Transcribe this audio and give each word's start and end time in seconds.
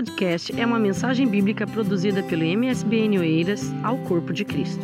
podcast 0.00 0.58
é 0.58 0.64
uma 0.64 0.78
mensagem 0.78 1.28
bíblica 1.28 1.66
produzida 1.66 2.22
pelo 2.22 2.42
MSBN 2.42 3.18
Oeiras 3.18 3.70
ao 3.84 3.98
Corpo 3.98 4.32
de 4.32 4.46
Cristo. 4.46 4.82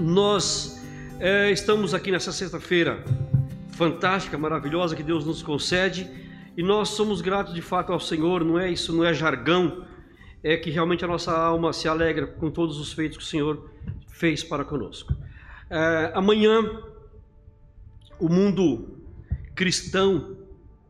Nós 0.00 0.82
é, 1.20 1.50
estamos 1.50 1.92
aqui 1.92 2.10
nessa 2.10 2.32
sexta-feira 2.32 3.04
fantástica, 3.72 4.38
maravilhosa 4.38 4.96
que 4.96 5.02
Deus 5.02 5.26
nos 5.26 5.42
concede 5.42 6.08
e 6.56 6.62
nós 6.62 6.88
somos 6.88 7.20
gratos 7.20 7.52
de 7.52 7.60
fato 7.60 7.92
ao 7.92 8.00
Senhor, 8.00 8.42
não 8.42 8.58
é 8.58 8.70
isso, 8.70 8.94
não 8.94 9.04
é 9.04 9.12
jargão, 9.12 9.84
é 10.42 10.56
que 10.56 10.70
realmente 10.70 11.04
a 11.04 11.08
nossa 11.08 11.36
alma 11.36 11.70
se 11.74 11.86
alegra 11.86 12.26
com 12.26 12.50
todos 12.50 12.80
os 12.80 12.94
feitos 12.94 13.18
que 13.18 13.24
o 13.24 13.26
Senhor 13.26 13.70
fez 14.08 14.42
para 14.42 14.64
conosco. 14.64 15.14
É, 15.68 16.12
amanhã, 16.14 16.80
o 18.18 18.28
mundo 18.28 18.98
cristão, 19.54 20.36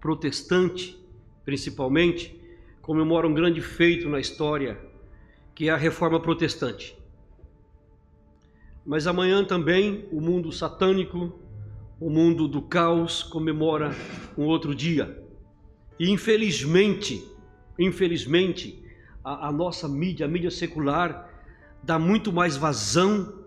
protestante, 0.01 0.99
principalmente, 1.45 2.41
comemora 2.81 3.27
um 3.27 3.35
grande 3.35 3.61
feito 3.61 4.09
na 4.09 4.19
história, 4.19 4.79
que 5.55 5.69
é 5.69 5.73
a 5.73 5.77
reforma 5.77 6.21
protestante. 6.21 6.97
Mas 8.85 9.07
amanhã 9.07 9.45
também 9.45 10.09
o 10.11 10.21
mundo 10.21 10.51
satânico, 10.51 11.39
o 12.01 12.11
mundo 12.11 12.49
do 12.49 12.61
caos, 12.61 13.23
comemora 13.23 13.95
um 14.37 14.45
outro 14.45 14.75
dia. 14.75 15.23
E 15.99 16.11
infelizmente, 16.11 17.25
infelizmente, 17.79 18.83
a, 19.25 19.49
a 19.49 19.53
nossa 19.53 19.89
mídia, 19.89 20.27
a 20.27 20.29
mídia 20.29 20.51
secular, 20.51 21.31
dá 21.83 21.99
muito 21.99 22.33
mais 22.33 22.57
vazão 22.57 23.42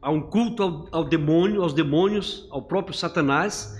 a 0.00 0.10
um 0.10 0.20
culto 0.20 0.62
ao, 0.62 0.88
ao, 0.90 1.04
demônio, 1.04 1.62
aos 1.62 1.72
demônios, 1.72 2.46
ao 2.50 2.62
próprio 2.62 2.94
Satanás, 2.94 3.78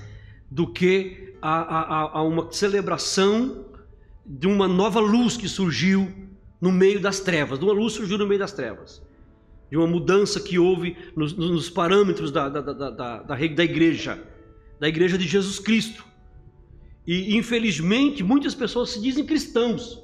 do 0.50 0.66
que 0.66 1.34
a, 1.40 1.60
a, 1.60 2.18
a, 2.18 2.22
uma 2.22 2.52
celebração 2.52 3.64
de 4.26 4.46
uma 4.46 4.68
nova 4.68 5.00
luz 5.00 5.36
que 5.36 5.48
surgiu 5.48 6.12
no 6.60 6.70
meio 6.70 7.00
das 7.00 7.20
trevas. 7.20 7.58
De 7.58 7.64
uma 7.64 7.72
luz 7.72 7.94
surgiu 7.94 8.18
no 8.18 8.26
meio 8.26 8.38
das 8.38 8.52
trevas. 8.52 9.02
De 9.70 9.76
uma 9.76 9.86
mudança 9.86 10.40
que 10.40 10.58
houve 10.58 10.96
nos, 11.16 11.32
nos 11.32 11.70
parâmetros 11.70 12.30
da, 12.30 12.48
da, 12.48 12.60
da, 12.60 12.72
da, 12.72 12.90
da, 12.90 13.22
da 13.22 13.64
igreja, 13.64 14.22
da 14.78 14.88
igreja 14.88 15.16
de 15.16 15.26
Jesus 15.26 15.58
Cristo. 15.58 16.04
E 17.06 17.36
infelizmente 17.36 18.22
muitas 18.22 18.54
pessoas 18.54 18.90
se 18.90 19.00
dizem 19.00 19.24
cristãos, 19.24 20.02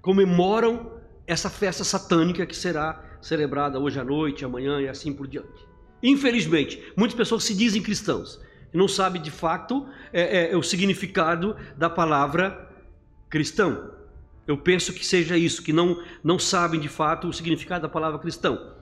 comemoram 0.00 0.92
essa 1.26 1.48
festa 1.48 1.84
satânica 1.84 2.44
que 2.44 2.56
será 2.56 3.11
celebrada 3.22 3.78
hoje 3.78 3.98
à 3.98 4.04
noite, 4.04 4.44
amanhã 4.44 4.80
e 4.80 4.88
assim 4.88 5.12
por 5.12 5.26
diante. 5.26 5.66
Infelizmente, 6.02 6.82
muitas 6.96 7.16
pessoas 7.16 7.44
se 7.44 7.54
dizem 7.54 7.80
cristãos 7.80 8.40
e 8.74 8.76
não 8.76 8.88
sabem 8.88 9.22
de 9.22 9.30
fato 9.30 9.86
é, 10.12 10.50
é, 10.52 10.56
o 10.56 10.62
significado 10.62 11.56
da 11.76 11.88
palavra 11.88 12.68
cristão. 13.30 13.92
Eu 14.46 14.58
penso 14.58 14.92
que 14.92 15.06
seja 15.06 15.38
isso, 15.38 15.62
que 15.62 15.72
não, 15.72 16.02
não 16.22 16.38
sabem 16.38 16.80
de 16.80 16.88
fato 16.88 17.28
o 17.28 17.32
significado 17.32 17.82
da 17.82 17.88
palavra 17.88 18.18
cristão. 18.18 18.74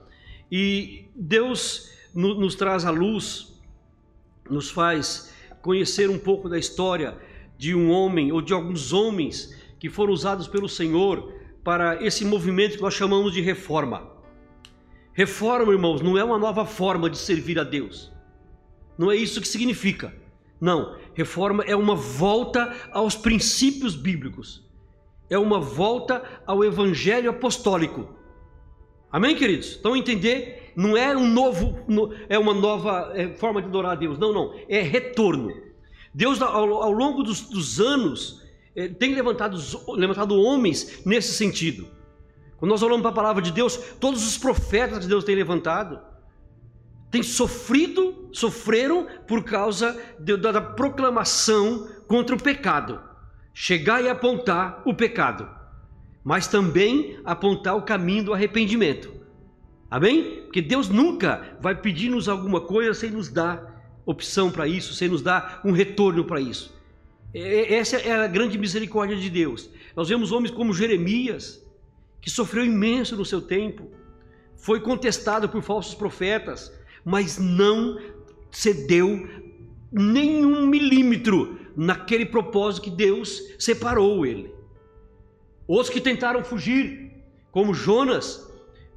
E 0.51 1.05
Deus 1.15 1.91
no, 2.13 2.33
nos 2.33 2.55
traz 2.55 2.83
à 2.83 2.89
luz, 2.89 3.53
nos 4.49 4.71
faz 4.71 5.31
conhecer 5.61 6.09
um 6.09 6.17
pouco 6.17 6.49
da 6.49 6.57
história 6.57 7.17
de 7.57 7.75
um 7.75 7.91
homem 7.91 8.31
ou 8.31 8.41
de 8.41 8.53
alguns 8.53 8.91
homens 8.91 9.55
que 9.79 9.87
foram 9.87 10.11
usados 10.11 10.47
pelo 10.47 10.67
Senhor 10.67 11.31
para 11.63 12.03
esse 12.03 12.25
movimento 12.25 12.77
que 12.77 12.81
nós 12.81 12.95
chamamos 12.95 13.31
de 13.33 13.41
reforma. 13.41 14.09
Reforma, 15.13 15.71
irmãos, 15.71 16.01
não 16.01 16.17
é 16.17 16.23
uma 16.23 16.37
nova 16.37 16.65
forma 16.65 17.09
de 17.09 17.17
servir 17.17 17.59
a 17.59 17.63
Deus. 17.63 18.11
Não 18.97 19.11
é 19.11 19.15
isso 19.15 19.41
que 19.41 19.47
significa. 19.47 20.13
Não, 20.59 20.95
reforma 21.13 21.63
é 21.63 21.75
uma 21.75 21.95
volta 21.95 22.73
aos 22.91 23.15
princípios 23.15 23.95
bíblicos. 23.95 24.63
É 25.29 25.37
uma 25.37 25.59
volta 25.59 26.23
ao 26.45 26.63
evangelho 26.63 27.29
apostólico. 27.29 28.15
Amém, 29.11 29.35
queridos? 29.35 29.75
Então 29.79 29.95
entender, 29.95 30.71
não 30.75 30.95
é 30.95 31.15
um 31.15 31.27
novo, 31.27 31.79
é 32.29 32.39
uma 32.39 32.53
nova 32.53 33.11
é, 33.13 33.29
forma 33.33 33.61
de 33.61 33.67
adorar 33.67 33.93
a 33.93 33.95
Deus. 33.95 34.17
Não, 34.17 34.31
não, 34.31 34.53
é 34.69 34.81
retorno. 34.81 35.51
Deus 36.13 36.41
ao, 36.41 36.91
longo 36.91 37.23
dos, 37.23 37.41
dos 37.41 37.79
anos 37.79 38.41
é, 38.75 38.87
tem 38.87 39.13
levantado, 39.13 39.57
levantado 39.89 40.35
homens 40.35 41.01
nesse 41.05 41.33
sentido. 41.33 41.87
Quando 42.61 42.73
nós 42.73 42.83
olhamos 42.83 43.01
para 43.01 43.09
a 43.09 43.15
palavra 43.15 43.41
de 43.41 43.51
Deus, 43.51 43.75
todos 43.99 44.23
os 44.23 44.37
profetas 44.37 44.99
que 44.99 45.07
Deus 45.07 45.23
tem 45.23 45.33
levantado 45.33 45.99
têm 47.09 47.23
sofrido, 47.23 48.29
sofreram 48.31 49.07
por 49.27 49.43
causa 49.43 49.99
de, 50.19 50.37
da, 50.37 50.51
da 50.51 50.61
proclamação 50.61 51.89
contra 52.07 52.35
o 52.35 52.39
pecado. 52.39 53.01
Chegar 53.51 54.03
e 54.03 54.07
apontar 54.07 54.83
o 54.85 54.93
pecado, 54.93 55.49
mas 56.23 56.45
também 56.45 57.19
apontar 57.25 57.75
o 57.75 57.81
caminho 57.81 58.25
do 58.25 58.33
arrependimento. 58.33 59.11
Amém? 59.89 60.43
Porque 60.43 60.61
Deus 60.61 60.87
nunca 60.87 61.57
vai 61.59 61.73
pedir-nos 61.73 62.29
alguma 62.29 62.61
coisa 62.61 62.93
sem 62.93 63.09
nos 63.09 63.27
dar 63.27 63.81
opção 64.05 64.51
para 64.51 64.67
isso, 64.67 64.93
sem 64.93 65.09
nos 65.09 65.23
dar 65.23 65.61
um 65.65 65.71
retorno 65.71 66.25
para 66.25 66.39
isso. 66.39 66.79
Essa 67.33 67.97
é 67.97 68.11
a 68.11 68.27
grande 68.27 68.55
misericórdia 68.55 69.17
de 69.17 69.31
Deus. 69.31 69.67
Nós 69.95 70.09
vemos 70.09 70.31
homens 70.31 70.51
como 70.51 70.75
Jeremias, 70.75 71.59
que 72.21 72.29
sofreu 72.29 72.63
imenso 72.63 73.15
no 73.15 73.25
seu 73.25 73.41
tempo, 73.41 73.89
foi 74.55 74.79
contestado 74.79 75.49
por 75.49 75.63
falsos 75.63 75.95
profetas, 75.95 76.71
mas 77.03 77.37
não 77.39 77.99
cedeu 78.51 79.27
nenhum 79.91 80.67
milímetro 80.67 81.59
naquele 81.75 82.25
propósito 82.25 82.83
que 82.83 82.91
Deus 82.91 83.41
separou 83.57 84.25
ele. 84.25 84.53
Outros 85.67 85.89
que 85.89 85.99
tentaram 85.99 86.43
fugir, 86.43 87.11
como 87.51 87.73
Jonas, 87.73 88.47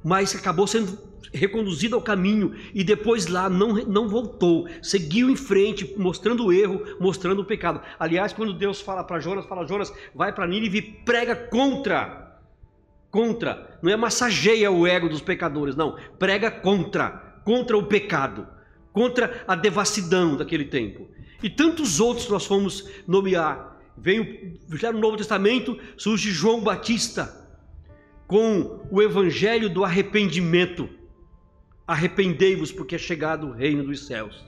mas 0.03 0.35
acabou 0.35 0.67
sendo 0.67 0.97
reconduzido 1.33 1.95
ao 1.95 2.01
caminho 2.01 2.55
e 2.73 2.83
depois 2.83 3.27
lá 3.27 3.49
não, 3.49 3.73
não 3.85 4.07
voltou, 4.07 4.67
seguiu 4.81 5.29
em 5.29 5.35
frente, 5.35 5.95
mostrando 5.97 6.45
o 6.45 6.53
erro, 6.53 6.81
mostrando 6.99 7.41
o 7.41 7.45
pecado. 7.45 7.81
Aliás, 7.99 8.31
quando 8.31 8.53
Deus 8.53 8.79
fala 8.79 9.03
para 9.03 9.19
Jonas, 9.19 9.45
fala: 9.45 9.65
Jonas, 9.65 9.91
vai 10.13 10.33
para 10.33 10.47
Nínive 10.47 10.77
e 10.77 10.81
prega 10.81 11.35
contra 11.35 12.24
contra, 13.15 13.79
não 13.81 13.89
é 13.89 13.95
massageia 13.95 14.69
o 14.69 14.85
ego 14.85 15.07
dos 15.07 15.21
pecadores, 15.21 15.73
não, 15.73 15.95
prega 16.19 16.51
contra, 16.51 17.11
contra 17.45 17.77
o 17.77 17.85
pecado, 17.85 18.45
contra 18.91 19.41
a 19.47 19.55
devassidão 19.55 20.35
daquele 20.35 20.65
tempo. 20.65 21.07
E 21.41 21.49
tantos 21.49 22.01
outros 22.01 22.27
nós 22.27 22.45
fomos 22.45 22.89
nomear. 23.07 23.79
Veio 23.97 24.59
já 24.73 24.91
no 24.91 24.99
Novo 24.99 25.15
Testamento 25.15 25.79
surge 25.95 26.29
João 26.29 26.59
Batista 26.59 27.33
com 28.27 28.85
o 28.91 29.01
evangelho 29.01 29.69
do 29.69 29.85
arrependimento. 29.85 30.89
Arrependei-vos 31.87 32.73
porque 32.73 32.95
é 32.95 32.99
chegado 32.99 33.47
o 33.47 33.53
reino 33.53 33.85
dos 33.85 34.07
céus. 34.07 34.43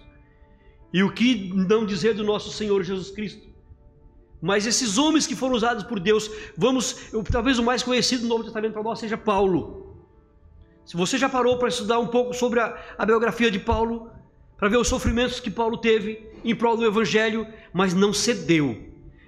E 0.91 1.01
o 1.03 1.13
que 1.13 1.53
não 1.53 1.85
dizer 1.85 2.15
do 2.15 2.23
nosso 2.25 2.51
Senhor 2.51 2.83
Jesus 2.83 3.11
Cristo? 3.11 3.47
Mas 4.41 4.67
esses 4.67 4.97
homens 4.97 5.25
que 5.25 5.35
foram 5.35 5.55
usados 5.55 5.83
por 5.83 5.99
Deus, 5.99 6.29
vamos, 6.55 6.95
talvez 7.31 7.57
o 7.57 7.63
mais 7.63 7.81
conhecido 7.81 8.23
no 8.23 8.29
Novo 8.29 8.43
Testamento 8.43 8.73
para 8.73 8.83
nós 8.83 8.99
seja 8.99 9.17
Paulo. 9.17 9.97
Se 10.85 10.95
você 10.95 11.17
já 11.17 11.27
parou 11.27 11.57
para 11.57 11.67
estudar 11.67 11.99
um 11.99 12.07
pouco 12.07 12.33
sobre 12.33 12.59
a, 12.59 12.77
a 12.97 13.05
biografia 13.05 13.49
de 13.49 13.59
Paulo, 13.59 14.09
para 14.57 14.69
ver 14.69 14.77
os 14.77 14.87
sofrimentos 14.87 15.39
que 15.39 15.51
Paulo 15.51 15.77
teve 15.77 16.27
em 16.43 16.55
prol 16.55 16.77
do 16.77 16.85
Evangelho, 16.85 17.47
mas 17.73 17.93
não 17.93 18.13
cedeu, 18.13 18.77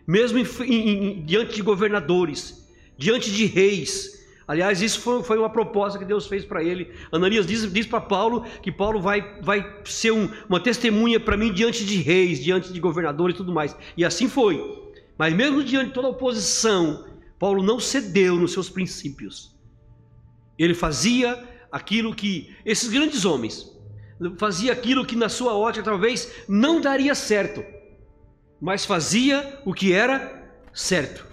mesmo 0.08 0.40
em, 0.40 0.46
em, 0.64 1.26
diante 1.26 1.56
de 1.56 1.62
governadores, 1.62 2.68
diante 2.98 3.32
de 3.32 3.46
reis. 3.46 4.18
Aliás, 4.48 4.82
isso 4.82 5.00
foi, 5.02 5.22
foi 5.22 5.38
uma 5.38 5.50
proposta 5.50 6.00
que 6.00 6.06
Deus 6.06 6.26
fez 6.26 6.44
para 6.44 6.64
ele. 6.64 6.92
Ananias 7.12 7.46
diz, 7.46 7.72
diz 7.72 7.86
para 7.86 8.02
Paulo 8.02 8.44
que 8.64 8.72
Paulo 8.72 9.00
vai, 9.00 9.40
vai 9.42 9.82
ser 9.86 10.12
um, 10.12 10.28
uma 10.48 10.60
testemunha 10.60 11.20
para 11.20 11.38
mim 11.38 11.54
diante 11.54 11.86
de 11.86 11.98
reis, 11.98 12.44
diante 12.44 12.74
de 12.74 12.80
governadores 12.80 13.36
e 13.36 13.38
tudo 13.38 13.52
mais. 13.52 13.76
E 13.96 14.04
assim 14.04 14.28
foi. 14.28 14.79
Mas 15.20 15.34
mesmo 15.34 15.62
diante 15.62 15.88
de 15.88 15.94
toda 15.94 16.08
a 16.08 16.12
oposição, 16.12 17.06
Paulo 17.38 17.62
não 17.62 17.78
cedeu 17.78 18.38
nos 18.38 18.54
seus 18.54 18.70
princípios. 18.70 19.54
Ele 20.58 20.74
fazia 20.74 21.46
aquilo 21.70 22.16
que 22.16 22.56
esses 22.66 22.90
grandes 22.90 23.26
homens 23.26 23.70
fazia 24.38 24.72
aquilo 24.72 25.06
que 25.06 25.18
na 25.18 25.28
sua 25.28 25.56
ótica 25.56 25.84
talvez 25.84 26.46
não 26.48 26.80
daria 26.80 27.14
certo, 27.14 27.64
mas 28.62 28.86
fazia 28.86 29.62
o 29.66 29.74
que 29.74 29.92
era 29.92 30.62
certo. 30.74 31.28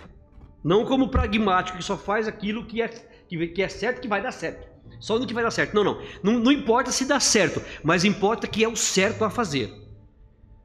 Não 0.64 0.84
como 0.84 1.08
pragmático 1.08 1.78
que 1.78 1.84
só 1.84 1.96
faz 1.96 2.26
aquilo 2.26 2.66
que 2.66 2.82
é, 2.82 2.88
que 2.88 3.62
é 3.62 3.68
certo 3.68 4.00
que 4.00 4.08
vai 4.08 4.20
dar 4.20 4.32
certo. 4.32 4.66
Só 4.98 5.16
no 5.16 5.26
que 5.26 5.34
vai 5.34 5.44
dar 5.44 5.50
certo. 5.52 5.74
Não, 5.74 5.84
não, 5.84 6.02
não. 6.24 6.40
Não 6.40 6.52
importa 6.52 6.90
se 6.90 7.04
dá 7.04 7.20
certo, 7.20 7.62
mas 7.84 8.04
importa 8.04 8.48
que 8.48 8.64
é 8.64 8.68
o 8.68 8.74
certo 8.74 9.24
a 9.24 9.30
fazer. 9.30 9.72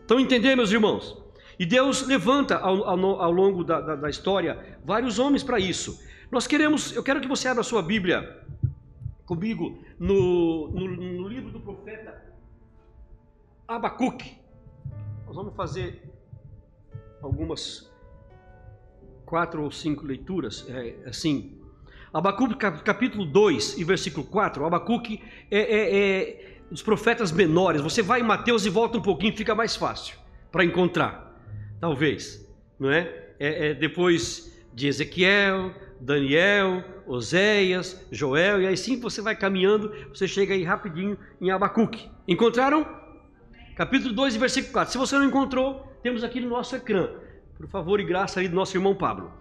Então 0.03 0.19
entender, 0.19 0.55
meus 0.55 0.71
irmãos? 0.71 1.20
E 1.61 1.65
Deus 1.67 2.07
levanta 2.07 2.57
ao, 2.57 2.83
ao, 2.89 3.31
longo 3.31 3.63
da, 3.63 3.79
da, 3.79 3.95
da, 3.95 4.09
história 4.09 4.79
vários 4.83 5.19
homens 5.19 5.43
para 5.43 5.59
isso. 5.59 6.03
Nós 6.31 6.47
queremos, 6.47 6.91
eu 6.95 7.03
quero 7.03 7.21
que 7.21 7.27
você 7.27 7.47
abra 7.47 7.61
a 7.61 7.63
sua 7.63 7.83
Bíblia 7.83 8.43
comigo 9.27 9.77
no, 9.99 10.69
no, 10.69 10.87
no 10.87 11.27
livro 11.27 11.51
do 11.51 11.59
profeta 11.59 12.19
Abacuque. 13.67 14.39
Nós 15.27 15.35
vamos 15.35 15.55
fazer 15.55 16.01
algumas 17.21 17.93
quatro 19.23 19.61
ou 19.61 19.69
cinco 19.69 20.03
leituras, 20.03 20.65
é, 20.67 20.95
assim. 21.05 21.61
Abacuque 22.11 22.55
capítulo 22.55 23.23
2 23.23 23.77
e 23.77 23.83
versículo 23.83 24.25
4. 24.25 24.65
Abacuque 24.65 25.21
é, 25.51 25.59
é, 25.59 25.99
é 25.99 26.57
os 26.71 26.81
profetas 26.81 27.31
menores. 27.31 27.83
Você 27.83 28.01
vai 28.01 28.21
em 28.21 28.23
Mateus 28.23 28.65
e 28.65 28.69
volta 28.71 28.97
um 28.97 29.01
pouquinho, 29.03 29.37
fica 29.37 29.53
mais 29.53 29.75
fácil 29.75 30.17
para 30.51 30.65
encontrar, 30.65 31.30
talvez, 31.81 32.47
não 32.79 32.91
é? 32.91 33.11
é? 33.39 33.69
é? 33.69 33.73
depois 33.73 34.55
de 34.73 34.87
Ezequiel, 34.87 35.73
Daniel, 35.99 36.83
Oséias, 37.05 38.05
Joel, 38.11 38.61
e 38.61 38.67
aí 38.67 38.77
sim 38.77 38.99
você 38.99 39.21
vai 39.21 39.35
caminhando, 39.35 39.91
você 40.09 40.27
chega 40.27 40.53
aí 40.53 40.63
rapidinho 40.63 41.17
em 41.41 41.49
Abacuque. 41.51 42.09
Encontraram? 42.27 42.87
Capítulo 43.75 44.13
2, 44.13 44.35
versículo 44.35 44.71
4. 44.71 44.91
Se 44.91 44.97
você 44.97 45.17
não 45.17 45.25
encontrou, 45.25 45.91
temos 46.03 46.23
aqui 46.23 46.39
no 46.39 46.49
nosso 46.49 46.75
ecrã. 46.75 47.09
Por 47.57 47.67
favor 47.67 47.99
e 47.99 48.05
graça 48.05 48.39
aí 48.39 48.47
do 48.47 48.55
nosso 48.55 48.77
irmão 48.77 48.95
Pablo. 48.95 49.33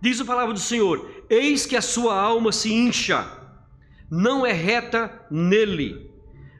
Diz 0.00 0.20
a 0.20 0.24
palavra 0.24 0.54
do 0.54 0.60
Senhor: 0.60 1.24
Eis 1.28 1.66
que 1.66 1.76
a 1.76 1.82
sua 1.82 2.18
alma 2.18 2.52
se 2.52 2.72
incha, 2.72 3.26
não 4.10 4.46
é 4.46 4.52
reta 4.52 5.26
nele, 5.30 6.10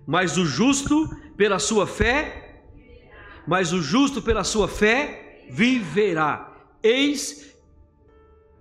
mas 0.06 0.36
o 0.36 0.44
justo 0.44 1.08
pela 1.36 1.58
sua 1.58 1.86
fé, 1.86 2.47
mas 3.48 3.72
o 3.72 3.80
justo 3.80 4.20
pela 4.20 4.44
sua 4.44 4.68
fé 4.68 5.46
viverá. 5.48 6.52
Eis 6.82 7.56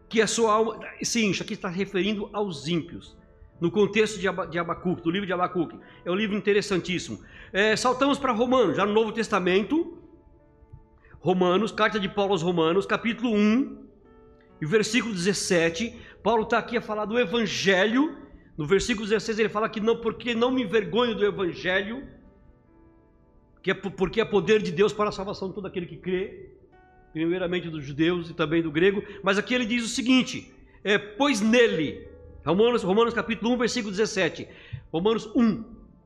que 0.07 0.21
a 0.21 0.27
sua 0.27 0.53
alma 0.53 0.79
se 1.03 1.25
incha, 1.25 1.43
aqui 1.43 1.55
está 1.55 1.67
referindo 1.67 2.29
aos 2.31 2.69
ímpios. 2.69 3.17
No 3.59 3.69
contexto 3.69 4.17
de, 4.17 4.27
Abacuque, 4.57 5.01
do 5.01 5.11
livro 5.11 5.27
de 5.27 5.33
Abacuque. 5.33 5.77
É 6.05 6.09
um 6.09 6.15
livro 6.15 6.37
interessantíssimo. 6.37 7.19
É, 7.51 7.75
saltamos 7.75 8.17
para 8.17 8.31
Romanos, 8.31 8.77
já 8.77 8.85
no 8.85 8.93
Novo 8.93 9.11
Testamento. 9.11 9.97
Romanos, 11.19 11.73
carta 11.73 11.99
de 11.99 12.07
Paulo 12.07 12.31
aos 12.31 12.41
Romanos, 12.41 12.85
capítulo 12.85 13.33
1, 13.33 13.87
e 14.61 14.65
versículo 14.65 15.13
17. 15.13 15.99
Paulo 16.23 16.43
está 16.43 16.59
aqui 16.59 16.77
a 16.77 16.81
falar 16.81 17.03
do 17.03 17.19
Evangelho. 17.19 18.15
No 18.57 18.65
versículo 18.65 19.05
16 19.05 19.37
ele 19.37 19.49
fala 19.49 19.67
que 19.67 19.81
não, 19.81 19.97
porque 19.97 20.33
não 20.33 20.49
me 20.49 20.63
envergonho 20.63 21.13
do 21.13 21.25
Evangelho, 21.25 22.07
que 23.67 23.71
é 23.71 23.73
porque 23.73 24.21
é 24.21 24.23
poder 24.23 24.61
de 24.61 24.71
Deus 24.71 24.93
para 24.93 25.09
a 25.09 25.11
salvação 25.11 25.49
de 25.49 25.53
todo 25.55 25.67
aquele 25.67 25.85
que 25.85 25.97
crê 25.97 26.51
primeiramente 27.11 27.69
dos 27.69 27.83
judeus 27.83 28.29
e 28.29 28.33
também 28.33 28.61
do 28.61 28.71
grego, 28.71 29.03
mas 29.21 29.37
aqui 29.37 29.53
ele 29.53 29.65
diz 29.65 29.83
o 29.83 29.89
seguinte: 29.89 30.53
é, 30.85 30.97
pois 30.97 31.41
nele, 31.41 32.07
Romanos, 32.45 32.81
Romanos 32.81 33.13
capítulo 33.13 33.53
1, 33.55 33.57
versículo 33.57 33.91
17, 33.91 34.47
Romanos 34.89 35.29
1 35.35 35.65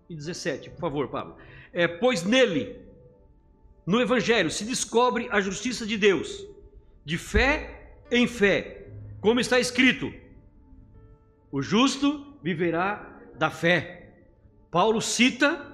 e 0.10 0.16
17, 0.16 0.72
por 0.72 0.80
favor, 0.80 1.10
Pablo, 1.10 1.36
é, 1.72 1.88
pois 1.88 2.24
nele, 2.24 2.78
no 3.86 4.02
Evangelho, 4.02 4.50
se 4.50 4.66
descobre 4.66 5.28
a 5.30 5.40
justiça 5.40 5.86
de 5.86 6.00
Deus, 6.00 6.44
de 7.06 7.16
fé 7.16 7.94
em 8.10 8.26
fé, 8.26 8.88
como 9.20 9.40
está 9.40 9.60
escrito: 9.60 10.12
o 11.52 11.62
justo 11.62 12.26
viverá 12.42 13.20
da 13.38 13.52
fé. 13.52 14.16
Paulo 14.72 15.00
cita 15.00 15.71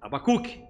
Abacuque, 0.00 0.62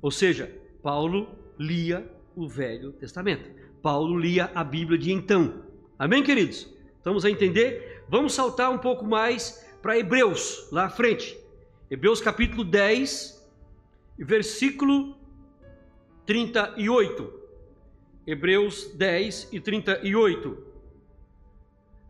ou 0.00 0.10
seja, 0.10 0.52
Paulo 0.82 1.28
lia 1.58 2.10
o 2.34 2.48
Velho 2.48 2.92
Testamento. 2.92 3.48
Paulo 3.80 4.18
lia 4.18 4.50
a 4.54 4.64
Bíblia 4.64 4.98
de 4.98 5.12
então. 5.12 5.64
Amém, 5.98 6.22
queridos? 6.22 6.68
Estamos 6.96 7.24
a 7.24 7.30
entender? 7.30 8.04
Vamos 8.08 8.34
saltar 8.34 8.70
um 8.70 8.78
pouco 8.78 9.04
mais 9.04 9.64
para 9.80 9.98
Hebreus, 9.98 10.68
lá 10.70 10.86
à 10.86 10.90
frente. 10.90 11.36
Hebreus 11.90 12.20
capítulo 12.20 12.64
10, 12.64 13.50
versículo 14.18 15.16
38. 16.26 17.40
Hebreus 18.26 18.92
10 18.94 19.48
e 19.52 19.60
38. 19.60 20.66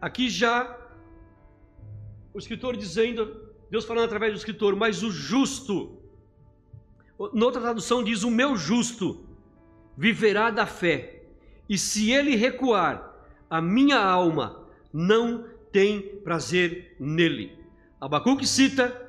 Aqui 0.00 0.28
já 0.28 0.78
o 2.34 2.38
escritor 2.38 2.76
dizendo, 2.76 3.50
Deus 3.70 3.84
falando 3.84 4.04
através 4.04 4.32
do 4.32 4.36
escritor, 4.36 4.76
mas 4.76 5.02
o 5.02 5.10
justo, 5.10 6.01
noutra 7.32 7.60
tradução 7.60 8.02
diz 8.02 8.22
o 8.22 8.30
meu 8.30 8.56
justo, 8.56 9.24
viverá 9.96 10.50
da 10.50 10.66
fé. 10.66 11.22
E 11.68 11.76
se 11.78 12.10
ele 12.10 12.36
recuar, 12.36 13.14
a 13.48 13.60
minha 13.60 13.98
alma 13.98 14.66
não 14.92 15.44
tem 15.70 16.02
prazer 16.24 16.96
nele. 16.98 17.56
Abacuque 18.00 18.46
cita 18.46 19.00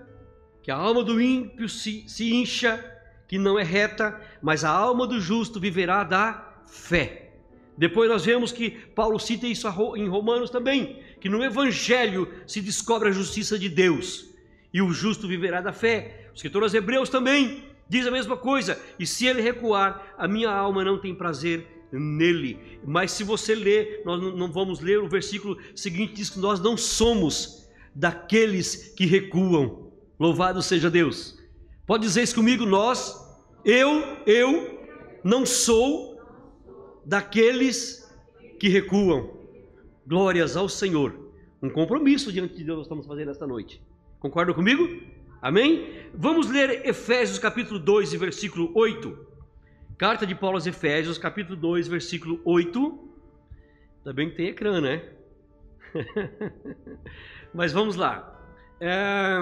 que 0.61 0.71
a 0.71 0.75
alma 0.75 1.03
do 1.03 1.21
ímpio 1.21 1.67
se, 1.67 2.05
se 2.07 2.33
incha, 2.33 2.83
que 3.27 3.37
não 3.37 3.57
é 3.57 3.63
reta, 3.63 4.21
mas 4.41 4.63
a 4.63 4.69
alma 4.69 5.07
do 5.07 5.19
justo 5.19 5.59
viverá 5.59 6.03
da 6.03 6.63
fé. 6.65 7.31
Depois 7.77 8.09
nós 8.09 8.23
vemos 8.23 8.51
que 8.51 8.69
Paulo 8.69 9.19
cita 9.19 9.47
isso 9.47 9.67
em 9.95 10.07
Romanos 10.07 10.49
também, 10.49 11.01
que 11.19 11.27
no 11.27 11.43
Evangelho 11.43 12.31
se 12.45 12.61
descobre 12.61 13.09
a 13.09 13.11
justiça 13.11 13.57
de 13.57 13.67
Deus 13.67 14.29
e 14.73 14.81
o 14.81 14.91
justo 14.91 15.27
viverá 15.27 15.61
da 15.61 15.73
fé. 15.73 16.29
O 16.31 16.35
escritor 16.35 16.63
aos 16.63 16.73
Hebreus 16.73 17.09
também 17.09 17.72
diz 17.93 18.07
a 18.07 18.11
mesma 18.11 18.35
coisa. 18.35 18.81
E 18.97 19.05
se 19.05 19.27
ele 19.27 19.39
recuar, 19.39 20.15
a 20.17 20.27
minha 20.27 20.49
alma 20.49 20.83
não 20.83 20.99
tem 20.99 21.13
prazer 21.13 21.85
nele. 21.91 22.79
Mas 22.83 23.11
se 23.11 23.23
você 23.23 23.53
ler, 23.53 24.01
nós 24.03 24.19
não 24.19 24.51
vamos 24.51 24.79
ler 24.79 24.99
o 24.99 25.07
versículo 25.07 25.57
seguinte, 25.75 26.15
diz 26.15 26.29
que 26.31 26.39
nós 26.39 26.59
não 26.59 26.75
somos 26.75 27.69
daqueles 27.93 28.93
que 28.97 29.05
recuam. 29.05 29.91
Louvado 30.19 30.59
seja 30.63 30.89
Deus. 30.89 31.37
Pode 31.85 32.03
dizer 32.03 32.23
isso 32.23 32.33
comigo, 32.33 32.65
nós, 32.65 33.15
eu, 33.63 34.17
eu 34.25 34.79
não 35.23 35.45
sou 35.45 36.19
daqueles 37.05 38.11
que 38.59 38.69
recuam. 38.69 39.37
Glórias 40.07 40.57
ao 40.57 40.67
Senhor. 40.67 41.31
Um 41.61 41.69
compromisso 41.69 42.31
diante 42.31 42.55
de 42.55 42.63
Deus 42.63 42.77
nós 42.77 42.85
estamos 42.87 43.05
fazendo 43.05 43.29
esta 43.29 43.45
noite. 43.45 43.79
Concorda 44.19 44.51
comigo? 44.51 44.83
Amém? 45.43 46.07
Vamos 46.13 46.49
ler 46.49 46.87
Efésios 46.87 47.37
capítulo 47.37 47.77
2 47.77 48.13
e 48.13 48.17
versículo 48.17 48.71
8. 48.73 49.27
Carta 49.97 50.25
de 50.25 50.33
Paulo 50.33 50.55
aos 50.55 50.65
Efésios, 50.65 51.17
capítulo 51.17 51.57
2, 51.57 51.89
versículo 51.89 52.39
8. 52.45 53.09
Também 54.05 54.33
tem 54.33 54.47
ecrã, 54.47 54.79
né? 54.79 55.03
Mas 57.53 57.73
vamos 57.73 57.97
lá. 57.97 58.41
É... 58.79 59.37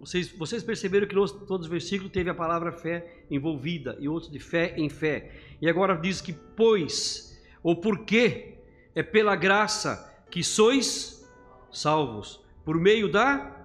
Vocês, 0.00 0.30
vocês, 0.30 0.62
perceberam 0.62 1.06
que 1.06 1.14
todos 1.14 1.66
os 1.66 1.70
versículos 1.70 2.10
teve 2.10 2.30
a 2.30 2.34
palavra 2.34 2.72
fé 2.72 3.26
envolvida 3.30 3.98
e 4.00 4.08
outros 4.08 4.32
de 4.32 4.38
fé 4.38 4.72
em 4.78 4.88
fé. 4.88 5.30
E 5.60 5.68
agora 5.68 5.94
diz 5.94 6.22
que 6.22 6.32
pois 6.32 7.38
ou 7.62 7.76
porque 7.76 8.54
é 8.94 9.02
pela 9.02 9.36
graça 9.36 10.24
que 10.30 10.42
sois 10.42 11.22
salvos 11.70 12.42
por 12.64 12.80
meio 12.80 13.12
da 13.12 13.63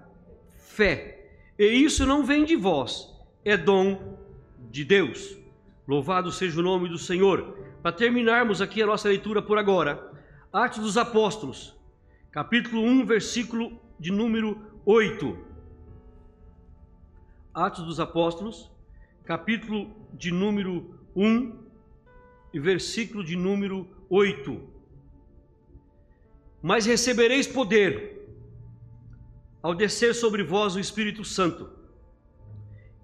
fé. 0.80 1.26
E 1.58 1.66
isso 1.66 2.06
não 2.06 2.24
vem 2.24 2.42
de 2.42 2.56
vós, 2.56 3.14
é 3.44 3.54
dom 3.54 4.18
de 4.70 4.82
Deus. 4.82 5.36
Louvado 5.86 6.32
seja 6.32 6.58
o 6.58 6.62
nome 6.62 6.88
do 6.88 6.96
Senhor. 6.96 7.54
Para 7.82 7.92
terminarmos 7.92 8.62
aqui 8.62 8.82
a 8.82 8.86
nossa 8.86 9.06
leitura 9.06 9.42
por 9.42 9.58
agora, 9.58 10.10
Atos 10.50 10.78
dos 10.78 10.96
Apóstolos, 10.96 11.76
capítulo 12.30 12.82
1, 12.82 13.04
versículo 13.04 13.78
de 13.98 14.10
número 14.10 14.58
8. 14.86 15.36
Atos 17.52 17.84
dos 17.84 18.00
Apóstolos, 18.00 18.70
capítulo 19.24 19.94
de 20.14 20.30
número 20.30 20.98
1 21.14 21.58
e 22.54 22.58
versículo 22.58 23.22
de 23.22 23.36
número 23.36 23.86
8. 24.08 24.62
Mas 26.62 26.86
recebereis 26.86 27.46
poder 27.46 28.19
ao 29.62 29.74
descer 29.74 30.14
sobre 30.14 30.42
vós 30.42 30.74
o 30.74 30.80
Espírito 30.80 31.24
Santo, 31.24 31.70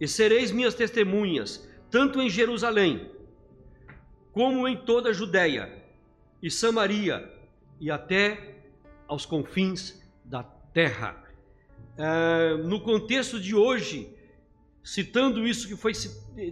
e 0.01 0.07
sereis 0.07 0.51
minhas 0.51 0.75
testemunhas, 0.75 1.69
tanto 1.91 2.21
em 2.21 2.29
Jerusalém, 2.29 3.11
como 4.33 4.69
em 4.69 4.77
toda 4.77 5.11
a 5.11 5.13
Judéia 5.13 5.83
e 6.43 6.51
Samaria, 6.51 7.33
e 7.81 7.91
até 7.91 8.63
aos 9.09 9.25
confins 9.25 10.03
da 10.25 10.43
terra. 10.43 11.25
É, 11.97 12.57
no 12.59 12.81
contexto 12.81 13.41
de 13.41 13.55
hoje, 13.55 14.15
citando 14.85 15.47
isso 15.47 15.67
que 15.67 15.77
foi 15.77 15.93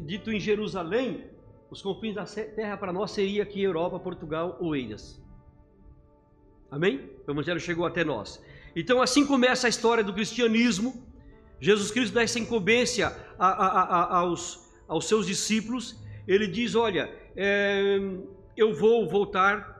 dito 0.00 0.32
em 0.32 0.40
Jerusalém, 0.40 1.24
os 1.70 1.82
confins 1.82 2.14
da 2.14 2.24
terra 2.24 2.76
para 2.76 2.92
nós 2.92 3.10
seria 3.10 3.42
aqui 3.42 3.62
Europa, 3.62 3.98
Portugal 3.98 4.56
ou 4.60 4.74
Eiras. 4.74 5.22
Amém? 6.70 7.10
O 7.26 7.30
Evangelho 7.30 7.60
chegou 7.60 7.84
até 7.84 8.02
nós. 8.02 8.42
Então, 8.76 9.00
assim 9.00 9.24
começa 9.26 9.66
a 9.66 9.70
história 9.70 10.02
do 10.02 10.12
cristianismo. 10.12 11.04
Jesus 11.60 11.90
Cristo 11.90 12.14
dá 12.14 12.22
essa 12.22 12.38
incumbência 12.38 13.14
a, 13.38 13.48
a, 13.48 13.82
a, 13.82 14.18
aos, 14.18 14.72
aos 14.88 15.06
seus 15.06 15.26
discípulos. 15.26 16.02
Ele 16.26 16.46
diz: 16.46 16.74
Olha, 16.74 17.14
é, 17.36 17.98
eu 18.56 18.74
vou 18.74 19.08
voltar 19.08 19.74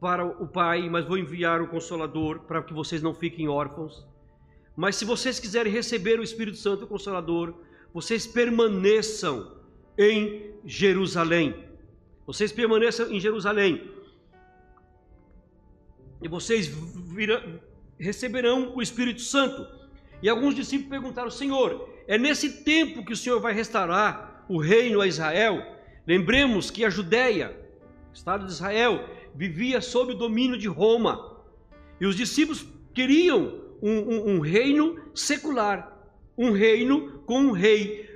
para 0.00 0.24
o 0.24 0.46
Pai, 0.46 0.88
mas 0.88 1.06
vou 1.06 1.18
enviar 1.18 1.60
o 1.60 1.68
Consolador 1.68 2.40
para 2.40 2.62
que 2.62 2.72
vocês 2.72 3.02
não 3.02 3.14
fiquem 3.14 3.48
órfãos. 3.48 4.06
Mas 4.76 4.96
se 4.96 5.04
vocês 5.04 5.40
quiserem 5.40 5.72
receber 5.72 6.20
o 6.20 6.22
Espírito 6.22 6.56
Santo, 6.56 6.84
o 6.84 6.86
Consolador, 6.86 7.54
vocês 7.92 8.26
permaneçam 8.26 9.56
em 9.98 10.54
Jerusalém. 10.64 11.64
Vocês 12.26 12.52
permaneçam 12.52 13.10
em 13.10 13.18
Jerusalém. 13.18 13.90
E 16.22 16.28
vocês 16.28 16.68
receberão 17.98 18.72
o 18.74 18.82
Espírito 18.82 19.20
Santo. 19.20 19.66
E 20.22 20.28
alguns 20.28 20.54
discípulos 20.54 20.90
perguntaram: 20.90 21.30
Senhor, 21.30 21.88
é 22.06 22.18
nesse 22.18 22.62
tempo 22.62 23.04
que 23.04 23.12
o 23.12 23.16
Senhor 23.16 23.40
vai 23.40 23.52
restaurar 23.52 24.44
o 24.48 24.58
reino 24.58 25.00
a 25.00 25.06
Israel? 25.06 25.62
Lembremos 26.06 26.70
que 26.70 26.84
a 26.84 26.90
Judéia, 26.90 27.54
o 28.10 28.14
Estado 28.14 28.46
de 28.46 28.52
Israel, 28.52 29.08
vivia 29.34 29.80
sob 29.80 30.12
o 30.12 30.16
domínio 30.16 30.56
de 30.58 30.68
Roma. 30.68 31.36
E 32.00 32.06
os 32.06 32.16
discípulos 32.16 32.66
queriam 32.94 33.60
um, 33.82 33.98
um, 33.98 34.28
um 34.34 34.40
reino 34.40 34.98
secular, 35.14 35.96
um 36.36 36.52
reino 36.52 37.22
com 37.26 37.38
um 37.38 37.52
rei. 37.52 38.08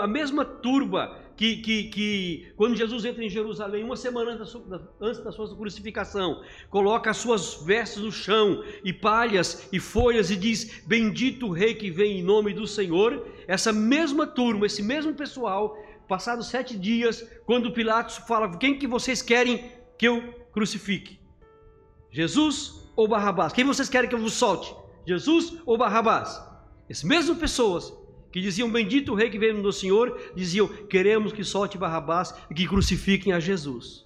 A 0.00 0.06
mesma 0.06 0.44
turba 0.44 1.23
que, 1.36 1.56
que, 1.56 1.84
que, 1.84 2.52
quando 2.56 2.76
Jesus 2.76 3.04
entra 3.04 3.24
em 3.24 3.28
Jerusalém, 3.28 3.82
uma 3.82 3.96
semana 3.96 4.32
antes 4.32 4.40
da, 4.40 4.46
sua, 4.46 4.94
antes 5.00 5.24
da 5.24 5.32
sua 5.32 5.56
crucificação, 5.56 6.42
coloca 6.70 7.10
as 7.10 7.16
suas 7.16 7.62
vestes 7.64 8.02
no 8.02 8.12
chão, 8.12 8.62
e 8.84 8.92
palhas 8.92 9.68
e 9.72 9.80
folhas, 9.80 10.30
e 10.30 10.36
diz: 10.36 10.82
Bendito 10.86 11.46
o 11.46 11.52
Rei 11.52 11.74
que 11.74 11.90
vem 11.90 12.20
em 12.20 12.22
nome 12.22 12.52
do 12.52 12.66
Senhor. 12.66 13.26
Essa 13.48 13.72
mesma 13.72 14.26
turma, 14.26 14.66
esse 14.66 14.82
mesmo 14.82 15.12
pessoal, 15.14 15.76
passados 16.08 16.46
sete 16.46 16.78
dias, 16.78 17.26
quando 17.44 17.72
Pilatos 17.72 18.18
fala: 18.28 18.56
Quem 18.56 18.78
que 18.78 18.86
vocês 18.86 19.20
querem 19.20 19.72
que 19.98 20.06
eu 20.06 20.22
crucifique? 20.52 21.18
Jesus 22.12 22.88
ou 22.94 23.08
Barrabás? 23.08 23.52
Quem 23.52 23.64
vocês 23.64 23.88
querem 23.88 24.08
que 24.08 24.14
eu 24.14 24.20
vos 24.20 24.34
solte? 24.34 24.72
Jesus 25.04 25.58
ou 25.66 25.76
Barrabás? 25.76 26.40
Essas 26.88 27.02
mesmas 27.02 27.38
pessoas 27.38 27.92
que 28.34 28.40
diziam 28.40 28.68
bendito 28.68 29.12
o 29.12 29.14
rei 29.14 29.30
que 29.30 29.38
veio 29.38 29.62
do 29.62 29.72
Senhor, 29.72 30.32
diziam 30.34 30.66
queremos 30.66 31.32
que 31.32 31.44
solte 31.44 31.78
Barrabás 31.78 32.34
e 32.50 32.54
que 32.54 32.66
crucifiquem 32.66 33.32
a 33.32 33.38
Jesus. 33.38 34.04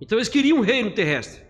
Então 0.00 0.18
eles 0.18 0.28
queriam 0.28 0.58
um 0.58 0.62
reino 0.62 0.90
terrestre, 0.90 1.42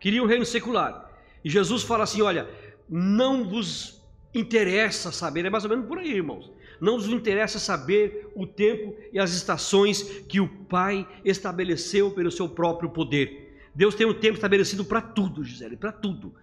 queriam 0.00 0.24
um 0.24 0.28
reino 0.28 0.44
secular. 0.44 1.08
E 1.44 1.48
Jesus 1.48 1.84
fala 1.84 2.02
assim: 2.02 2.22
olha, 2.22 2.50
não 2.88 3.48
vos 3.48 4.02
interessa 4.34 5.12
saber, 5.12 5.44
é 5.44 5.50
mais 5.50 5.62
ou 5.62 5.70
menos 5.70 5.86
por 5.86 5.96
aí, 5.96 6.12
irmãos. 6.12 6.50
Não 6.80 6.98
vos 6.98 7.06
interessa 7.06 7.60
saber 7.60 8.32
o 8.34 8.44
tempo 8.44 8.96
e 9.12 9.20
as 9.20 9.32
estações 9.32 10.02
que 10.28 10.40
o 10.40 10.48
Pai 10.48 11.06
estabeleceu 11.24 12.10
pelo 12.10 12.32
seu 12.32 12.48
próprio 12.48 12.90
poder. 12.90 13.60
Deus 13.72 13.94
tem 13.94 14.08
um 14.08 14.14
tempo 14.14 14.34
estabelecido 14.34 14.84
para 14.84 15.00
tudo, 15.00 15.44
Gisele, 15.44 15.76
para 15.76 15.92
tudo. 15.92 16.34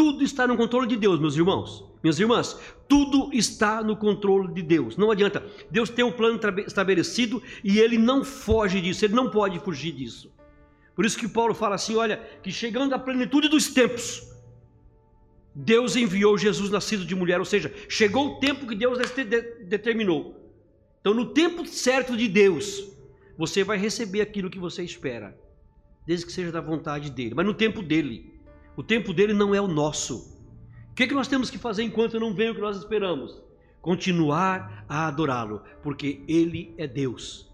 Tudo 0.00 0.24
está 0.24 0.46
no 0.46 0.56
controle 0.56 0.86
de 0.86 0.96
Deus, 0.96 1.20
meus 1.20 1.36
irmãos. 1.36 1.84
Minhas 2.02 2.18
irmãs, 2.18 2.58
tudo 2.88 3.28
está 3.34 3.82
no 3.82 3.94
controle 3.94 4.50
de 4.54 4.62
Deus. 4.62 4.96
Não 4.96 5.10
adianta. 5.10 5.44
Deus 5.70 5.90
tem 5.90 6.02
um 6.02 6.10
plano 6.10 6.40
estabelecido 6.66 7.42
e 7.62 7.78
ele 7.78 7.98
não 7.98 8.24
foge 8.24 8.80
disso, 8.80 9.04
ele 9.04 9.12
não 9.12 9.30
pode 9.30 9.58
fugir 9.58 9.92
disso. 9.92 10.32
Por 10.96 11.04
isso 11.04 11.18
que 11.18 11.28
Paulo 11.28 11.54
fala 11.54 11.74
assim: 11.74 11.96
olha, 11.96 12.16
que 12.42 12.50
chegando 12.50 12.94
à 12.94 12.98
plenitude 12.98 13.50
dos 13.50 13.74
tempos, 13.74 14.26
Deus 15.54 15.94
enviou 15.96 16.38
Jesus 16.38 16.70
nascido 16.70 17.04
de 17.04 17.14
mulher, 17.14 17.38
ou 17.38 17.44
seja, 17.44 17.70
chegou 17.86 18.26
o 18.26 18.40
tempo 18.40 18.66
que 18.66 18.74
Deus 18.74 18.98
determinou. 19.66 20.34
Então, 21.02 21.12
no 21.12 21.26
tempo 21.26 21.66
certo 21.66 22.16
de 22.16 22.26
Deus, 22.26 22.90
você 23.36 23.62
vai 23.62 23.76
receber 23.76 24.22
aquilo 24.22 24.48
que 24.48 24.58
você 24.58 24.82
espera, 24.82 25.38
desde 26.06 26.24
que 26.24 26.32
seja 26.32 26.50
da 26.50 26.62
vontade 26.62 27.10
dele, 27.10 27.34
mas 27.34 27.44
no 27.44 27.52
tempo 27.52 27.82
dele. 27.82 28.39
O 28.80 28.82
tempo 28.82 29.12
dele 29.12 29.34
não 29.34 29.54
é 29.54 29.60
o 29.60 29.68
nosso. 29.68 30.40
O 30.90 30.94
que, 30.94 31.02
é 31.02 31.06
que 31.06 31.12
nós 31.12 31.28
temos 31.28 31.50
que 31.50 31.58
fazer 31.58 31.82
enquanto 31.82 32.18
não 32.18 32.32
vem 32.32 32.48
o 32.48 32.54
que 32.54 32.62
nós 32.62 32.78
esperamos? 32.78 33.38
Continuar 33.82 34.86
a 34.88 35.06
adorá-lo, 35.06 35.60
porque 35.82 36.22
ele 36.26 36.74
é 36.78 36.86
Deus. 36.86 37.46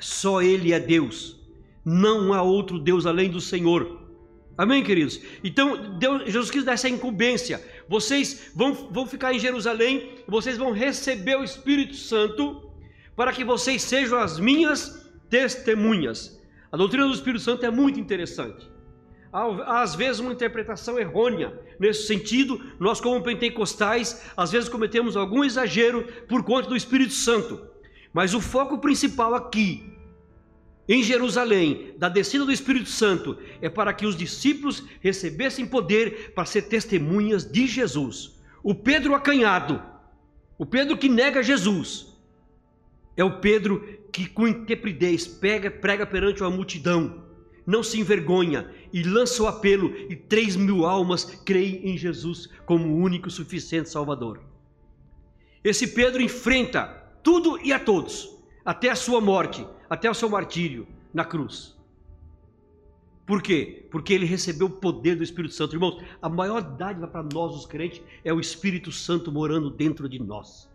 Só 0.00 0.42
ele 0.42 0.72
é 0.72 0.80
Deus. 0.80 1.38
Não 1.84 2.32
há 2.32 2.42
outro 2.42 2.80
Deus 2.80 3.06
além 3.06 3.30
do 3.30 3.40
Senhor. 3.40 4.00
Amém, 4.58 4.82
queridos? 4.82 5.20
Então, 5.44 5.96
Deus, 6.00 6.24
Jesus 6.24 6.50
quis 6.50 6.64
dar 6.64 6.72
essa 6.72 6.88
incumbência. 6.88 7.64
Vocês 7.88 8.50
vão, 8.52 8.74
vão 8.74 9.06
ficar 9.06 9.32
em 9.32 9.38
Jerusalém, 9.38 10.16
vocês 10.26 10.58
vão 10.58 10.72
receber 10.72 11.36
o 11.36 11.44
Espírito 11.44 11.94
Santo, 11.94 12.72
para 13.14 13.32
que 13.32 13.44
vocês 13.44 13.82
sejam 13.82 14.18
as 14.18 14.40
minhas 14.40 15.08
testemunhas. 15.28 16.42
A 16.72 16.76
doutrina 16.76 17.06
do 17.06 17.14
Espírito 17.14 17.44
Santo 17.44 17.64
é 17.64 17.70
muito 17.70 18.00
interessante 18.00 18.68
às 19.32 19.94
vezes 19.94 20.20
uma 20.20 20.32
interpretação 20.32 20.98
errônea. 20.98 21.58
Nesse 21.78 22.06
sentido, 22.06 22.60
nós 22.78 23.00
como 23.00 23.22
pentecostais, 23.22 24.22
às 24.36 24.50
vezes 24.50 24.68
cometemos 24.68 25.16
algum 25.16 25.44
exagero 25.44 26.04
por 26.28 26.42
conta 26.42 26.68
do 26.68 26.76
Espírito 26.76 27.12
Santo. 27.12 27.60
Mas 28.12 28.34
o 28.34 28.40
foco 28.40 28.78
principal 28.78 29.34
aqui, 29.34 29.92
em 30.88 31.02
Jerusalém, 31.02 31.94
da 31.96 32.08
descida 32.08 32.44
do 32.44 32.52
Espírito 32.52 32.88
Santo, 32.88 33.38
é 33.62 33.68
para 33.68 33.92
que 33.92 34.04
os 34.04 34.16
discípulos 34.16 34.82
recebessem 35.00 35.64
poder 35.64 36.32
para 36.34 36.44
ser 36.44 36.62
testemunhas 36.62 37.44
de 37.44 37.68
Jesus. 37.68 38.40
O 38.62 38.74
Pedro 38.74 39.14
acanhado, 39.14 39.80
o 40.58 40.66
Pedro 40.66 40.98
que 40.98 41.08
nega 41.08 41.42
Jesus, 41.42 42.08
é 43.16 43.22
o 43.22 43.38
Pedro 43.40 44.00
que 44.12 44.26
com 44.26 44.48
intrepidez 44.48 45.26
pega, 45.26 45.70
prega 45.70 46.04
perante 46.04 46.42
uma 46.42 46.50
multidão 46.50 47.29
não 47.66 47.82
se 47.82 47.98
envergonha 48.00 48.70
e 48.92 49.02
lança 49.02 49.42
o 49.42 49.46
apelo, 49.46 49.94
e 50.08 50.16
três 50.16 50.56
mil 50.56 50.84
almas 50.86 51.24
creem 51.24 51.90
em 51.90 51.96
Jesus 51.96 52.48
como 52.66 52.88
o 52.88 52.96
único 52.96 53.30
suficiente 53.30 53.88
Salvador. 53.88 54.40
Esse 55.62 55.88
Pedro 55.88 56.22
enfrenta 56.22 56.84
tudo 57.22 57.58
e 57.62 57.72
a 57.72 57.78
todos, 57.78 58.36
até 58.64 58.88
a 58.90 58.96
sua 58.96 59.20
morte, 59.20 59.66
até 59.88 60.10
o 60.10 60.14
seu 60.14 60.28
martírio 60.28 60.86
na 61.12 61.24
cruz. 61.24 61.78
Por 63.26 63.42
quê? 63.42 63.86
Porque 63.92 64.12
ele 64.12 64.26
recebeu 64.26 64.66
o 64.66 64.70
poder 64.70 65.14
do 65.14 65.22
Espírito 65.22 65.54
Santo. 65.54 65.76
Irmãos, 65.76 66.02
a 66.20 66.28
maior 66.28 66.60
dádiva 66.60 67.06
para 67.06 67.22
nós, 67.22 67.54
os 67.54 67.64
crentes, 67.64 68.02
é 68.24 68.32
o 68.32 68.40
Espírito 68.40 68.90
Santo 68.90 69.30
morando 69.30 69.70
dentro 69.70 70.08
de 70.08 70.18
nós. 70.18 70.68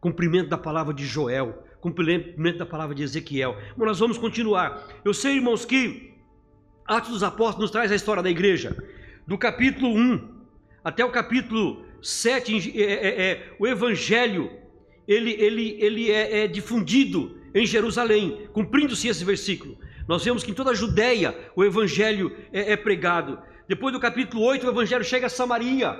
Cumprimento 0.00 0.48
da 0.48 0.56
palavra 0.56 0.94
de 0.94 1.04
Joel, 1.04 1.62
cumprimento 1.84 2.56
da 2.56 2.64
palavra 2.64 2.94
de 2.94 3.02
Ezequiel. 3.02 3.58
Mas 3.76 3.86
nós 3.86 3.98
vamos 3.98 4.16
continuar. 4.16 4.88
Eu 5.04 5.12
sei, 5.12 5.34
irmãos, 5.34 5.66
que 5.66 6.14
Atos 6.86 7.10
dos 7.10 7.22
Apóstolos 7.22 7.64
nos 7.64 7.70
traz 7.70 7.92
a 7.92 7.94
história 7.94 8.22
da 8.22 8.30
igreja. 8.30 8.74
Do 9.26 9.36
capítulo 9.36 9.94
1 9.94 10.34
até 10.82 11.04
o 11.04 11.10
capítulo 11.10 11.84
7, 12.02 12.72
é, 12.80 12.82
é, 12.82 13.22
é, 13.22 13.56
o 13.58 13.66
evangelho 13.66 14.50
ele, 15.06 15.32
ele, 15.32 15.76
ele 15.78 16.10
é, 16.10 16.44
é 16.44 16.46
difundido 16.46 17.38
em 17.54 17.66
Jerusalém, 17.66 18.48
cumprindo-se 18.54 19.08
esse 19.08 19.22
versículo. 19.22 19.76
Nós 20.08 20.24
vemos 20.24 20.42
que 20.42 20.52
em 20.52 20.54
toda 20.54 20.70
a 20.70 20.74
Judéia 20.74 21.36
o 21.54 21.62
evangelho 21.62 22.34
é, 22.50 22.72
é 22.72 22.76
pregado. 22.78 23.38
Depois 23.68 23.92
do 23.92 24.00
capítulo 24.00 24.42
8, 24.42 24.66
o 24.66 24.70
evangelho 24.70 25.04
chega 25.04 25.26
a 25.26 25.30
Samaria, 25.30 25.94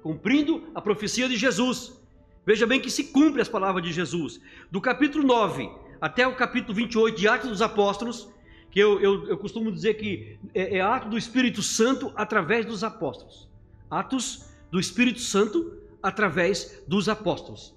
cumprindo 0.00 0.62
a 0.76 0.80
profecia 0.80 1.28
de 1.28 1.36
Jesus. 1.36 2.03
Veja 2.46 2.66
bem 2.66 2.80
que 2.80 2.90
se 2.90 3.04
cumpre 3.04 3.40
as 3.40 3.48
palavras 3.48 3.82
de 3.82 3.92
Jesus. 3.92 4.40
Do 4.70 4.80
capítulo 4.80 5.24
9 5.24 5.70
até 6.00 6.26
o 6.26 6.36
capítulo 6.36 6.74
28 6.74 7.16
de 7.16 7.26
Atos 7.26 7.48
dos 7.48 7.62
Apóstolos, 7.62 8.28
que 8.70 8.78
eu, 8.78 9.00
eu, 9.00 9.28
eu 9.28 9.38
costumo 9.38 9.72
dizer 9.72 9.94
que 9.94 10.36
é, 10.54 10.78
é 10.78 10.80
ato 10.80 11.08
do 11.08 11.16
Espírito 11.16 11.62
Santo 11.62 12.12
através 12.14 12.66
dos 12.66 12.84
apóstolos. 12.84 13.48
Atos 13.90 14.50
do 14.70 14.78
Espírito 14.78 15.20
Santo 15.20 15.72
através 16.02 16.82
dos 16.86 17.08
apóstolos. 17.08 17.74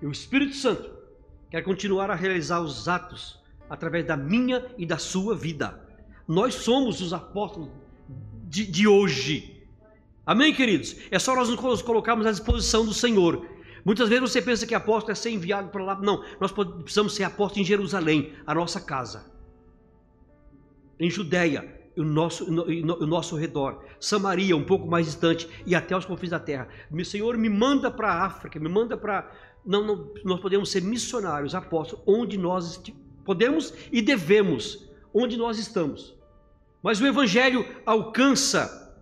E 0.00 0.06
o 0.06 0.12
Espírito 0.12 0.54
Santo 0.54 0.90
quer 1.50 1.62
continuar 1.62 2.10
a 2.10 2.14
realizar 2.14 2.60
os 2.60 2.86
atos 2.88 3.40
através 3.68 4.06
da 4.06 4.16
minha 4.16 4.64
e 4.78 4.86
da 4.86 4.98
sua 4.98 5.34
vida. 5.34 5.82
Nós 6.26 6.54
somos 6.54 7.00
os 7.00 7.12
apóstolos 7.12 7.70
de, 8.44 8.66
de 8.66 8.86
hoje. 8.86 9.66
Amém, 10.24 10.54
queridos? 10.54 10.96
É 11.10 11.18
só 11.18 11.34
nós 11.34 11.48
nos 11.48 11.82
colocarmos 11.82 12.26
à 12.26 12.30
disposição 12.30 12.84
do 12.84 12.94
Senhor. 12.94 13.57
Muitas 13.88 14.06
vezes 14.10 14.30
você 14.30 14.42
pensa 14.42 14.66
que 14.66 14.74
apóstolo 14.74 15.12
é 15.12 15.14
ser 15.14 15.30
enviado 15.30 15.70
para 15.70 15.82
lá. 15.82 15.98
Não, 15.98 16.22
nós 16.38 16.52
precisamos 16.52 17.14
ser 17.14 17.24
apóstolos 17.24 17.62
em 17.62 17.64
Jerusalém, 17.64 18.34
a 18.46 18.54
nossa 18.54 18.78
casa 18.78 19.32
em 21.00 21.08
Judéia, 21.08 21.74
o 21.96 22.04
nosso, 22.04 22.52
no, 22.52 22.66
no, 22.66 23.02
o 23.02 23.06
nosso 23.06 23.34
redor, 23.34 23.82
Samaria, 23.98 24.54
um 24.54 24.62
pouco 24.62 24.86
mais 24.86 25.06
distante, 25.06 25.48
e 25.64 25.74
até 25.74 25.96
os 25.96 26.04
confins 26.04 26.28
da 26.28 26.38
terra. 26.38 26.68
Meu 26.90 27.02
Senhor, 27.02 27.38
me 27.38 27.48
manda 27.48 27.90
para 27.90 28.12
a 28.12 28.26
África, 28.26 28.60
me 28.60 28.68
manda 28.68 28.94
para. 28.94 29.32
Não, 29.64 29.86
não, 29.86 30.12
nós 30.22 30.38
podemos 30.38 30.70
ser 30.70 30.82
missionários, 30.82 31.54
apóstolos, 31.54 32.04
onde 32.06 32.36
nós 32.36 32.82
podemos 33.24 33.72
e 33.90 34.02
devemos, 34.02 34.86
onde 35.14 35.38
nós 35.38 35.58
estamos. 35.58 36.14
Mas 36.82 37.00
o 37.00 37.06
Evangelho 37.06 37.64
alcança, 37.86 38.94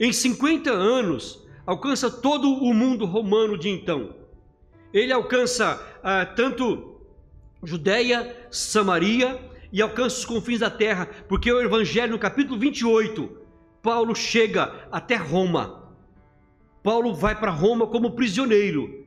em 0.00 0.10
50 0.10 0.70
anos, 0.70 1.45
alcança 1.66 2.10
todo 2.10 2.48
o 2.48 2.72
mundo 2.72 3.04
romano 3.04 3.58
de 3.58 3.68
então. 3.68 4.14
Ele 4.92 5.12
alcança 5.12 5.82
ah, 6.02 6.24
tanto 6.24 7.00
Judéia, 7.62 8.46
Samaria, 8.50 9.40
e 9.72 9.82
alcança 9.82 10.18
os 10.18 10.24
confins 10.24 10.60
da 10.60 10.70
terra, 10.70 11.06
porque 11.28 11.50
o 11.52 11.60
Evangelho, 11.60 12.12
no 12.12 12.18
capítulo 12.18 12.58
28, 12.58 13.28
Paulo 13.82 14.14
chega 14.14 14.86
até 14.90 15.16
Roma. 15.16 15.92
Paulo 16.82 17.12
vai 17.12 17.38
para 17.38 17.50
Roma 17.50 17.86
como 17.86 18.12
prisioneiro, 18.12 19.04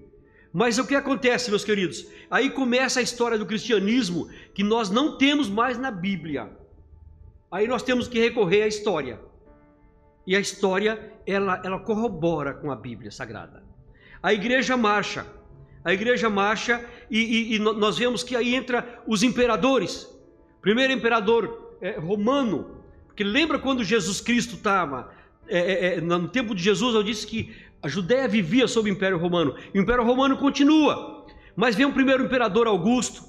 Mas 0.52 0.80
o 0.80 0.86
que 0.86 0.96
acontece, 0.96 1.50
meus 1.50 1.64
queridos? 1.64 2.08
Aí 2.30 2.50
começa 2.50 3.00
a 3.00 3.04
história 3.04 3.38
do 3.38 3.46
cristianismo 3.46 4.28
que 4.54 4.64
nós 4.64 4.90
não 4.90 5.18
temos 5.18 5.48
mais 5.48 5.78
na 5.78 5.92
Bíblia. 5.92 6.50
Aí 7.52 7.68
nós 7.68 7.84
temos 7.84 8.08
que 8.08 8.20
recorrer 8.20 8.64
à 8.64 8.68
história. 8.68 9.20
E 10.30 10.36
a 10.36 10.40
história, 10.40 11.12
ela, 11.26 11.60
ela 11.66 11.80
corrobora 11.80 12.54
com 12.54 12.72
a 12.72 12.76
Bíblia 12.76 13.10
Sagrada. 13.10 13.64
A 14.22 14.32
igreja 14.32 14.78
marcha, 14.78 15.26
a 15.84 15.92
igreja 15.92 16.30
marcha 16.30 16.86
e, 17.10 17.18
e, 17.18 17.56
e 17.56 17.60
nós 17.60 17.98
vemos 17.98 18.22
que 18.22 18.36
aí 18.36 18.54
entra 18.54 19.02
os 19.08 19.24
imperadores. 19.24 20.08
Primeiro 20.62 20.94
imperador 20.94 21.76
é, 21.82 21.98
romano, 21.98 22.84
porque 23.08 23.24
lembra 23.24 23.58
quando 23.58 23.84
Jesus 23.84 24.22
Cristo 24.22 24.54
estava, 24.54 25.12
é, 25.48 25.58
é, 25.58 25.96
é, 25.96 26.02
no 26.02 26.28
tempo 26.28 26.54
de 26.54 26.62
Jesus, 26.62 26.94
eu 26.94 27.02
disse 27.02 27.26
que 27.26 27.56
a 27.82 27.88
Judéia 27.88 28.28
vivia 28.28 28.68
sob 28.68 28.88
o 28.88 28.94
Império 28.94 29.18
Romano. 29.18 29.56
O 29.74 29.78
Império 29.80 30.04
Romano 30.04 30.38
continua. 30.38 31.26
Mas 31.56 31.76
vem 31.76 31.88
o 31.88 31.92
primeiro 31.92 32.26
imperador 32.26 32.68
Augusto. 32.68 33.24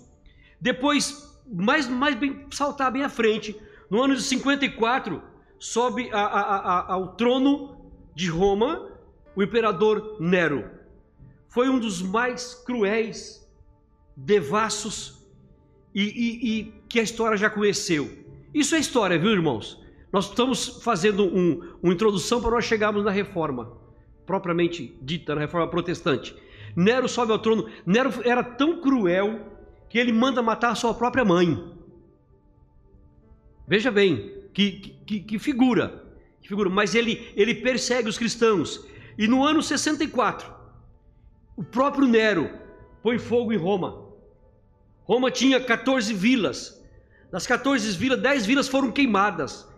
Depois, 0.61 1.35
mais, 1.50 1.88
mais 1.88 2.14
bem, 2.14 2.45
saltar 2.50 2.92
bem 2.92 3.04
à 3.04 3.09
frente, 3.09 3.59
no 3.88 4.02
ano 4.02 4.14
de 4.14 4.23
54, 4.23 5.29
sobe 5.61 6.11
a, 6.11 6.21
a, 6.21 6.57
a, 6.57 6.93
ao 6.95 7.14
trono 7.14 7.93
de 8.14 8.29
Roma 8.29 8.90
o 9.37 9.43
imperador 9.43 10.17
Nero. 10.19 10.69
Foi 11.47 11.69
um 11.69 11.79
dos 11.79 12.02
mais 12.02 12.55
cruéis, 12.55 13.49
devassos 14.17 15.25
e, 15.95 16.02
e, 16.02 16.61
e 16.61 16.64
que 16.88 16.99
a 16.99 17.02
história 17.02 17.37
já 17.37 17.49
conheceu. 17.49 18.11
Isso 18.52 18.75
é 18.75 18.79
história, 18.81 19.19
viu, 19.19 19.31
irmãos? 19.31 19.81
Nós 20.12 20.29
estamos 20.29 20.83
fazendo 20.83 21.25
um, 21.25 21.61
uma 21.81 21.93
introdução 21.93 22.40
para 22.40 22.50
nós 22.50 22.64
chegarmos 22.64 23.05
na 23.05 23.11
reforma 23.12 23.79
propriamente 24.31 24.97
dita, 25.02 25.35
na 25.35 25.40
reforma 25.40 25.69
protestante. 25.69 26.37
Nero 26.76 27.09
sobe 27.09 27.33
ao 27.33 27.38
trono. 27.40 27.69
Nero 27.85 28.12
era 28.25 28.45
tão 28.45 28.81
cruel 28.81 29.40
que 29.88 29.99
ele 29.99 30.12
manda 30.12 30.40
matar 30.40 30.71
a 30.71 30.75
sua 30.76 30.95
própria 30.95 31.25
mãe. 31.25 31.75
Veja 33.67 33.90
bem, 33.90 34.39
que, 34.52 34.97
que, 35.07 35.21
que 35.21 35.38
figura, 35.38 36.04
que 36.40 36.49
figura. 36.49 36.69
Mas 36.69 36.95
ele, 36.95 37.33
ele 37.37 37.54
persegue 37.54 38.09
os 38.09 38.19
cristãos. 38.19 38.87
E 39.19 39.26
no 39.26 39.45
ano 39.45 39.62
64, 39.62 40.52
o 41.57 41.62
próprio 41.62 42.07
Nero 42.07 42.50
põe 43.02 43.19
fogo 43.19 43.52
em 43.52 43.57
Roma. 43.57 44.09
Roma 45.04 45.30
tinha 45.30 45.61
14 45.61 46.14
vilas. 46.14 46.80
Das 47.30 47.47
14 47.47 47.97
vilas, 47.97 48.21
10 48.21 48.47
vilas 48.47 48.69
foram 48.69 48.90
queimadas. 48.90 49.69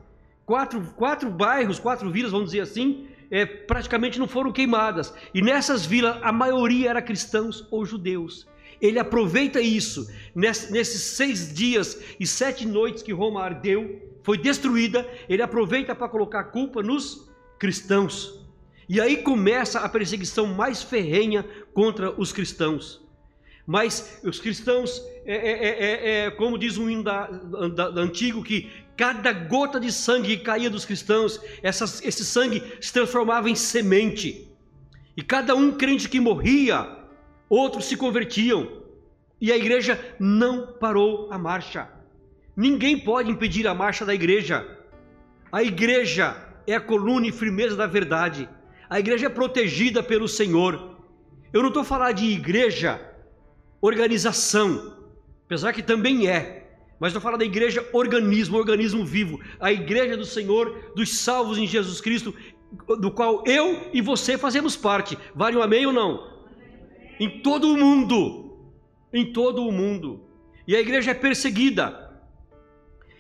Quatro, 0.44 0.82
quatro 0.96 1.30
bairros, 1.30 1.78
quatro 1.78 2.10
vilas, 2.10 2.32
vamos 2.32 2.50
dizer 2.50 2.60
assim, 2.60 3.08
é, 3.30 3.46
praticamente 3.46 4.18
não 4.18 4.28
foram 4.28 4.52
queimadas. 4.52 5.12
E 5.32 5.40
nessas 5.40 5.86
vilas, 5.86 6.18
a 6.22 6.32
maioria 6.32 6.90
era 6.90 7.02
cristãos 7.02 7.66
ou 7.70 7.84
judeus. 7.84 8.46
Ele 8.80 8.98
aproveita 8.98 9.60
isso, 9.60 10.10
nesses 10.34 11.02
seis 11.02 11.54
dias 11.54 11.98
e 12.18 12.26
sete 12.26 12.66
noites 12.66 13.02
que 13.02 13.12
Roma 13.12 13.40
ardeu, 13.40 14.11
foi 14.22 14.38
destruída, 14.38 15.08
ele 15.28 15.42
aproveita 15.42 15.94
para 15.94 16.08
colocar 16.08 16.40
a 16.40 16.44
culpa 16.44 16.82
nos 16.82 17.28
cristãos. 17.58 18.40
E 18.88 19.00
aí 19.00 19.18
começa 19.18 19.80
a 19.80 19.88
perseguição 19.88 20.46
mais 20.46 20.82
ferrenha 20.82 21.44
contra 21.72 22.10
os 22.20 22.32
cristãos. 22.32 23.00
Mas 23.66 24.20
os 24.24 24.40
cristãos, 24.40 25.02
é, 25.24 25.34
é, 25.34 25.68
é, 25.68 26.26
é 26.26 26.30
como 26.30 26.58
diz 26.58 26.76
um 26.76 26.90
hino 26.90 27.02
da, 27.02 27.26
da, 27.26 27.90
da, 27.90 28.00
antigo, 28.00 28.42
que 28.42 28.68
cada 28.96 29.32
gota 29.32 29.78
de 29.78 29.92
sangue 29.92 30.36
que 30.36 30.42
caía 30.42 30.68
dos 30.68 30.84
cristãos, 30.84 31.40
esse 31.62 32.24
sangue 32.24 32.62
se 32.80 32.92
transformava 32.92 33.48
em 33.48 33.54
semente. 33.54 34.48
E 35.16 35.22
cada 35.22 35.54
um 35.54 35.72
crente 35.72 36.08
que 36.08 36.18
morria, 36.18 36.98
outros 37.48 37.84
se 37.84 37.96
convertiam. 37.96 38.82
E 39.40 39.52
a 39.52 39.56
igreja 39.56 39.98
não 40.18 40.66
parou 40.66 41.28
a 41.30 41.38
marcha. 41.38 41.88
Ninguém 42.56 42.98
pode 42.98 43.30
impedir 43.30 43.66
a 43.66 43.74
marcha 43.74 44.04
da 44.04 44.14
igreja. 44.14 44.66
A 45.50 45.62
igreja 45.62 46.36
é 46.66 46.74
a 46.74 46.80
coluna 46.80 47.26
e 47.26 47.32
firmeza 47.32 47.76
da 47.76 47.86
verdade. 47.86 48.48
A 48.88 49.00
igreja 49.00 49.26
é 49.26 49.30
protegida 49.30 50.02
pelo 50.02 50.28
Senhor. 50.28 50.98
Eu 51.52 51.60
não 51.60 51.68
estou 51.68 51.84
falando 51.84 52.16
de 52.16 52.26
igreja 52.26 53.00
organização, 53.80 54.96
apesar 55.44 55.72
que 55.72 55.82
também 55.82 56.28
é, 56.28 56.62
mas 57.00 57.08
estou 57.08 57.20
falando 57.20 57.40
da 57.40 57.44
igreja 57.44 57.84
organismo, 57.92 58.56
organismo 58.56 59.04
vivo, 59.04 59.40
a 59.58 59.72
igreja 59.72 60.16
do 60.16 60.24
Senhor, 60.24 60.92
dos 60.94 61.18
salvos 61.18 61.58
em 61.58 61.66
Jesus 61.66 62.00
Cristo, 62.00 62.32
do 63.00 63.10
qual 63.10 63.42
eu 63.44 63.90
e 63.92 64.00
você 64.00 64.38
fazemos 64.38 64.76
parte. 64.76 65.18
Vale 65.34 65.56
um 65.56 65.62
amém 65.62 65.84
ou 65.84 65.92
não? 65.92 66.30
Em 67.18 67.40
todo 67.40 67.72
o 67.72 67.76
mundo, 67.76 68.56
em 69.12 69.32
todo 69.32 69.66
o 69.66 69.72
mundo. 69.72 70.20
E 70.66 70.76
a 70.76 70.80
igreja 70.80 71.10
é 71.10 71.14
perseguida. 71.14 72.01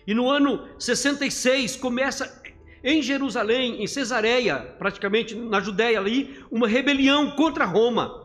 E 0.06 0.14
no 0.14 0.28
ano 0.28 0.68
66 0.78 1.76
começa 1.76 2.42
em 2.84 3.00
Jerusalém, 3.00 3.82
em 3.82 3.86
Cesareia, 3.86 4.56
praticamente 4.78 5.34
na 5.34 5.60
Judéia 5.60 5.98
ali, 5.98 6.44
uma 6.50 6.66
rebelião 6.66 7.30
contra 7.32 7.64
Roma. 7.64 8.22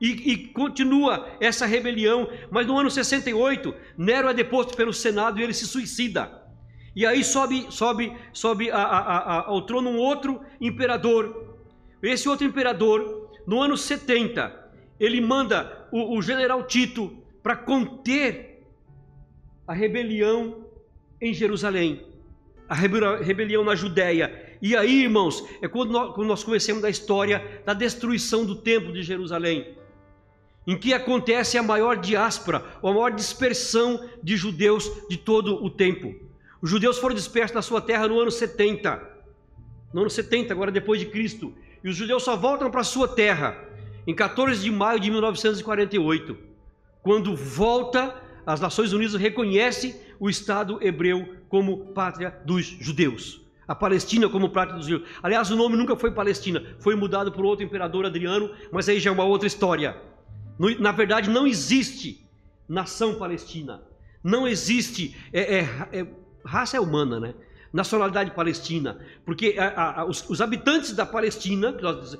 E, 0.00 0.32
e, 0.32 0.36
continua 0.48 1.28
essa 1.40 1.66
rebelião, 1.66 2.28
mas 2.50 2.64
no 2.66 2.78
ano 2.78 2.88
68, 2.88 3.74
Nero 3.96 4.28
é 4.28 4.34
deposto 4.34 4.76
pelo 4.76 4.92
Senado 4.92 5.40
e 5.40 5.42
ele 5.42 5.52
se 5.52 5.66
suicida. 5.66 6.30
E 6.94 7.04
aí 7.04 7.24
sobe, 7.24 7.66
sobe, 7.70 8.16
sobe 8.32 8.70
a, 8.70 8.76
a, 8.76 8.98
a, 8.98 9.46
ao 9.48 9.62
trono 9.62 9.90
um 9.90 9.98
outro 9.98 10.40
imperador. 10.60 11.56
Esse 12.00 12.28
outro 12.28 12.46
imperador, 12.46 13.32
no 13.44 13.60
ano 13.60 13.76
70, 13.76 14.70
ele 15.00 15.20
manda 15.20 15.88
o, 15.90 16.16
o 16.16 16.22
general 16.22 16.62
Tito 16.62 17.18
para 17.42 17.56
conter 17.56 18.62
a 19.66 19.74
rebelião 19.74 20.67
em 21.20 21.32
Jerusalém, 21.34 22.04
a 22.68 22.74
rebelião 22.74 23.64
na 23.64 23.74
Judéia. 23.74 24.56
E 24.60 24.76
aí, 24.76 25.02
irmãos, 25.02 25.44
é 25.62 25.68
quando 25.68 25.90
nós, 26.24 26.44
conhecemos 26.44 26.82
da 26.82 26.90
história 26.90 27.62
da 27.64 27.72
destruição 27.72 28.44
do 28.44 28.56
templo 28.56 28.92
de 28.92 29.02
Jerusalém 29.02 29.78
em 30.68 30.76
que 30.76 30.92
acontece 30.92 31.56
a 31.56 31.62
maior 31.62 31.96
diáspora, 31.96 32.62
ou 32.82 32.90
a 32.90 32.92
maior 32.92 33.10
dispersão 33.10 34.06
de 34.22 34.36
judeus 34.36 34.92
de 35.08 35.16
todo 35.16 35.64
o 35.64 35.70
tempo. 35.70 36.14
Os 36.60 36.68
judeus 36.68 36.98
foram 36.98 37.14
dispersos 37.14 37.54
da 37.54 37.62
sua 37.62 37.80
terra 37.80 38.06
no 38.06 38.20
ano 38.20 38.30
70, 38.30 39.00
no 39.94 40.02
ano 40.02 40.10
70, 40.10 40.52
agora 40.52 40.70
depois 40.70 41.00
de 41.00 41.06
Cristo, 41.06 41.54
e 41.82 41.88
os 41.88 41.96
judeus 41.96 42.22
só 42.22 42.36
voltam 42.36 42.70
para 42.70 42.82
a 42.82 42.84
sua 42.84 43.08
terra 43.08 43.56
em 44.06 44.14
14 44.14 44.62
de 44.62 44.70
maio 44.70 45.00
de 45.00 45.10
1948, 45.10 46.36
quando 47.02 47.34
volta, 47.34 48.14
as 48.44 48.60
Nações 48.60 48.92
Unidas 48.92 49.14
reconhecem 49.14 49.94
o 50.20 50.28
Estado 50.28 50.78
hebreu 50.80 51.36
como 51.48 51.92
pátria 51.92 52.34
dos 52.44 52.64
judeus. 52.64 53.40
A 53.66 53.74
Palestina 53.74 54.28
como 54.28 54.50
pátria 54.50 54.78
dos 54.78 54.86
judeus. 54.86 55.08
Aliás, 55.22 55.50
o 55.50 55.56
nome 55.56 55.76
nunca 55.76 55.96
foi 55.96 56.10
Palestina, 56.10 56.62
foi 56.78 56.94
mudado 56.94 57.30
por 57.32 57.44
outro 57.44 57.64
imperador 57.64 58.06
Adriano, 58.06 58.50
mas 58.72 58.88
aí 58.88 58.98
já 58.98 59.10
é 59.10 59.12
uma 59.12 59.24
outra 59.24 59.46
história. 59.46 59.96
Na 60.80 60.90
verdade, 60.90 61.30
não 61.30 61.46
existe 61.46 62.26
nação 62.68 63.14
palestina. 63.14 63.82
Não 64.22 64.46
existe. 64.46 65.16
É, 65.32 65.58
é, 65.58 65.60
é, 65.92 66.06
raça 66.44 66.76
é 66.76 66.80
humana, 66.80 67.20
né? 67.20 67.34
Nacionalidade 67.72 68.32
palestina. 68.32 68.98
Porque 69.24 69.56
a, 69.58 70.00
a, 70.00 70.04
os, 70.04 70.28
os, 70.28 70.40
habitantes 70.40 70.92
da 70.92 71.06
Palestina, 71.06 71.72
que 71.72 71.82
nós 71.82 72.18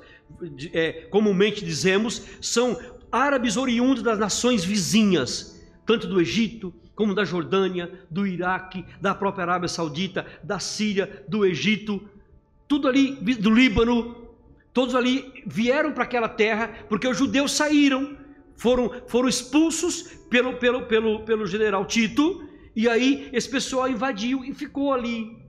é, 0.73 1.07
comumente 1.09 1.65
dizemos, 1.65 2.23
são 2.41 2.79
árabes 3.11 3.57
oriundos 3.57 4.03
das 4.03 4.19
nações 4.19 4.63
vizinhas, 4.63 5.59
tanto 5.85 6.07
do 6.07 6.21
Egito, 6.21 6.73
como 6.99 7.15
da 7.15 7.23
Jordânia, 7.23 7.89
do 8.11 8.27
Iraque, 8.27 8.83
da 8.99 9.15
própria 9.15 9.43
Arábia 9.45 9.69
Saudita, 9.69 10.25
da 10.43 10.59
Síria, 10.59 11.23
do 11.29 11.45
Egito, 11.45 12.01
tudo 12.67 12.89
ali, 12.89 13.13
do 13.13 13.49
Líbano, 13.49 14.27
todos 14.73 14.93
ali 14.93 15.41
vieram 15.47 15.93
para 15.93 16.03
aquela 16.03 16.27
terra 16.27 16.69
porque 16.89 17.07
os 17.07 17.17
judeus 17.17 17.53
saíram 17.53 18.17
foram, 18.57 18.91
foram 19.07 19.29
expulsos 19.29 20.11
pelo, 20.29 20.57
pelo, 20.57 20.87
pelo, 20.87 21.21
pelo 21.21 21.47
general 21.47 21.85
Tito, 21.85 22.45
e 22.75 22.89
aí 22.89 23.29
esse 23.31 23.49
pessoal 23.49 23.87
invadiu 23.87 24.43
e 24.43 24.53
ficou 24.53 24.93
ali. 24.93 25.41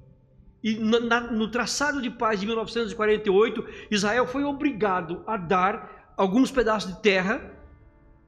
E 0.62 0.76
na, 0.76 1.20
no 1.32 1.50
traçado 1.50 2.00
de 2.00 2.10
paz 2.10 2.38
de 2.38 2.46
1948, 2.46 3.66
Israel 3.90 4.24
foi 4.24 4.44
obrigado 4.44 5.24
a 5.26 5.36
dar 5.36 6.14
alguns 6.16 6.52
pedaços 6.52 6.94
de 6.94 7.02
terra 7.02 7.58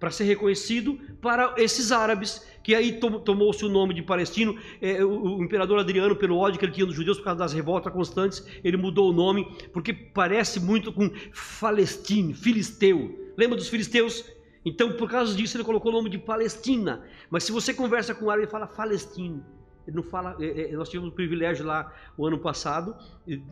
para 0.03 0.11
ser 0.11 0.25
reconhecido 0.25 0.99
para 1.21 1.55
esses 1.59 1.93
árabes, 1.93 2.45
que 2.63 2.75
aí 2.75 3.01
tomou-se 3.25 3.65
o 3.65 3.69
nome 3.69 3.95
de 3.95 4.03
palestino. 4.03 4.57
É, 4.81 5.05
o, 5.05 5.39
o, 5.39 5.45
imperador 5.45 5.79
Adriano, 5.79 6.15
pelo 6.17 6.37
ódio 6.37 6.59
que 6.59 6.65
ele 6.65 6.73
tinha 6.73 6.87
dos 6.87 6.95
judeus 6.95 7.19
por 7.19 7.25
causa 7.25 7.41
das 7.41 7.53
revoltas 7.53 7.93
constantes, 7.93 8.47
ele 8.63 8.77
mudou 8.77 9.11
o 9.11 9.13
nome, 9.13 9.47
porque 9.73 9.93
parece 9.93 10.61
muito 10.61 10.93
com 10.93 11.11
Falestine, 11.33 12.35
filisteu. 12.35 13.33
Lembra 13.37 13.57
dos 13.57 13.69
filisteus? 13.69 14.25
Então, 14.65 14.93
por 14.93 15.11
causa 15.11 15.35
disso, 15.35 15.57
ele 15.57 15.65
colocou 15.65 15.91
o 15.91 15.95
nome 15.95 16.09
de 16.09 16.19
Palestina. 16.19 17.05
Mas 17.29 17.45
se 17.45 17.53
você 17.53 17.75
conversa 17.75 18.15
com 18.15 18.27
o 18.27 18.31
árabe, 18.31 18.45
ele 18.45 18.51
fala 18.51 18.67
Palestino. 18.67 19.45
Ele 19.87 19.97
não 19.97 20.03
fala. 20.05 20.37
É, 20.39 20.71
é, 20.71 20.73
nós 20.73 20.89
tivemos 20.89 21.11
o 21.11 21.15
privilégio 21.15 21.67
lá 21.67 21.93
o 22.17 22.27
ano 22.27 22.39
passado 22.39 22.95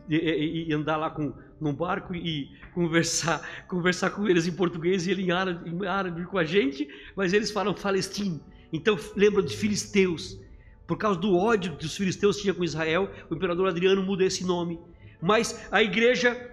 e, 0.07 0.73
andar 0.73 0.95
lá 0.95 1.09
com 1.09 1.33
num 1.59 1.73
barco 1.73 2.15
e 2.15 2.49
conversar, 2.73 3.65
conversar 3.67 4.11
com 4.11 4.27
eles 4.27 4.47
em 4.47 4.53
português 4.53 5.05
e 5.05 5.11
ele 5.11 5.23
em 5.23 5.31
árabe, 5.31 5.69
em 5.69 5.85
árabe 5.85 6.25
com 6.25 6.37
a 6.37 6.43
gente, 6.43 6.87
mas 7.15 7.33
eles 7.33 7.51
falam 7.51 7.73
Palestina. 7.73 8.39
Então 8.71 8.97
lembra 9.15 9.41
de 9.41 9.55
filisteus. 9.55 10.39
Por 10.87 10.97
causa 10.97 11.19
do 11.19 11.35
ódio 11.35 11.77
que 11.77 11.85
os 11.85 11.95
filisteus 11.95 12.37
tinham 12.37 12.55
com 12.55 12.63
Israel, 12.63 13.09
o 13.29 13.35
imperador 13.35 13.67
Adriano 13.67 14.01
muda 14.01 14.25
esse 14.25 14.43
nome. 14.43 14.79
Mas 15.21 15.67
a 15.71 15.81
igreja 15.81 16.51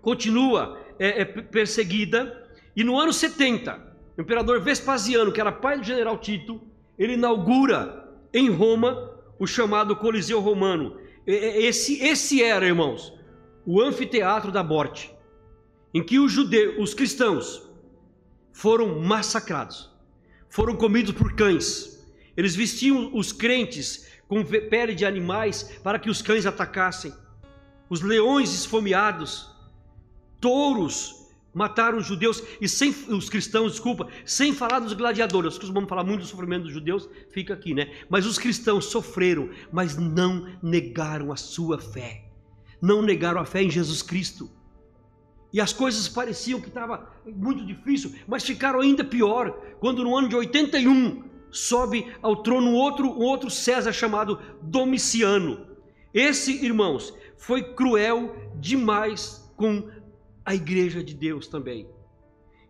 continua 0.00 0.80
é, 0.98 1.22
é, 1.22 1.24
perseguida 1.24 2.42
e 2.74 2.82
no 2.82 2.98
ano 2.98 3.12
70, 3.12 3.92
o 4.16 4.20
imperador 4.22 4.60
Vespasiano, 4.60 5.30
que 5.30 5.40
era 5.40 5.52
pai 5.52 5.78
do 5.78 5.84
general 5.84 6.18
Tito, 6.18 6.60
ele 6.98 7.14
inaugura 7.14 8.08
em 8.32 8.50
Roma 8.50 9.10
o 9.38 9.46
chamado 9.46 9.94
Coliseu 9.96 10.40
Romano. 10.40 10.98
Esse, 11.26 12.02
esse 12.02 12.42
era, 12.42 12.66
irmãos, 12.66 13.12
o 13.66 13.80
anfiteatro 13.80 14.50
da 14.50 14.64
morte, 14.64 15.14
em 15.92 16.02
que 16.02 16.18
os 16.18 16.32
judeus, 16.32 16.76
os 16.78 16.94
cristãos, 16.94 17.70
foram 18.52 19.00
massacrados, 19.00 19.91
foram 20.52 20.76
comidos 20.76 21.12
por 21.12 21.34
cães. 21.34 21.98
Eles 22.36 22.54
vestiam 22.54 23.10
os 23.14 23.32
crentes 23.32 24.06
com 24.28 24.44
pele 24.44 24.94
de 24.94 25.04
animais 25.04 25.80
para 25.82 25.98
que 25.98 26.10
os 26.10 26.22
cães 26.22 26.46
atacassem. 26.46 27.12
Os 27.90 28.00
leões 28.00 28.54
esfomeados, 28.54 29.50
touros 30.40 31.22
Mataram 31.54 31.98
os 31.98 32.06
judeus 32.06 32.42
e 32.62 32.68
sem 32.68 32.90
os 33.10 33.28
cristãos, 33.28 33.72
desculpa, 33.72 34.08
sem 34.24 34.54
falar 34.54 34.78
dos 34.78 34.94
gladiadores. 34.94 35.44
Nós 35.44 35.58
costumamos 35.58 35.88
falar 35.88 36.02
muito 36.02 36.20
do 36.20 36.26
sofrimento 36.26 36.62
dos 36.62 36.72
judeus, 36.72 37.08
fica 37.30 37.52
aqui, 37.52 37.74
né? 37.74 37.92
Mas 38.08 38.24
os 38.24 38.38
cristãos 38.38 38.86
sofreram, 38.86 39.50
mas 39.70 39.96
não 39.98 40.48
negaram 40.62 41.30
a 41.30 41.36
sua 41.36 41.78
fé. 41.78 42.24
Não 42.80 43.02
negaram 43.02 43.38
a 43.38 43.44
fé 43.44 43.62
em 43.62 43.70
Jesus 43.70 44.00
Cristo. 44.00 44.50
E 45.52 45.60
as 45.60 45.72
coisas 45.72 46.08
pareciam 46.08 46.60
que 46.60 46.68
estava 46.68 47.10
muito 47.26 47.64
difícil, 47.64 48.14
mas 48.26 48.42
ficaram 48.42 48.80
ainda 48.80 49.04
pior 49.04 49.50
quando 49.78 50.02
no 50.02 50.16
ano 50.16 50.28
de 50.28 50.36
81 50.36 51.24
sobe 51.50 52.10
ao 52.22 52.42
trono 52.42 52.72
outro, 52.72 53.06
um 53.06 53.22
outro 53.22 53.50
César 53.50 53.92
chamado 53.92 54.38
Domiciano. 54.62 55.66
Esse, 56.14 56.64
irmãos, 56.64 57.14
foi 57.36 57.74
cruel 57.74 58.34
demais 58.58 59.52
com 59.56 59.88
a 60.44 60.54
igreja 60.54 61.04
de 61.04 61.14
Deus 61.14 61.46
também. 61.46 61.86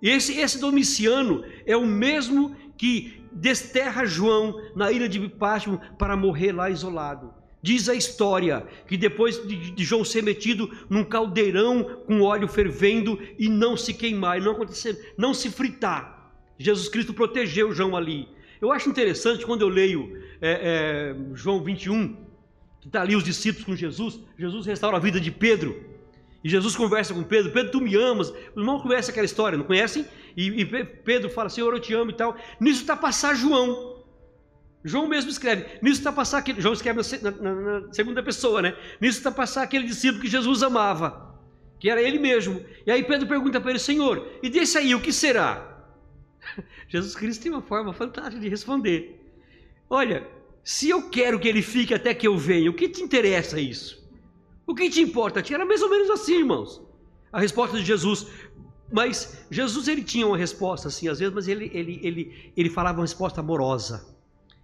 Esse, 0.02 0.36
esse 0.38 0.58
Domiciano 0.58 1.44
é 1.64 1.76
o 1.76 1.86
mesmo 1.86 2.56
que 2.76 3.22
desterra 3.30 4.04
João 4.04 4.60
na 4.74 4.90
ilha 4.90 5.08
de 5.08 5.28
Pátimo 5.28 5.80
para 5.96 6.16
morrer 6.16 6.50
lá 6.50 6.68
isolado. 6.68 7.32
Diz 7.62 7.88
a 7.88 7.94
história 7.94 8.66
que 8.88 8.96
depois 8.96 9.46
de, 9.46 9.84
João 9.84 10.04
ser 10.04 10.22
metido 10.22 10.68
num 10.90 11.04
caldeirão 11.04 11.84
com 12.06 12.20
óleo 12.22 12.48
fervendo 12.48 13.20
e 13.38 13.48
não 13.48 13.76
se 13.76 13.94
queimar, 13.94 14.40
não 14.40 14.52
acontecer, 14.52 15.14
não 15.16 15.32
se 15.32 15.48
fritar, 15.48 16.22
Jesus 16.58 16.88
Cristo 16.88 17.12
protegeu 17.12 17.72
João 17.72 17.96
ali. 17.96 18.28
Eu 18.60 18.70
acho 18.72 18.88
interessante 18.88 19.44
quando 19.44 19.62
eu 19.62 19.68
leio 19.68 20.16
é, 20.40 21.14
é, 21.14 21.34
João 21.34 21.62
21, 21.62 22.16
que 22.80 22.86
está 22.86 23.02
ali 23.02 23.16
os 23.16 23.24
discípulos 23.24 23.64
com 23.64 23.76
Jesus, 23.76 24.20
Jesus 24.38 24.66
restaura 24.66 24.96
a 24.96 25.00
vida 25.00 25.20
de 25.20 25.30
Pedro. 25.30 25.92
E 26.44 26.48
Jesus 26.48 26.74
conversa 26.74 27.14
com 27.14 27.22
Pedro, 27.22 27.52
Pedro, 27.52 27.70
tu 27.70 27.80
me 27.80 27.94
amas. 27.94 28.30
O 28.54 28.60
irmão 28.60 28.80
conhece 28.80 29.10
aquela 29.10 29.24
história, 29.24 29.56
não 29.56 29.64
conhecem? 29.64 30.04
E, 30.36 30.48
e 30.48 30.64
Pedro 30.64 31.30
fala, 31.30 31.48
Senhor, 31.48 31.72
eu 31.72 31.80
te 31.80 31.94
amo 31.94 32.10
e 32.10 32.14
tal. 32.14 32.36
Nisso 32.60 32.80
está 32.80 32.96
passar 32.96 33.34
João. 33.34 33.91
João 34.84 35.06
mesmo 35.06 35.30
escreve. 35.30 35.78
Nisso 35.80 36.00
está 36.00 36.12
passar 36.12 36.38
aquele. 36.38 36.60
João 36.60 36.74
escreve 36.74 37.00
na, 37.22 37.30
na, 37.30 37.80
na 37.80 37.92
segunda 37.92 38.22
pessoa, 38.22 38.60
né? 38.60 38.76
Nisso 39.00 39.18
está 39.18 39.30
passar 39.30 39.62
aquele 39.62 39.86
discípulo 39.86 40.20
que 40.20 40.28
Jesus 40.28 40.62
amava, 40.62 41.38
que 41.78 41.88
era 41.88 42.02
ele 42.02 42.18
mesmo. 42.18 42.64
E 42.84 42.90
aí 42.90 43.04
Pedro 43.04 43.28
pergunta 43.28 43.60
para 43.60 43.70
ele, 43.70 43.78
Senhor, 43.78 44.26
e 44.42 44.50
desse 44.50 44.76
aí, 44.78 44.94
o 44.94 45.00
que 45.00 45.12
será? 45.12 45.86
Jesus 46.88 47.14
Cristo 47.14 47.42
tem 47.42 47.52
uma 47.52 47.62
forma 47.62 47.92
fantástica 47.92 48.40
de 48.40 48.48
responder. 48.48 49.20
Olha, 49.88 50.26
se 50.64 50.88
eu 50.88 51.08
quero 51.10 51.38
que 51.38 51.48
ele 51.48 51.62
fique 51.62 51.94
até 51.94 52.12
que 52.12 52.26
eu 52.26 52.36
venha, 52.36 52.70
o 52.70 52.74
que 52.74 52.88
te 52.88 53.02
interessa 53.02 53.60
isso? 53.60 54.02
O 54.66 54.74
que 54.74 54.88
te 54.90 55.00
importa? 55.00 55.42
Era 55.52 55.66
mais 55.66 55.82
ou 55.82 55.90
menos 55.90 56.10
assim, 56.10 56.38
irmãos. 56.38 56.82
A 57.32 57.40
resposta 57.40 57.76
de 57.76 57.84
Jesus. 57.84 58.26
Mas 58.90 59.46
Jesus 59.50 59.88
ele 59.88 60.02
tinha 60.02 60.26
uma 60.26 60.36
resposta 60.36 60.88
assim, 60.88 61.08
às 61.08 61.18
vezes, 61.18 61.34
mas 61.34 61.48
ele, 61.48 61.70
ele, 61.72 62.00
ele, 62.02 62.52
ele 62.56 62.70
falava 62.70 62.98
uma 62.98 63.04
resposta 63.04 63.40
amorosa. 63.40 64.11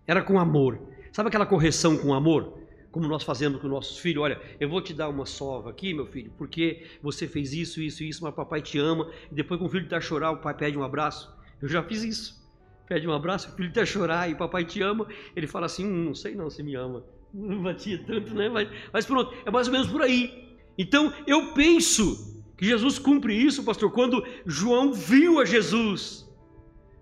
Era 0.08 0.22
com 0.22 0.40
amor. 0.40 0.80
Sabe 1.12 1.28
aquela 1.28 1.46
correção 1.46 1.96
com 1.96 2.12
amor? 2.12 2.58
Como 2.90 3.06
nós 3.06 3.22
fazemos 3.22 3.60
com 3.60 3.68
nossos 3.68 3.98
filhos, 3.98 4.22
olha, 4.24 4.40
eu 4.58 4.68
vou 4.68 4.80
te 4.80 4.92
dar 4.92 5.08
uma 5.08 5.26
sova 5.26 5.70
aqui, 5.70 5.94
meu 5.94 6.06
filho, 6.06 6.32
porque 6.36 6.86
você 7.02 7.28
fez 7.28 7.52
isso, 7.52 7.80
isso, 7.80 8.02
isso, 8.02 8.24
mas 8.24 8.34
papai 8.34 8.62
te 8.62 8.78
ama, 8.78 9.10
e 9.30 9.34
depois, 9.34 9.60
quando 9.60 9.68
o 9.68 9.72
filho 9.72 9.84
está 9.84 9.98
a 9.98 10.00
chorar, 10.00 10.32
o 10.32 10.38
pai 10.38 10.54
pede 10.54 10.76
um 10.76 10.82
abraço. 10.82 11.30
Eu 11.62 11.68
já 11.68 11.82
fiz 11.82 12.02
isso. 12.02 12.48
Pede 12.88 13.06
um 13.06 13.12
abraço, 13.12 13.50
o 13.50 13.52
filho 13.52 13.68
está 13.68 13.82
a 13.82 13.86
chorar 13.86 14.30
e 14.30 14.34
papai 14.34 14.64
te 14.64 14.80
ama, 14.80 15.06
ele 15.36 15.46
fala 15.46 15.66
assim: 15.66 15.86
hum, 15.86 16.06
não 16.06 16.14
sei 16.14 16.34
não 16.34 16.50
se 16.50 16.62
me 16.62 16.74
ama 16.74 17.04
não 17.32 17.62
batia 17.62 18.02
tanto, 18.06 18.34
né? 18.34 18.48
Mas, 18.48 18.68
mas 18.92 19.06
pronto, 19.06 19.34
é 19.44 19.50
mais 19.50 19.66
ou 19.66 19.72
menos 19.72 19.88
por 19.88 20.02
aí. 20.02 20.56
Então 20.76 21.12
eu 21.26 21.52
penso 21.52 22.42
que 22.56 22.64
Jesus 22.64 22.98
cumpre 22.98 23.34
isso, 23.34 23.62
pastor, 23.64 23.90
quando 23.92 24.24
João 24.46 24.92
viu 24.92 25.40
a 25.40 25.44
Jesus. 25.44 26.27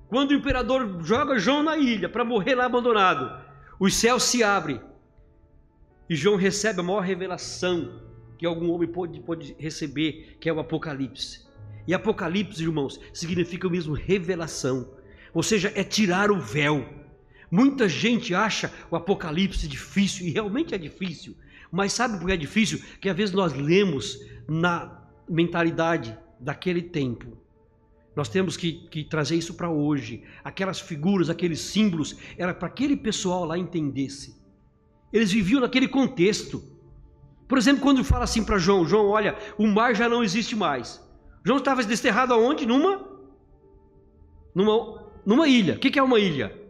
Quando 0.09 0.31
o 0.31 0.35
imperador 0.35 1.03
joga 1.03 1.39
João 1.39 1.63
na 1.63 1.77
ilha 1.77 2.09
para 2.09 2.25
morrer 2.25 2.55
lá 2.55 2.67
abandonado, 2.67 3.45
os 3.79 3.95
céus 3.95 4.23
se 4.23 4.43
abrem 4.43 4.81
e 6.09 6.15
João 6.15 6.37
recebe 6.37 6.81
a 6.81 6.83
maior 6.83 7.01
revelação 7.01 8.01
que 8.39 8.47
algum 8.47 8.71
homem 8.71 8.89
pode, 8.89 9.21
pode 9.21 9.57
receber, 9.59 10.37
que 10.41 10.49
é 10.49 10.53
o 10.53 10.61
Apocalipse. 10.61 11.45
E 11.87 11.95
Apocalipse, 11.95 12.63
irmãos, 12.63 13.01
significa 13.13 13.67
o 13.67 13.71
mesmo 13.71 13.95
revelação, 13.95 14.95
ou 15.35 15.43
seja, 15.43 15.73
é 15.75 15.83
tirar 15.83 16.31
o 16.31 16.41
véu. 16.41 16.87
Muita 17.51 17.89
gente 17.89 18.35
acha 18.35 18.73
o 18.91 18.97
Apocalipse 18.97 19.67
difícil, 19.67 20.27
e 20.27 20.31
realmente 20.31 20.75
é 20.75 20.79
difícil. 20.79 21.37
Mas 21.71 21.93
sabe 21.93 22.19
por 22.19 22.27
que 22.27 22.33
é 22.33 22.37
difícil? 22.37 22.81
Que 23.01 23.09
às 23.09 23.17
vezes 23.17 23.35
nós 23.35 23.53
lemos 23.53 24.21
na 24.49 25.03
mentalidade 25.29 26.17
daquele 26.39 26.83
tempo. 26.83 27.37
Nós 28.17 28.31
temos 28.31 28.57
que, 28.57 28.73
que 28.89 29.05
trazer 29.05 29.37
isso 29.37 29.55
para 29.55 29.71
hoje. 29.71 30.25
Aquelas 30.43 30.81
figuras, 30.81 31.29
aqueles 31.29 31.61
símbolos, 31.61 32.17
era 32.39 32.55
para 32.55 32.67
aquele 32.67 32.97
pessoal 32.97 33.45
lá 33.45 33.59
entendesse. 33.59 34.43
Eles 35.13 35.31
viviam 35.31 35.61
naquele 35.61 35.87
contexto. 35.87 36.65
Por 37.47 37.59
exemplo, 37.59 37.83
quando 37.83 38.03
fala 38.03 38.25
assim 38.25 38.43
para 38.43 38.59
João: 38.59 38.87
João, 38.87 39.09
olha, 39.09 39.37
o 39.59 39.67
mar 39.67 39.95
já 39.95 40.09
não 40.09 40.25
existe 40.25 40.57
mais. 40.57 41.05
João 41.45 41.59
estava 41.59 41.85
desterrado 41.85 42.33
aonde? 42.33 42.65
Numa, 42.65 43.07
numa, 44.55 45.13
numa 45.25 45.47
ilha. 45.47 45.75
O 45.75 45.79
que 45.79 45.99
é 45.99 46.03
uma 46.03 46.19
ilha? 46.19 46.67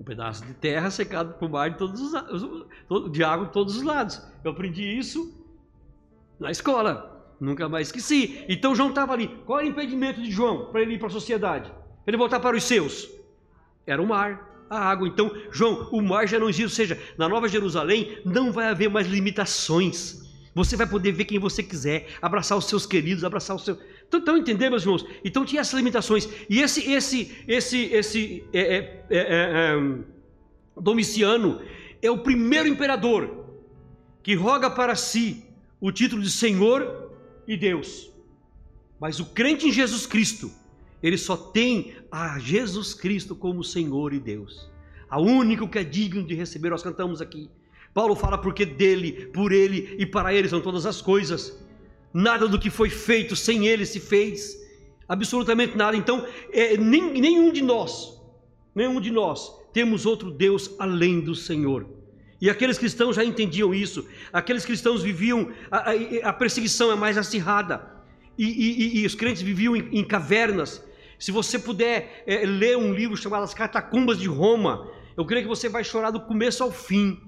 um 0.00 0.04
pedaço 0.04 0.46
de 0.46 0.54
terra 0.54 0.90
secado 0.90 1.34
por 1.34 1.50
mar 1.50 1.70
de, 1.70 1.76
todos 1.76 2.00
os, 2.00 3.12
de 3.12 3.22
água 3.22 3.46
de 3.46 3.52
todos 3.52 3.76
os 3.76 3.82
lados. 3.82 4.26
Eu 4.42 4.52
aprendi 4.52 4.82
isso 4.82 5.46
na 6.38 6.50
escola, 6.50 7.09
nunca 7.40 7.68
mais 7.68 7.88
esqueci. 7.88 8.44
Então 8.48 8.74
João 8.74 8.90
estava 8.90 9.12
ali. 9.12 9.28
Qual 9.46 9.58
era 9.58 9.68
o 9.68 9.70
impedimento 9.70 10.20
de 10.20 10.30
João 10.30 10.66
para 10.66 10.82
ele 10.82 10.94
ir 10.94 10.98
para 10.98 11.08
a 11.08 11.10
sociedade? 11.10 11.72
Ele 12.06 12.16
voltar 12.16 12.40
para 12.40 12.56
os 12.56 12.64
seus? 12.64 13.08
Era 13.86 14.00
o 14.00 14.06
mar, 14.06 14.66
a 14.68 14.78
água. 14.78 15.08
Então, 15.08 15.34
João, 15.50 15.88
o 15.90 16.00
mar 16.00 16.28
já 16.28 16.38
não 16.38 16.48
existe, 16.48 16.64
ou 16.64 16.70
seja, 16.70 17.00
na 17.18 17.28
Nova 17.28 17.48
Jerusalém 17.48 18.18
não 18.24 18.52
vai 18.52 18.68
haver 18.68 18.88
mais 18.88 19.06
limitações. 19.06 20.20
Você 20.54 20.76
vai 20.76 20.86
poder 20.86 21.12
ver 21.12 21.24
quem 21.24 21.38
você 21.38 21.62
quiser, 21.62 22.08
abraçar 22.20 22.58
os 22.58 22.66
seus 22.66 22.84
queridos, 22.84 23.24
abraçar 23.24 23.56
o 23.56 23.58
seu. 23.58 23.78
Estão 24.12 24.36
entendendo, 24.36 24.70
meus 24.70 24.82
irmãos? 24.82 25.06
Então 25.24 25.44
tinha 25.44 25.60
essas 25.60 25.74
limitações. 25.74 26.28
E 26.48 26.60
esse, 26.60 26.90
esse, 26.90 27.44
esse, 27.46 27.84
esse 27.92 28.44
é, 28.52 28.60
é, 28.60 29.04
é, 29.10 29.20
é, 29.20 29.94
Domiciano 30.76 31.60
é 32.02 32.10
o 32.10 32.18
primeiro 32.18 32.66
imperador 32.66 33.46
que 34.22 34.34
roga 34.34 34.68
para 34.68 34.94
si 34.96 35.44
o 35.80 35.92
título 35.92 36.22
de 36.22 36.30
Senhor 36.30 37.09
e 37.46 37.56
Deus. 37.56 38.10
Mas 39.00 39.18
o 39.18 39.26
crente 39.26 39.66
em 39.66 39.72
Jesus 39.72 40.06
Cristo, 40.06 40.50
ele 41.02 41.16
só 41.16 41.36
tem 41.36 41.94
a 42.10 42.38
Jesus 42.38 42.92
Cristo 42.92 43.34
como 43.34 43.64
Senhor 43.64 44.12
e 44.12 44.20
Deus. 44.20 44.70
A 45.08 45.18
único 45.20 45.68
que 45.68 45.78
é 45.78 45.84
digno 45.84 46.22
de 46.22 46.34
receber, 46.34 46.70
nós 46.70 46.82
cantamos 46.82 47.20
aqui. 47.20 47.50
Paulo 47.92 48.14
fala 48.14 48.38
porque 48.38 48.64
dele, 48.64 49.26
por 49.26 49.52
ele 49.52 49.96
e 49.98 50.06
para 50.06 50.32
ele 50.32 50.48
são 50.48 50.60
todas 50.60 50.86
as 50.86 51.00
coisas. 51.02 51.58
Nada 52.12 52.46
do 52.46 52.58
que 52.58 52.70
foi 52.70 52.90
feito 52.90 53.34
sem 53.34 53.66
ele 53.66 53.86
se 53.86 53.98
fez, 53.98 54.56
absolutamente 55.08 55.76
nada. 55.76 55.96
Então, 55.96 56.26
é, 56.52 56.76
nem, 56.76 57.20
nenhum 57.20 57.52
de 57.52 57.62
nós, 57.62 58.20
nenhum 58.74 59.00
de 59.00 59.10
nós 59.10 59.52
temos 59.72 60.06
outro 60.06 60.30
Deus 60.30 60.74
além 60.78 61.20
do 61.20 61.34
Senhor. 61.34 61.99
E 62.40 62.48
aqueles 62.48 62.78
cristãos 62.78 63.16
já 63.16 63.24
entendiam 63.24 63.74
isso. 63.74 64.08
Aqueles 64.32 64.64
cristãos 64.64 65.02
viviam, 65.02 65.52
a, 65.70 65.90
a, 65.90 65.94
a 66.30 66.32
perseguição 66.32 66.90
é 66.90 66.96
mais 66.96 67.18
acirrada. 67.18 68.00
E, 68.38 68.44
e, 68.44 69.00
e, 69.00 69.06
os 69.06 69.14
crentes 69.14 69.42
viviam 69.42 69.76
em, 69.76 69.98
em 69.98 70.04
cavernas. 70.04 70.82
Se 71.18 71.30
você 71.30 71.58
puder 71.58 72.24
é, 72.26 72.46
ler 72.46 72.78
um 72.78 72.94
livro 72.94 73.16
chamado 73.16 73.42
As 73.44 73.52
Catacumbas 73.52 74.18
de 74.18 74.26
Roma, 74.26 74.90
Eu 75.16 75.26
creio 75.26 75.42
que 75.42 75.48
você 75.48 75.68
vai 75.68 75.84
chorar 75.84 76.10
do 76.10 76.20
começo 76.20 76.62
ao 76.62 76.72
fim. 76.72 77.20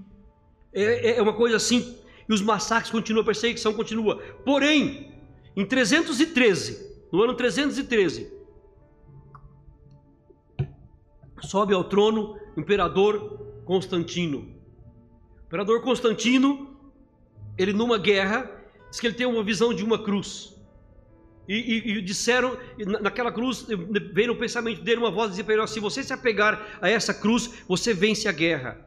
É, 0.72 1.10
é, 1.10 1.18
é 1.18 1.22
uma 1.22 1.34
coisa 1.34 1.56
assim, 1.56 1.98
e 2.26 2.32
os 2.32 2.40
massacres 2.40 2.90
continuam, 2.90 3.20
a 3.20 3.26
perseguição 3.26 3.74
continua. 3.74 4.16
Porém, 4.46 5.12
em 5.54 5.66
313, 5.66 7.06
no 7.12 7.22
ano 7.22 7.34
313, 7.34 8.32
sobe 11.42 11.74
ao 11.74 11.84
trono 11.84 12.38
o 12.56 12.60
imperador 12.60 13.62
Constantino. 13.66 14.51
Imperador 15.52 15.82
Constantino, 15.82 16.74
ele 17.58 17.74
numa 17.74 17.98
guerra, 17.98 18.50
diz 18.88 18.98
que 18.98 19.06
ele 19.06 19.14
tem 19.14 19.26
uma 19.26 19.44
visão 19.44 19.74
de 19.74 19.84
uma 19.84 20.02
cruz. 20.02 20.58
E, 21.46 21.54
e, 21.54 21.98
e 21.98 22.00
disseram, 22.00 22.56
naquela 23.02 23.30
cruz, 23.30 23.66
veio 24.14 24.28
no 24.28 24.36
pensamento 24.36 24.80
dele 24.80 25.00
uma 25.00 25.10
voz 25.10 25.28
dizia 25.28 25.44
para 25.44 25.52
ele: 25.52 25.66
se 25.66 25.78
você 25.78 26.02
se 26.02 26.10
apegar 26.10 26.78
a 26.80 26.88
essa 26.88 27.12
cruz, 27.12 27.62
você 27.68 27.92
vence 27.92 28.26
a 28.26 28.32
guerra. 28.32 28.80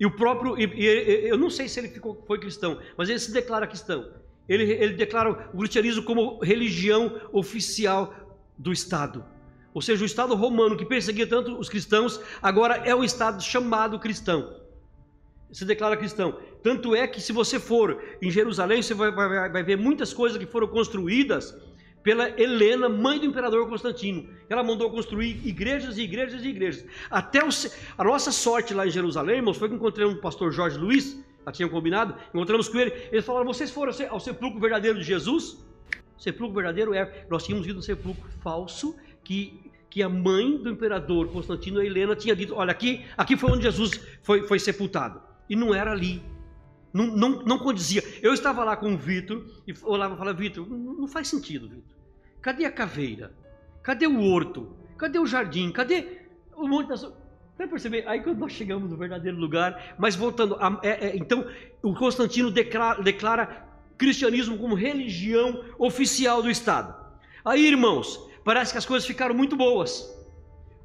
E 0.00 0.06
o 0.06 0.10
próprio, 0.10 0.58
e, 0.58 1.28
eu 1.28 1.36
não 1.36 1.50
sei 1.50 1.68
se 1.68 1.78
ele 1.78 1.88
ficou, 1.88 2.24
foi 2.26 2.40
cristão, 2.40 2.80
mas 2.96 3.10
ele 3.10 3.18
se 3.18 3.30
declara 3.30 3.66
cristão. 3.66 4.10
Ele, 4.48 4.62
ele 4.62 4.94
declara 4.94 5.50
o 5.52 5.58
cristianismo 5.58 6.04
como 6.04 6.42
religião 6.42 7.20
oficial 7.34 8.14
do 8.56 8.72
Estado. 8.72 9.22
Ou 9.74 9.82
seja, 9.82 10.02
o 10.02 10.06
Estado 10.06 10.34
romano 10.34 10.74
que 10.74 10.86
perseguia 10.86 11.26
tanto 11.26 11.58
os 11.58 11.68
cristãos, 11.68 12.18
agora 12.40 12.76
é 12.76 12.94
o 12.94 13.04
Estado 13.04 13.42
chamado 13.42 13.98
cristão. 13.98 14.67
Se 15.50 15.64
declara 15.64 15.96
cristão. 15.96 16.38
Tanto 16.62 16.94
é 16.94 17.06
que, 17.06 17.20
se 17.20 17.32
você 17.32 17.58
for 17.58 18.02
em 18.20 18.30
Jerusalém, 18.30 18.82
você 18.82 18.94
vai, 18.94 19.10
vai, 19.10 19.50
vai 19.50 19.62
ver 19.62 19.76
muitas 19.76 20.12
coisas 20.12 20.38
que 20.38 20.46
foram 20.46 20.68
construídas 20.68 21.54
pela 22.02 22.28
Helena, 22.40 22.88
mãe 22.88 23.18
do 23.18 23.26
imperador 23.26 23.68
Constantino. 23.68 24.28
Ela 24.48 24.62
mandou 24.62 24.90
construir 24.90 25.46
igrejas 25.46 25.98
e 25.98 26.02
igrejas 26.02 26.42
e 26.42 26.48
igrejas. 26.48 26.84
Até 27.10 27.44
o, 27.44 27.48
a 27.96 28.04
nossa 28.04 28.32
sorte 28.32 28.72
lá 28.72 28.86
em 28.86 28.90
Jerusalém, 28.90 29.36
irmãos, 29.36 29.56
foi 29.56 29.68
que 29.68 29.74
encontrei 29.74 30.06
um 30.06 30.16
pastor 30.16 30.52
Jorge 30.52 30.78
Luiz, 30.78 31.22
já 31.44 31.52
tinha 31.52 31.68
combinado, 31.68 32.14
encontramos 32.32 32.68
com 32.68 32.78
ele. 32.78 32.92
Eles 33.12 33.24
falaram: 33.24 33.46
vocês 33.46 33.70
foram 33.70 33.92
ao 34.10 34.20
sepulcro 34.20 34.60
verdadeiro 34.60 34.98
de 34.98 35.04
Jesus? 35.04 35.58
O 36.16 36.20
sepulcro 36.22 36.54
verdadeiro 36.54 36.94
é, 36.94 37.26
nós 37.30 37.44
tínhamos 37.44 37.66
ido 37.66 37.76
no 37.76 37.82
sepulcro 37.82 38.24
falso 38.42 38.96
que, 39.22 39.60
que 39.90 40.02
a 40.02 40.08
mãe 40.08 40.56
do 40.56 40.70
imperador 40.70 41.28
Constantino, 41.28 41.80
a 41.80 41.84
Helena, 41.84 42.16
tinha 42.16 42.34
dito: 42.34 42.54
olha, 42.54 42.70
aqui, 42.70 43.04
aqui 43.16 43.36
foi 43.36 43.50
onde 43.50 43.64
Jesus 43.64 44.00
foi, 44.22 44.46
foi 44.46 44.58
sepultado. 44.58 45.27
E 45.48 45.56
não 45.56 45.74
era 45.74 45.92
ali. 45.92 46.22
Não, 46.92 47.06
não, 47.06 47.28
não 47.42 47.58
condizia. 47.58 48.02
Eu 48.22 48.32
estava 48.32 48.64
lá 48.64 48.76
com 48.76 48.94
o 48.94 48.96
Vitor 48.96 49.44
e 49.66 49.74
olhava 49.84 50.14
e 50.14 50.18
falava: 50.18 50.36
Vitor, 50.36 50.68
não, 50.68 51.06
faz 51.06 51.28
sentido, 51.28 51.68
Vitor. 51.68 51.96
Cadê 52.40 52.64
a 52.64 52.72
caveira? 52.72 53.34
Cadê 53.82 54.06
o 54.06 54.20
horto? 54.20 54.76
Cadê 54.96 55.18
o 55.18 55.26
jardim? 55.26 55.70
Cadê 55.70 56.22
o 56.56 56.66
monte 56.66 56.88
das. 56.88 57.06
Vai 57.56 57.66
perceber? 57.66 58.06
Aí 58.06 58.20
quando 58.20 58.38
nós 58.38 58.52
chegamos 58.52 58.90
no 58.90 58.96
verdadeiro 58.96 59.36
lugar, 59.36 59.96
mas 59.98 60.14
voltando, 60.14 60.56
a, 60.60 60.80
é, 60.82 61.08
é, 61.08 61.16
então 61.16 61.44
o 61.82 61.92
Constantino 61.92 62.50
declara, 62.50 63.02
declara 63.02 63.68
cristianismo 63.96 64.56
como 64.56 64.76
religião 64.76 65.64
oficial 65.76 66.40
do 66.40 66.50
Estado. 66.50 66.94
Aí, 67.44 67.66
irmãos, 67.66 68.20
parece 68.44 68.72
que 68.72 68.78
as 68.78 68.86
coisas 68.86 69.06
ficaram 69.06 69.34
muito 69.34 69.56
boas, 69.56 70.08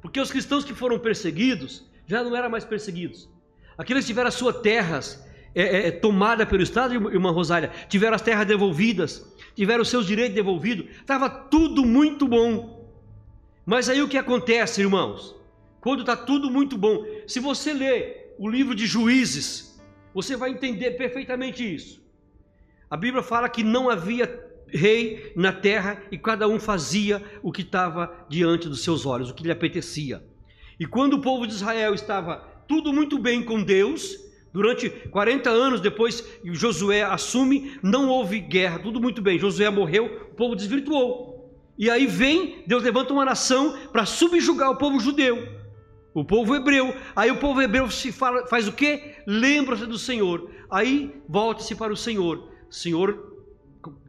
porque 0.02 0.20
os 0.20 0.32
cristãos 0.32 0.64
que 0.64 0.74
foram 0.74 0.98
perseguidos 0.98 1.88
já 2.06 2.24
não 2.24 2.34
eram 2.34 2.50
mais 2.50 2.64
perseguidos. 2.64 3.28
Aqueles 3.76 4.04
que 4.04 4.08
tiveram 4.08 4.28
as 4.28 4.34
suas 4.34 4.60
terras 4.60 5.24
é, 5.54 5.62
é, 5.62 5.88
é 5.88 5.90
tomadas 5.90 6.48
pelo 6.48 6.62
Estado, 6.62 6.94
irmã 6.94 7.30
Rosália, 7.30 7.70
tiveram 7.88 8.14
as 8.14 8.22
terras 8.22 8.46
devolvidas, 8.46 9.34
tiveram 9.54 9.82
os 9.82 9.88
seus 9.88 10.06
direitos 10.06 10.34
devolvidos, 10.34 10.86
estava 10.96 11.28
tudo 11.28 11.84
muito 11.84 12.26
bom. 12.26 12.92
Mas 13.64 13.88
aí 13.88 14.02
o 14.02 14.08
que 14.08 14.18
acontece, 14.18 14.80
irmãos? 14.80 15.34
Quando 15.80 16.00
está 16.00 16.16
tudo 16.16 16.50
muito 16.50 16.76
bom, 16.76 17.04
se 17.26 17.40
você 17.40 17.72
ler 17.72 18.34
o 18.38 18.48
livro 18.48 18.74
de 18.74 18.86
Juízes, 18.86 19.80
você 20.12 20.36
vai 20.36 20.50
entender 20.50 20.92
perfeitamente 20.92 21.62
isso. 21.62 22.02
A 22.90 22.96
Bíblia 22.96 23.22
fala 23.22 23.48
que 23.48 23.62
não 23.62 23.90
havia 23.90 24.42
rei 24.68 25.32
na 25.36 25.52
terra 25.52 26.02
e 26.10 26.18
cada 26.18 26.48
um 26.48 26.58
fazia 26.58 27.22
o 27.42 27.52
que 27.52 27.62
estava 27.62 28.12
diante 28.28 28.68
dos 28.68 28.82
seus 28.82 29.06
olhos, 29.06 29.30
o 29.30 29.34
que 29.34 29.44
lhe 29.44 29.50
apetecia. 29.50 30.22
E 30.78 30.86
quando 30.86 31.14
o 31.14 31.20
povo 31.20 31.46
de 31.46 31.52
Israel 31.52 31.94
estava 31.94 32.53
tudo 32.68 32.92
muito 32.92 33.18
bem 33.18 33.42
com 33.42 33.62
Deus, 33.62 34.24
Durante 34.54 34.88
40 34.88 35.50
anos 35.50 35.80
depois 35.80 36.24
Josué 36.44 37.02
assume, 37.02 37.76
não 37.82 38.08
houve 38.08 38.38
guerra, 38.38 38.78
tudo 38.78 39.00
muito 39.00 39.20
bem. 39.20 39.36
Josué 39.36 39.68
morreu, 39.68 40.28
o 40.30 40.34
povo 40.36 40.54
desvirtuou. 40.54 41.34
E 41.76 41.90
aí 41.90 42.06
vem, 42.06 42.62
Deus 42.64 42.84
levanta 42.84 43.12
uma 43.12 43.24
nação 43.24 43.76
para 43.90 44.06
subjugar 44.06 44.70
o 44.70 44.76
povo 44.76 45.00
judeu, 45.00 45.48
o 46.14 46.24
povo 46.24 46.54
hebreu. 46.54 46.94
Aí 47.16 47.32
o 47.32 47.38
povo 47.40 47.60
hebreu 47.60 47.90
se 47.90 48.12
fala, 48.12 48.46
faz 48.46 48.68
o 48.68 48.72
quê? 48.72 49.16
Lembra-se 49.26 49.86
do 49.86 49.98
Senhor. 49.98 50.48
Aí 50.70 51.12
volta-se 51.28 51.74
para 51.74 51.92
o 51.92 51.96
Senhor. 51.96 52.48
O 52.70 52.72
Senhor 52.72 53.34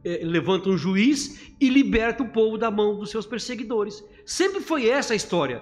é, 0.04 0.20
levanta 0.22 0.68
um 0.68 0.78
juiz 0.78 1.54
e 1.60 1.68
liberta 1.68 2.22
o 2.22 2.28
povo 2.28 2.56
da 2.56 2.70
mão 2.70 2.96
dos 2.96 3.10
seus 3.10 3.26
perseguidores. 3.26 4.04
Sempre 4.24 4.60
foi 4.60 4.88
essa 4.88 5.12
a 5.12 5.16
história. 5.16 5.60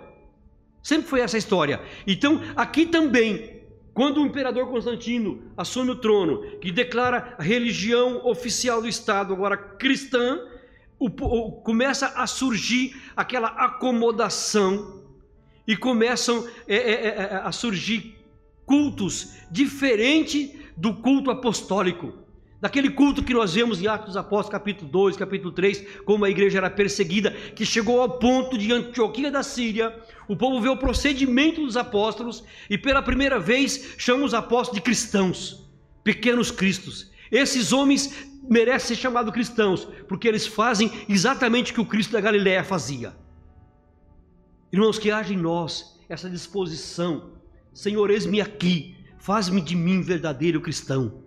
Sempre 0.84 1.08
foi 1.08 1.20
essa 1.20 1.34
a 1.34 1.38
história. 1.38 1.80
Então, 2.06 2.42
aqui 2.54 2.84
também, 2.84 3.62
quando 3.94 4.20
o 4.20 4.26
imperador 4.26 4.68
Constantino 4.68 5.42
assume 5.56 5.92
o 5.92 5.96
trono, 5.96 6.42
que 6.60 6.70
declara 6.70 7.34
a 7.38 7.42
religião 7.42 8.20
oficial 8.26 8.82
do 8.82 8.86
Estado, 8.86 9.32
agora 9.32 9.56
cristã, 9.56 10.38
o, 10.98 11.06
o, 11.06 11.52
começa 11.62 12.08
a 12.08 12.26
surgir 12.26 12.94
aquela 13.16 13.48
acomodação 13.48 15.02
e 15.66 15.74
começam 15.74 16.46
é, 16.68 16.76
é, 16.76 16.92
é, 16.92 17.08
é 17.08 17.36
a 17.42 17.50
surgir 17.50 18.18
cultos 18.66 19.36
diferentes 19.50 20.52
do 20.76 20.92
culto 20.92 21.30
apostólico 21.30 22.24
daquele 22.64 22.88
culto 22.88 23.22
que 23.22 23.34
nós 23.34 23.52
vemos 23.52 23.82
em 23.82 23.86
Atos 23.86 24.06
dos 24.06 24.16
Apóstolos, 24.16 24.48
capítulo 24.48 24.90
2, 24.90 25.18
capítulo 25.18 25.52
3, 25.52 26.00
como 26.06 26.24
a 26.24 26.30
igreja 26.30 26.56
era 26.56 26.70
perseguida, 26.70 27.30
que 27.30 27.66
chegou 27.66 28.00
ao 28.00 28.18
ponto 28.18 28.56
de 28.56 28.72
Antioquia 28.72 29.30
da 29.30 29.42
Síria, 29.42 29.94
o 30.28 30.36
povo 30.36 30.60
vê 30.60 30.68
o 30.68 30.76
procedimento 30.76 31.60
dos 31.60 31.76
apóstolos 31.76 32.44
e 32.68 32.78
pela 32.78 33.02
primeira 33.02 33.38
vez 33.38 33.94
chama 33.98 34.24
os 34.24 34.34
apóstolos 34.34 34.80
de 34.80 34.84
cristãos, 34.84 35.70
pequenos 36.02 36.50
cristos. 36.50 37.10
Esses 37.30 37.72
homens 37.72 38.28
merecem 38.48 38.96
ser 38.96 39.02
chamados 39.02 39.32
cristãos, 39.32 39.86
porque 40.08 40.28
eles 40.28 40.46
fazem 40.46 40.90
exatamente 41.08 41.72
o 41.72 41.74
que 41.74 41.80
o 41.80 41.86
Cristo 41.86 42.12
da 42.12 42.20
Galiléia 42.20 42.62
fazia. 42.62 43.14
Irmãos, 44.72 44.98
que 44.98 45.10
haja 45.10 45.32
em 45.32 45.38
nós 45.38 46.00
essa 46.08 46.28
disposição, 46.28 47.32
Senhor, 47.72 48.10
eis-me 48.10 48.40
aqui, 48.40 48.96
faz-me 49.18 49.60
de 49.60 49.74
mim 49.74 50.02
verdadeiro 50.02 50.60
cristão 50.60 51.24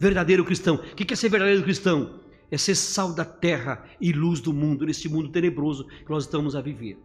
verdadeiro 0.00 0.44
cristão. 0.44 0.76
O 0.76 0.96
que 0.96 1.12
é 1.12 1.16
ser 1.16 1.28
verdadeiro 1.28 1.62
cristão? 1.62 2.18
É 2.50 2.56
ser 2.56 2.74
sal 2.74 3.12
da 3.12 3.24
terra 3.24 3.84
e 4.00 4.12
luz 4.12 4.40
do 4.40 4.52
mundo, 4.52 4.86
nesse 4.86 5.08
mundo 5.08 5.28
tenebroso 5.28 5.86
que 5.86 6.10
nós 6.10 6.24
estamos 6.24 6.56
a 6.56 6.62
viver. 6.62 6.98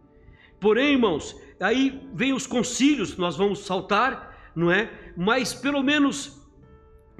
Porém, 0.60 0.92
irmãos, 0.92 1.36
aí 1.60 2.00
vem 2.14 2.32
os 2.32 2.46
concílios, 2.46 3.16
nós 3.16 3.36
vamos 3.36 3.60
saltar, 3.60 4.52
não 4.54 4.70
é? 4.70 4.90
Mas 5.16 5.54
pelo 5.54 5.82
menos 5.82 6.40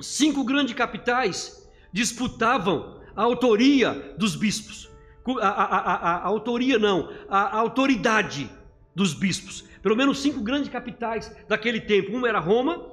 cinco 0.00 0.44
grandes 0.44 0.74
capitais 0.74 1.68
disputavam 1.92 3.00
a 3.14 3.22
autoria 3.22 4.14
dos 4.18 4.36
bispos. 4.36 4.90
A, 5.40 5.48
a, 5.48 5.64
a, 5.64 6.16
a 6.18 6.26
autoria 6.26 6.78
não, 6.78 7.12
a, 7.28 7.56
autoridade 7.58 8.48
dos 8.94 9.12
bispos. 9.12 9.64
Pelo 9.82 9.96
menos 9.96 10.20
cinco 10.20 10.40
grandes 10.40 10.68
capitais 10.68 11.34
daquele 11.48 11.80
tempo. 11.80 12.16
Uma 12.16 12.28
era 12.28 12.38
Roma, 12.38 12.92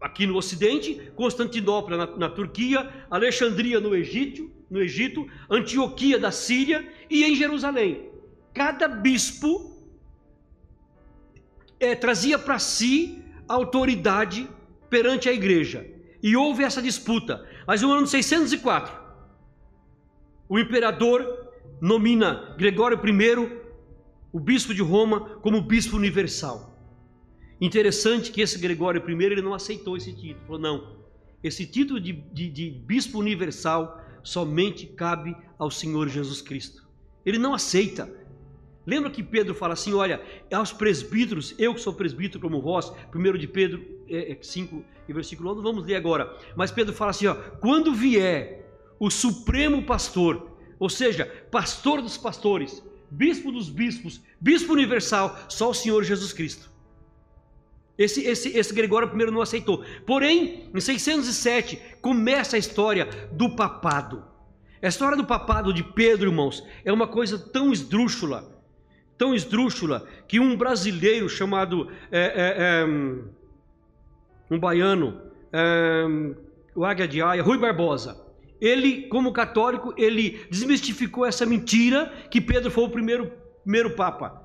aqui 0.00 0.26
no 0.26 0.36
Ocidente, 0.36 1.10
Constantinopla 1.14 1.96
na, 1.96 2.16
na, 2.16 2.28
Turquia, 2.28 2.88
Alexandria 3.10 3.80
no 3.80 3.94
Egito, 3.94 4.50
no 4.70 4.80
Egito, 4.80 5.26
Antioquia 5.50 6.18
da 6.18 6.30
Síria 6.30 6.86
e 7.08 7.24
em 7.24 7.34
Jerusalém. 7.34 8.10
Cada 8.54 8.88
bispo 8.88 9.76
é, 11.78 11.94
trazia 11.94 12.38
para 12.38 12.58
si 12.58 13.22
autoridade 13.46 14.48
perante 14.90 15.28
a 15.28 15.32
igreja. 15.32 15.86
E 16.22 16.36
houve 16.36 16.64
essa 16.64 16.82
disputa. 16.82 17.46
Mas 17.66 17.82
no 17.82 17.92
ano 17.92 18.06
604, 18.06 18.98
o 20.48 20.58
imperador 20.58 21.48
nomina 21.80 22.54
Gregório 22.56 22.98
I, 22.98 23.58
o 24.32 24.40
bispo 24.40 24.74
de 24.74 24.82
Roma, 24.82 25.38
como 25.40 25.62
bispo 25.62 25.96
universal. 25.96 26.76
Interessante 27.60 28.30
que 28.30 28.40
esse 28.40 28.58
Gregório 28.58 29.02
I 29.08 29.24
ele 29.24 29.42
não 29.42 29.54
aceitou 29.54 29.96
esse 29.96 30.12
título. 30.12 30.46
Falou, 30.46 30.60
não, 30.60 30.98
esse 31.42 31.66
título 31.66 32.00
de, 32.00 32.12
de, 32.12 32.48
de 32.48 32.70
bispo 32.70 33.18
universal 33.18 34.00
somente 34.22 34.86
cabe 34.86 35.36
ao 35.58 35.70
Senhor 35.70 36.08
Jesus 36.08 36.42
Cristo. 36.42 36.86
Ele 37.24 37.38
não 37.38 37.54
aceita. 37.54 38.10
Lembra 38.88 39.10
que 39.10 39.22
Pedro 39.22 39.54
fala 39.54 39.74
assim: 39.74 39.92
olha, 39.92 40.18
aos 40.50 40.72
presbíteros, 40.72 41.54
eu 41.58 41.74
que 41.74 41.80
sou 41.80 41.92
presbítero 41.92 42.40
como 42.40 42.62
vós, 42.62 42.90
primeiro 43.10 43.36
de 43.36 43.46
Pedro 43.46 43.84
é, 44.08 44.38
5 44.40 44.82
e 45.06 45.12
versículo 45.12 45.50
11, 45.50 45.62
vamos 45.62 45.84
ler 45.84 45.96
agora. 45.96 46.34
Mas 46.56 46.70
Pedro 46.70 46.94
fala 46.94 47.10
assim: 47.10 47.26
ó, 47.26 47.34
quando 47.34 47.92
vier 47.92 48.66
o 48.98 49.10
supremo 49.10 49.82
pastor, 49.82 50.56
ou 50.78 50.88
seja, 50.88 51.26
pastor 51.50 52.00
dos 52.00 52.16
pastores, 52.16 52.82
bispo 53.10 53.52
dos 53.52 53.68
bispos, 53.68 54.22
bispo 54.40 54.72
universal, 54.72 55.38
só 55.50 55.68
o 55.68 55.74
Senhor 55.74 56.02
Jesus 56.02 56.32
Cristo. 56.32 56.70
Esse, 57.98 58.24
esse, 58.24 58.56
esse 58.56 58.72
Gregório 58.72 59.10
I 59.12 59.30
não 59.30 59.42
aceitou. 59.42 59.84
Porém, 60.06 60.70
em 60.74 60.80
607, 60.80 61.78
começa 62.00 62.56
a 62.56 62.58
história 62.58 63.06
do 63.32 63.54
papado. 63.54 64.24
A 64.80 64.88
história 64.88 65.16
do 65.16 65.26
papado 65.26 65.74
de 65.74 65.84
Pedro, 65.84 66.30
irmãos, 66.30 66.64
é 66.86 66.92
uma 66.92 67.06
coisa 67.06 67.38
tão 67.38 67.70
esdrúxula, 67.70 68.57
tão 69.18 69.34
esdrúxula, 69.34 70.06
que 70.26 70.38
um 70.38 70.56
brasileiro 70.56 71.28
chamado 71.28 71.90
é, 72.10 72.20
é, 72.20 72.54
é, 72.58 72.86
um 74.50 74.58
baiano, 74.58 75.20
é, 75.52 76.04
o 76.74 76.84
Águia 76.84 77.08
de 77.08 77.20
Aia, 77.20 77.42
Rui 77.42 77.58
Barbosa, 77.58 78.24
ele, 78.60 79.02
como 79.08 79.32
católico, 79.32 79.92
ele 79.96 80.46
desmistificou 80.50 81.26
essa 81.26 81.44
mentira 81.44 82.12
que 82.30 82.40
Pedro 82.40 82.70
foi 82.70 82.84
o 82.84 82.90
primeiro, 82.90 83.32
primeiro 83.62 83.90
papa. 83.90 84.44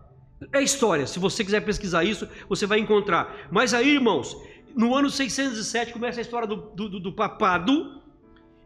É 0.51 0.61
história, 0.61 1.07
se 1.07 1.19
você 1.19 1.43
quiser 1.43 1.61
pesquisar 1.61 2.03
isso, 2.03 2.27
você 2.49 2.65
vai 2.65 2.79
encontrar. 2.79 3.47
Mas 3.51 3.73
aí, 3.73 3.93
irmãos, 3.93 4.35
no 4.75 4.95
ano 4.95 5.09
607 5.09 5.93
começa 5.93 6.19
a 6.19 6.21
história 6.21 6.47
do, 6.47 6.55
do, 6.55 6.99
do 6.99 7.13
papado, 7.13 8.01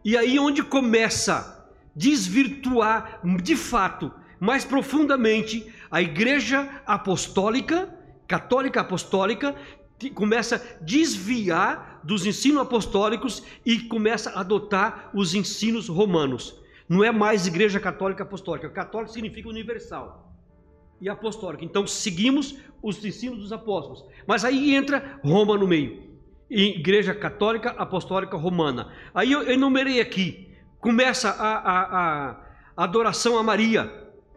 e 0.04 0.16
aí 0.16 0.38
onde 0.38 0.62
começa 0.62 1.58
desvirtuar 1.94 3.20
de 3.42 3.56
fato, 3.56 4.12
mais 4.38 4.64
profundamente, 4.64 5.66
a 5.90 6.02
igreja 6.02 6.82
apostólica, 6.86 7.94
católica 8.26 8.80
apostólica, 8.80 9.54
começa 10.14 10.56
a 10.56 10.84
desviar 10.84 12.00
dos 12.04 12.24
ensinos 12.26 12.62
apostólicos 12.62 13.42
e 13.64 13.80
começa 13.80 14.30
a 14.30 14.40
adotar 14.40 15.10
os 15.14 15.34
ensinos 15.34 15.88
romanos. 15.88 16.60
Não 16.88 17.04
é 17.04 17.10
mais 17.10 17.46
igreja 17.46 17.80
católica 17.80 18.22
apostólica. 18.22 18.70
Católico 18.70 19.12
significa 19.12 19.48
universal 19.48 20.32
e 21.00 21.08
apostólica. 21.08 21.64
Então 21.64 21.86
seguimos 21.86 22.56
os 22.82 23.04
ensinos 23.04 23.38
dos 23.38 23.52
apóstolos. 23.52 24.04
Mas 24.26 24.44
aí 24.44 24.74
entra 24.74 25.20
Roma 25.22 25.56
no 25.56 25.66
meio. 25.66 26.08
Igreja 26.50 27.14
Católica 27.14 27.70
Apostólica 27.70 28.36
Romana. 28.36 28.90
Aí 29.14 29.32
eu 29.32 29.50
enumerei 29.50 30.00
aqui. 30.00 30.48
Começa 30.80 31.28
a, 31.28 31.58
a, 31.58 32.30
a 32.76 32.84
adoração 32.84 33.36
a 33.36 33.42
Maria 33.42 33.92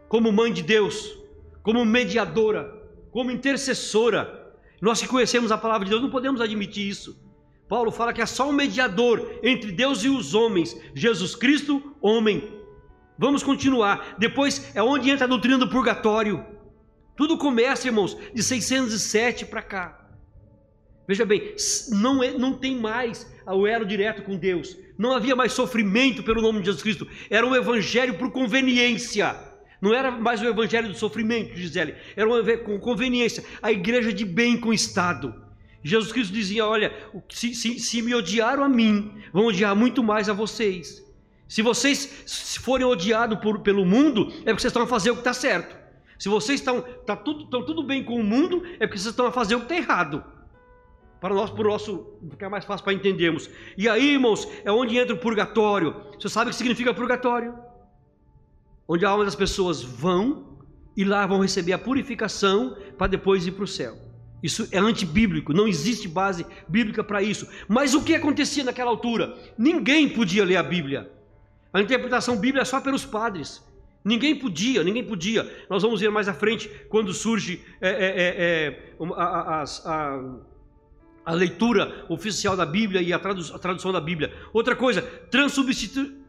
como 0.10 0.30
mãe 0.30 0.52
de 0.52 0.62
Deus, 0.62 1.18
como 1.64 1.86
mediadora, 1.86 2.74
como 3.12 3.32
intercessora. 3.32 4.54
Nós 4.82 5.02
que 5.02 5.08
conhecemos 5.08 5.52
a 5.52 5.58
palavra 5.58 5.86
de 5.86 5.92
Deus 5.92 6.02
não 6.02 6.10
podemos 6.10 6.42
admitir 6.42 6.88
isso. 6.88 7.20
Paulo 7.68 7.92
fala 7.92 8.12
que 8.12 8.22
é 8.22 8.26
só 8.26 8.50
um 8.50 8.54
mediador 8.54 9.40
entre 9.42 9.72
Deus 9.72 10.04
e 10.04 10.10
os 10.10 10.34
homens, 10.34 10.76
Jesus 10.94 11.36
Cristo, 11.36 11.96
homem. 12.02 12.60
Vamos 13.18 13.44
continuar. 13.44 14.16
Depois 14.18 14.76
é 14.76 14.84
onde 14.84 15.10
entra 15.10 15.26
a 15.26 15.30
doutrina 15.30 15.58
do 15.58 15.70
purgatório. 15.70 16.44
Tudo 17.16 17.38
começa, 17.38 17.88
irmãos, 17.88 18.18
de 18.34 18.42
607 18.42 19.46
para 19.46 19.62
cá. 19.62 20.10
Veja 21.08 21.26
bem, 21.26 21.56
não, 21.90 22.24
é, 22.24 22.32
não 22.32 22.54
tem 22.54 22.76
mais 22.76 23.32
o 23.46 23.68
elo 23.68 23.86
direto 23.86 24.24
com 24.24 24.38
Deus. 24.38 24.78
Não 24.98 25.14
havia 25.14 25.36
mais 25.36 25.54
sofrimento 25.54 26.24
pelo 26.24 26.42
nome 26.42 26.60
de 26.60 26.66
Jesus 26.66 26.82
Cristo. 26.84 27.08
Era 27.30 27.46
um 27.46 27.56
evangelho 27.56 28.18
por 28.18 28.32
conveniência. 28.32 29.51
Não 29.82 29.94
era 29.94 30.12
mais 30.12 30.42
o 30.42 30.46
evangelho 30.46 30.90
do 30.90 30.94
sofrimento, 30.94 31.56
Gisele. 31.56 31.96
Era 32.16 32.30
um 32.30 32.58
com 32.64 32.80
conveniência. 32.80 33.44
A 33.62 33.72
igreja 33.72 34.14
de 34.14 34.24
bem 34.24 34.56
com 34.58 34.70
o 34.70 34.74
Estado. 34.74 35.34
Jesus 35.84 36.12
Cristo 36.12 36.32
dizia: 36.32 36.66
Olha, 36.66 36.94
se, 37.30 37.56
se, 37.56 37.80
se 37.80 38.02
me 38.02 38.14
odiaram 38.14 38.64
a 38.64 38.70
mim, 38.70 39.12
vão 39.34 39.48
odiar 39.48 39.76
muito 39.76 40.04
mais 40.04 40.30
a 40.30 40.34
vocês. 40.34 41.04
Se 41.48 41.62
vocês 41.62 42.60
forem 42.62 42.86
odiados 42.86 43.40
por, 43.40 43.60
pelo 43.60 43.84
mundo, 43.84 44.32
é 44.46 44.52
porque 44.52 44.62
vocês 44.62 44.66
estão 44.66 44.84
a 44.84 44.88
fazer 44.88 45.10
o 45.12 45.16
que 45.16 45.22
está 45.22 45.34
certo. 45.34 45.76
Se 46.18 46.30
vocês 46.30 46.60
estão 46.60 46.82
tá 46.82 47.16
tudo, 47.16 47.46
estão 47.46 47.66
tudo 47.66 47.82
bem 47.82 48.04
com 48.04 48.16
o 48.16 48.24
mundo, 48.24 48.64
é 48.80 48.86
porque 48.86 49.00
vocês 49.00 49.08
estão 49.08 49.26
a 49.26 49.32
fazer 49.32 49.56
o 49.56 49.62
que 49.62 49.74
está 49.74 49.76
errado. 49.76 50.24
Para 51.20 51.34
nós, 51.34 51.50
por 51.50 51.66
nosso, 51.66 52.14
ficar 52.30 52.50
mais 52.50 52.64
fácil 52.64 52.84
para 52.84 52.94
entendermos. 52.94 53.50
E 53.78 53.90
aí, 53.90 54.14
irmãos, 54.14 54.48
é 54.64 54.72
onde 54.72 54.98
entra 54.98 55.16
o 55.16 55.18
purgatório. 55.18 55.96
Você 56.20 56.30
sabe 56.30 56.50
o 56.50 56.52
que 56.52 56.58
significa 56.58 56.94
purgatório? 56.94 57.71
Onde 58.94 59.06
a 59.06 59.10
alma 59.10 59.24
das 59.24 59.36
pessoas 59.36 59.82
vão 59.82 60.60
e 60.98 61.06
lá 61.06 61.26
vão 61.26 61.40
receber 61.40 61.72
a 61.72 61.80
purificação 61.80 62.76
para 62.98 63.08
depois 63.08 63.48
ir 63.48 63.52
para 63.52 63.64
o 63.64 63.68
céu. 63.68 63.98
Isso 64.44 64.68
é 64.70 64.80
antibíblico, 64.80 65.54
não 65.54 65.66
existe 65.66 66.10
base 66.10 66.46
bíblica 66.68 67.02
para 67.02 67.24
isso. 67.24 67.48
Mas 67.70 67.94
o 67.94 68.04
que 68.04 68.14
acontecia 68.14 68.66
naquela 68.66 68.90
altura? 68.90 69.34
Ninguém 69.58 70.10
podia 70.10 70.44
ler 70.44 70.58
a 70.58 70.64
Bíblia. 70.64 71.10
A 71.72 71.80
interpretação 71.80 72.36
bíblica 72.36 72.64
é 72.64 72.66
só 72.66 72.82
pelos 72.82 73.06
padres. 73.06 73.66
Ninguém 74.04 74.38
podia, 74.38 74.84
ninguém 74.84 75.06
podia. 75.06 75.50
Nós 75.70 75.84
vamos 75.84 76.02
ver 76.02 76.12
mais 76.12 76.28
à 76.28 76.34
frente 76.34 76.70
quando 76.90 77.14
surge 77.14 77.62
é, 77.80 77.90
é, 77.90 77.94
é, 77.94 78.36
é 78.44 78.94
a, 79.16 79.24
a, 79.24 79.64
a, 79.86 80.20
a, 81.28 81.34
leitura 81.34 82.06
oficial 82.10 82.58
da 82.58 82.66
Bíblia 82.66 83.02
e 83.02 83.18
tradu 83.18 83.56
a 83.56 83.58
tradução 83.58 83.94
da 83.94 84.02
Bíblia. 84.02 84.34
Outra 84.52 84.76
coisa, 84.76 85.02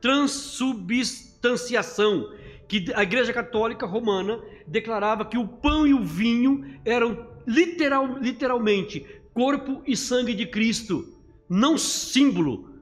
transubstanciação, 0.01 2.31
que 2.69 2.93
a 2.95 3.03
Igreja 3.03 3.33
Católica 3.33 3.87
Romana 3.87 4.41
declarava 4.67 5.25
que 5.25 5.39
o 5.39 5.47
pão 5.47 5.87
e 5.87 5.93
o 5.93 6.03
vinho 6.03 6.65
eram 6.85 7.27
literal, 7.47 8.19
literalmente 8.19 9.05
corpo 9.35 9.83
e 9.87 9.97
sangue 9.97 10.35
de 10.35 10.47
Cristo, 10.47 11.07
não 11.49 11.77
símbolo 11.77 12.73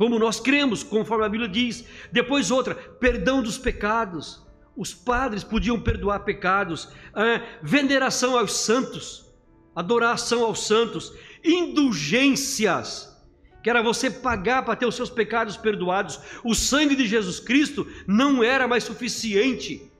como 0.00 0.18
nós 0.18 0.40
cremos, 0.40 0.82
conforme 0.82 1.26
a 1.26 1.28
Bíblia 1.28 1.46
diz. 1.46 1.84
Depois 2.10 2.50
outra, 2.50 2.74
perdão 2.74 3.42
dos 3.42 3.58
pecados. 3.58 4.42
Os 4.74 4.94
padres 4.94 5.44
podiam 5.44 5.78
perdoar 5.78 6.20
pecados, 6.20 6.88
ah, 7.12 7.42
veneração 7.62 8.38
aos 8.38 8.54
santos, 8.54 9.30
adoração 9.76 10.42
aos 10.42 10.66
santos, 10.66 11.12
indulgências, 11.44 13.14
que 13.62 13.70
era 13.70 13.82
você 13.82 14.10
pagar 14.10 14.64
para 14.64 14.76
ter 14.76 14.86
os 14.86 14.94
seus 14.94 15.10
pecados 15.10 15.56
perdoados. 15.56 16.20
O 16.44 16.54
sangue 16.54 16.96
de 16.96 17.06
Jesus 17.06 17.40
Cristo 17.40 17.86
não 18.06 18.42
era 18.42 18.66
mais 18.66 18.84
suficiente. 18.84 19.90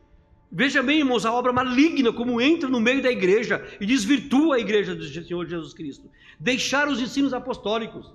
Veja 0.52 0.82
bem, 0.82 0.98
irmãos, 0.98 1.24
a 1.24 1.32
obra 1.32 1.52
maligna 1.52 2.12
como 2.12 2.40
entra 2.40 2.68
no 2.68 2.80
meio 2.80 3.02
da 3.02 3.10
igreja 3.10 3.64
e 3.80 3.86
desvirtua 3.86 4.56
a 4.56 4.58
igreja 4.58 4.96
do 4.96 5.04
Senhor 5.04 5.46
Jesus 5.46 5.72
Cristo. 5.72 6.10
Deixar 6.38 6.88
os 6.88 7.00
ensinos 7.00 7.32
apostólicos. 7.32 8.12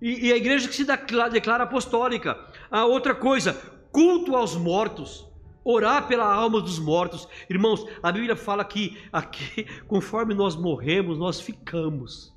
E, 0.00 0.28
e 0.28 0.32
a 0.32 0.36
igreja 0.36 0.68
que 0.68 0.74
se 0.74 0.84
declara, 0.84 1.64
apostólica. 1.64 2.38
A 2.70 2.86
outra 2.86 3.14
coisa, 3.14 3.52
culto 3.92 4.36
aos 4.36 4.56
mortos. 4.56 5.26
Orar 5.62 6.08
pela 6.08 6.32
alma 6.32 6.62
dos 6.62 6.78
mortos. 6.78 7.28
Irmãos, 7.50 7.84
a 8.02 8.10
Bíblia 8.10 8.34
fala 8.34 8.64
que 8.64 8.96
aqui, 9.12 9.66
conforme 9.86 10.32
nós 10.32 10.56
morremos, 10.56 11.18
nós 11.18 11.40
ficamos. 11.40 12.32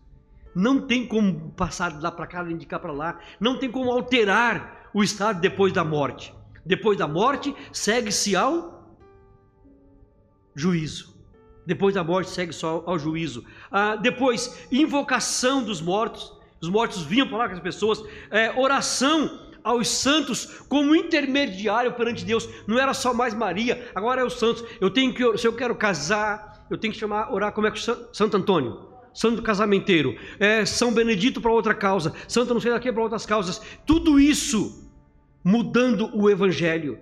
Não 0.54 0.88
tem 0.88 1.08
como 1.08 1.52
passar 1.52 1.92
de 1.92 2.04
lá 2.04 2.12
para 2.12 2.28
cá, 2.28 2.44
indicar 2.50 2.80
para 2.80 2.92
lá. 2.92 3.20
Não 3.40 3.58
tem 3.58 3.72
como 3.72 3.92
alterar 3.92 4.90
o 4.94 5.04
estado 5.04 5.40
depois 5.40 5.72
da 5.72 5.84
morte. 5.84 6.34
Depois 6.66 6.98
da 6.98 7.08
morte, 7.08 7.56
segue-se 7.72 8.36
ao 8.36 8.96
juízo. 10.56 11.16
Depois 11.66 11.96
da 11.96 12.04
morte, 12.04 12.30
segue 12.30 12.52
só 12.54 12.84
ao 12.86 13.00
juízo. 13.00 13.46
Ah, 13.72 13.96
depois, 13.96 14.68
invocação 14.72 15.64
dos 15.64 15.82
mortos 15.82 16.42
os 16.62 16.70
mortos 16.70 17.02
vinham 17.02 17.28
falar 17.28 17.50
com 17.50 17.56
as 17.56 17.60
pessoas, 17.60 18.04
é, 18.30 18.52
oração 18.52 19.50
aos 19.64 19.88
santos 19.88 20.62
como 20.70 20.96
intermediário 20.96 21.94
perante 21.94 22.24
Deus. 22.24 22.48
Não 22.68 22.80
era 22.80 22.94
só 22.94 23.14
mais 23.14 23.34
Maria, 23.34 23.90
agora 23.96 24.22
é 24.22 24.24
os 24.24 24.38
santos. 24.38 24.64
Eu 24.80 24.92
tenho 24.92 25.12
que, 25.12 25.38
se 25.40 25.48
eu 25.48 25.54
quero 25.54 25.76
casar, 25.76 26.66
eu 26.70 26.78
tenho 26.78 26.94
que 26.94 27.00
chamar, 27.00 27.34
orar 27.34 27.52
como 27.52 27.66
é 27.66 27.72
que 27.72 27.80
Santo 27.80 28.38
Antônio, 28.38 28.91
Santo 29.14 29.42
Casamenteiro, 29.42 30.16
é, 30.40 30.66
São 30.66 30.94
Benedito 30.94 31.42
para 31.42 31.52
outra 31.52 31.74
causa, 31.74 32.14
Santo 32.28 32.54
não 32.54 32.62
sei 32.62 32.72
daqui 32.72 32.92
para 32.92 33.04
outras 33.04 33.26
causas. 33.26 33.62
Tudo 33.86 34.20
isso 34.20 34.90
mudando 35.44 36.10
o 36.16 36.30
Evangelho. 36.30 37.00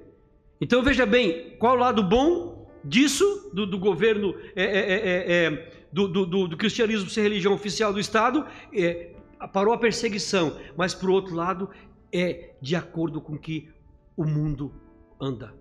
Então 0.61 0.81
veja 0.83 1.05
bem, 1.05 1.55
qual 1.57 1.75
o 1.75 1.79
lado 1.79 2.03
bom 2.03 2.69
disso, 2.83 3.51
do, 3.53 3.65
do 3.65 3.77
governo, 3.77 4.35
é, 4.55 4.63
é, 4.63 5.33
é 5.45 5.71
do, 5.91 6.07
do, 6.07 6.47
do, 6.47 6.57
cristianismo 6.57 7.10
ser 7.10 7.21
religião 7.21 7.53
oficial 7.53 7.93
do 7.93 7.99
Estado, 7.99 8.45
é, 8.73 9.13
parou 9.53 9.73
a 9.73 9.77
perseguição, 9.77 10.57
mas 10.77 10.93
por 10.93 11.10
outro 11.10 11.35
lado 11.35 11.69
é 12.12 12.51
de 12.62 12.75
acordo 12.75 13.21
com 13.21 13.37
que 13.37 13.69
o 14.15 14.25
mundo 14.25 14.73
anda. 15.19 15.53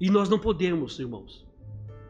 E 0.00 0.10
nós 0.10 0.28
não 0.28 0.38
podemos, 0.38 0.98
irmãos, 0.98 1.46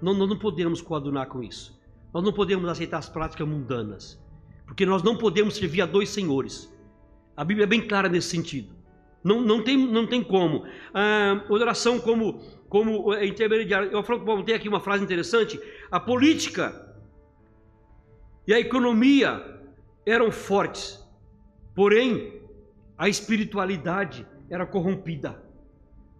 não, 0.01 0.15
não 0.15 0.39
podemos 0.39 0.81
coadunar 0.81 1.29
com 1.29 1.43
isso. 1.43 1.74
Nós 2.15 2.23
não 2.23 2.33
podemos 2.33 2.69
aceitar 2.71 2.99
as 2.99 3.09
práticas 3.09 3.47
mundanas, 3.47 4.23
porque 4.65 4.87
nós 4.87 5.03
não 5.03 5.19
podemos 5.19 5.57
servir 5.57 5.83
a 5.83 5.87
dois 5.87 6.11
senhores. 6.11 6.73
A 7.37 7.45
Bíblia 7.45 7.65
é 7.65 7.67
bem 7.67 7.81
clara 7.81 8.09
nesse 8.09 8.29
sentido. 8.29 8.73
Não, 9.25 9.41
não, 9.41 9.65
tem, 9.65 9.77
não 9.77 10.07
tem 10.07 10.23
como. 10.23 10.65
Ah, 10.95 11.45
oração 11.49 11.99
como, 11.99 12.41
como 12.69 13.13
é, 13.13 13.27
intermediário. 13.27 13.91
Eu 13.91 14.45
tem 14.45 14.55
aqui 14.55 14.69
uma 14.69 14.79
frase 14.79 15.03
interessante. 15.03 15.61
A 15.91 15.99
política 15.99 16.95
e 18.47 18.55
a 18.55 18.61
economia 18.61 19.43
eram 20.07 20.31
fortes, 20.31 21.03
porém 21.75 22.41
a 22.97 23.09
espiritualidade 23.09 24.25
era 24.49 24.65
corrompida. 24.65 25.43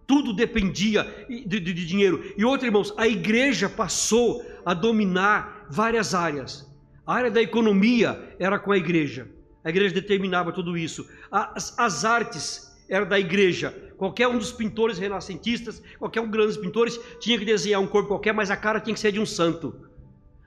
Tudo 0.05 0.33
dependia 0.33 1.25
de, 1.29 1.45
de, 1.45 1.73
de, 1.73 1.85
dinheiro. 1.85 2.33
E 2.37 2.43
outra, 2.43 2.67
irmãos, 2.67 2.93
a 2.97 3.07
igreja 3.07 3.69
passou 3.69 4.43
a 4.65 4.73
dominar 4.73 5.54
várias 5.69 6.13
áreas. 6.13 6.71
A 7.05 7.13
área 7.13 7.31
da 7.31 7.41
economia 7.41 8.35
era 8.39 8.57
com 8.57 8.71
a 8.71 8.77
igreja. 8.77 9.27
A 9.63 9.69
igreja 9.69 9.93
determinava 9.93 10.51
tudo 10.51 10.77
isso. 10.77 11.07
As, 11.31 11.77
as 11.77 12.05
artes 12.05 12.75
era 12.89 13.05
da 13.05 13.19
igreja. 13.19 13.73
Qualquer 13.97 14.27
um 14.27 14.37
dos 14.37 14.51
pintores 14.51 14.97
renascentistas, 14.97 15.81
qualquer 15.97 16.21
um 16.21 16.25
dos 16.25 16.33
grandes 16.33 16.57
pintores, 16.57 16.99
tinha 17.19 17.37
que 17.37 17.45
desenhar 17.45 17.81
um 17.81 17.87
corpo 17.87 18.09
qualquer, 18.09 18.33
mas 18.33 18.51
a 18.51 18.57
cara 18.57 18.79
tinha 18.79 18.93
que 18.93 18.99
ser 18.99 19.11
de 19.11 19.19
um 19.19 19.25
santo. 19.25 19.75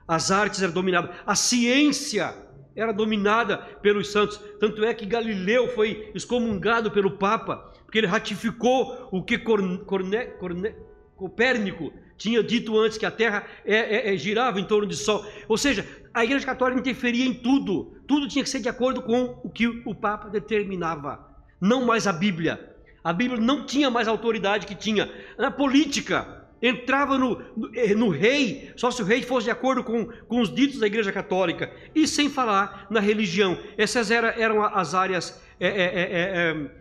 As 0.07 0.31
artes 0.31 0.61
eram 0.61 0.73
dominadas. 0.73 1.15
A 1.25 1.35
ciência 1.35 2.33
era 2.75 2.91
dominada 2.91 3.57
pelos 3.57 4.11
santos. 4.11 4.39
Tanto 4.59 4.83
é 4.83 4.93
que 4.93 5.05
Galileu 5.05 5.67
foi 5.69 6.11
excomungado 6.15 6.91
pelo 6.91 7.11
Papa, 7.11 7.73
porque 7.83 7.97
ele 7.97 8.07
ratificou 8.07 9.09
o 9.11 9.23
que 9.23 9.37
Corne, 9.37 9.79
Corne, 9.79 10.27
Corne, 10.39 10.75
Copérnico 11.19 11.91
tinha 12.17 12.41
dito 12.41 12.77
antes, 12.79 12.97
que 12.97 13.05
a 13.05 13.11
Terra 13.11 13.45
é, 13.65 13.75
é, 13.75 14.13
é, 14.13 14.17
girava 14.17 14.59
em 14.59 14.63
torno 14.63 14.87
do 14.87 14.95
Sol. 14.95 15.25
Ou 15.49 15.57
seja, 15.57 15.85
a 16.13 16.23
Igreja 16.23 16.45
Católica 16.45 16.79
interferia 16.79 17.25
em 17.25 17.33
tudo. 17.33 18.01
Tudo 18.07 18.27
tinha 18.27 18.43
que 18.43 18.49
ser 18.49 18.61
de 18.61 18.69
acordo 18.69 19.01
com 19.01 19.39
o 19.43 19.49
que 19.49 19.67
o 19.67 19.93
Papa 19.93 20.29
determinava. 20.29 21.27
Não 21.59 21.85
mais 21.85 22.07
a 22.07 22.13
Bíblia. 22.13 22.75
A 23.03 23.11
Bíblia 23.11 23.39
não 23.39 23.65
tinha 23.65 23.89
mais 23.89 24.07
a 24.07 24.11
autoridade 24.11 24.65
que 24.65 24.75
tinha. 24.75 25.11
Na 25.37 25.51
política, 25.51 26.47
entrava 26.61 27.17
no, 27.17 27.41
no, 27.55 27.69
eh, 27.75 27.93
no, 27.93 28.09
rei, 28.09 28.71
só 28.75 28.91
se 28.91 29.01
o 29.01 29.05
rei 29.05 29.21
fosse 29.21 29.45
de 29.45 29.51
acordo 29.51 29.83
com, 29.83 30.05
com 30.05 30.41
os 30.41 30.53
ditos 30.53 30.79
da 30.79 30.87
Igreja 30.87 31.11
Católica, 31.11 31.71
e 31.93 32.07
sem 32.07 32.29
falar 32.29 32.87
na 32.89 32.99
religião. 32.99 33.57
Essas 33.77 34.09
eram, 34.09 34.29
eram 34.29 34.63
as 34.63 34.93
áreas 34.93 35.41
é, 35.59 35.67
é, 35.67 36.71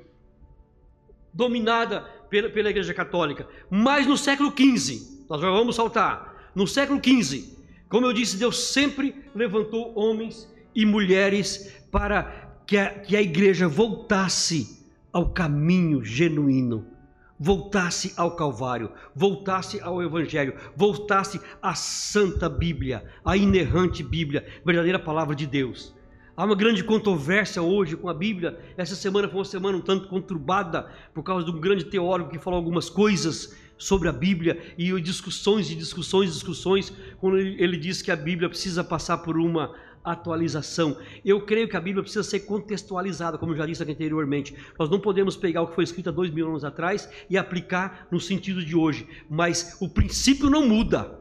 dominadas 1.32 2.03
pela, 2.29 2.49
pela 2.49 2.70
Igreja 2.70 2.95
Católica. 2.95 3.47
Mas 3.70 4.07
no 4.07 4.16
século 4.16 4.51
XV, 4.51 5.26
nós 5.29 5.41
já 5.41 5.51
vamos 5.51 5.76
saltar, 5.76 6.51
no 6.55 6.66
século 6.66 7.01
XV, 7.03 7.57
como 7.89 8.07
eu 8.07 8.12
disse, 8.12 8.37
Deus 8.37 8.59
sempre 8.59 9.14
levantou 9.35 9.93
homens 9.99 10.53
e 10.74 10.85
mulheres 10.85 11.74
para 11.91 12.62
que 12.66 12.76
a, 12.76 12.91
que 12.91 13.16
a 13.16 13.22
igreja 13.22 13.66
voltasse 13.66 14.85
ao 15.12 15.31
caminho 15.31 16.05
genuíno 16.05 16.99
voltasse 17.39 18.12
ao 18.16 18.35
Calvário, 18.35 18.91
voltasse 19.14 19.81
ao 19.81 20.03
Evangelho, 20.03 20.55
voltasse 20.76 21.41
à 21.62 21.74
Santa 21.74 22.49
Bíblia, 22.49 23.05
à 23.24 23.37
inerrante 23.37 24.03
Bíblia, 24.03 24.45
verdadeira 24.64 24.99
palavra 24.99 25.35
de 25.35 25.47
Deus. 25.47 25.95
Há 26.39 26.45
uma 26.45 26.55
grande 26.55 26.84
controvérsia 26.84 27.61
hoje 27.61 27.97
com 27.97 28.09
a 28.09 28.14
Bíblia. 28.14 28.61
Essa 28.76 28.95
semana 28.95 29.26
foi 29.26 29.39
uma 29.39 29.45
semana 29.45 29.76
um 29.76 29.80
tanto 29.80 30.07
conturbada 30.07 30.89
por 31.12 31.24
causa 31.24 31.45
de 31.45 31.51
um 31.51 31.59
grande 31.59 31.86
teórico 31.86 32.30
que 32.30 32.39
falou 32.39 32.59
algumas 32.59 32.89
coisas 32.89 33.59
sobre 33.76 34.09
a 34.09 34.12
Bíblia 34.12 34.57
e 34.78 35.01
discussões 35.01 35.68
e 35.68 35.74
discussões 35.74 36.30
e 36.30 36.32
discussões 36.34 36.93
quando 37.20 37.39
ele 37.39 37.76
diz 37.76 38.03
que 38.03 38.12
a 38.12 38.14
Bíblia 38.14 38.49
precisa 38.49 38.84
passar 38.84 39.18
por 39.18 39.36
uma 39.36 39.74
atualização. 40.05 40.97
Eu 41.24 41.45
creio 41.45 41.68
que 41.68 41.76
a 41.76 41.80
Bíblia 41.80 42.05
precisa 42.05 42.22
ser 42.22 42.39
contextualizada, 42.39 43.36
como 43.36 43.57
já 43.57 43.66
disse 43.66 43.82
aqui 43.82 43.91
anteriormente. 43.91 44.55
Nós 44.78 44.89
não 44.89 45.01
podemos 45.01 45.36
pegar 45.36 45.62
o 45.62 45.66
que 45.66 45.74
foi 45.74 45.82
escrito 45.82 46.11
há 46.11 46.12
dois 46.12 46.30
mil 46.30 46.49
anos 46.49 46.64
atrás 46.64 47.11
e 47.28 47.36
aplicar 47.36 48.07
no 48.12 48.20
sentido 48.20 48.64
de 48.64 48.76
hoje, 48.76 49.09
mas 49.28 49.76
o 49.80 49.89
princípio 49.89 50.49
não 50.49 50.68
muda. 50.68 51.18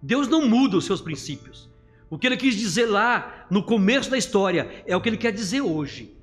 Deus 0.00 0.28
não 0.28 0.48
muda 0.48 0.76
os 0.76 0.84
seus 0.84 1.00
princípios. 1.00 1.73
O 2.14 2.18
que 2.18 2.28
ele 2.28 2.36
quis 2.36 2.54
dizer 2.54 2.86
lá 2.86 3.44
no 3.50 3.60
começo 3.60 4.08
da 4.08 4.16
história 4.16 4.84
é 4.86 4.96
o 4.96 5.00
que 5.00 5.08
ele 5.08 5.16
quer 5.16 5.32
dizer 5.32 5.62
hoje. 5.62 6.16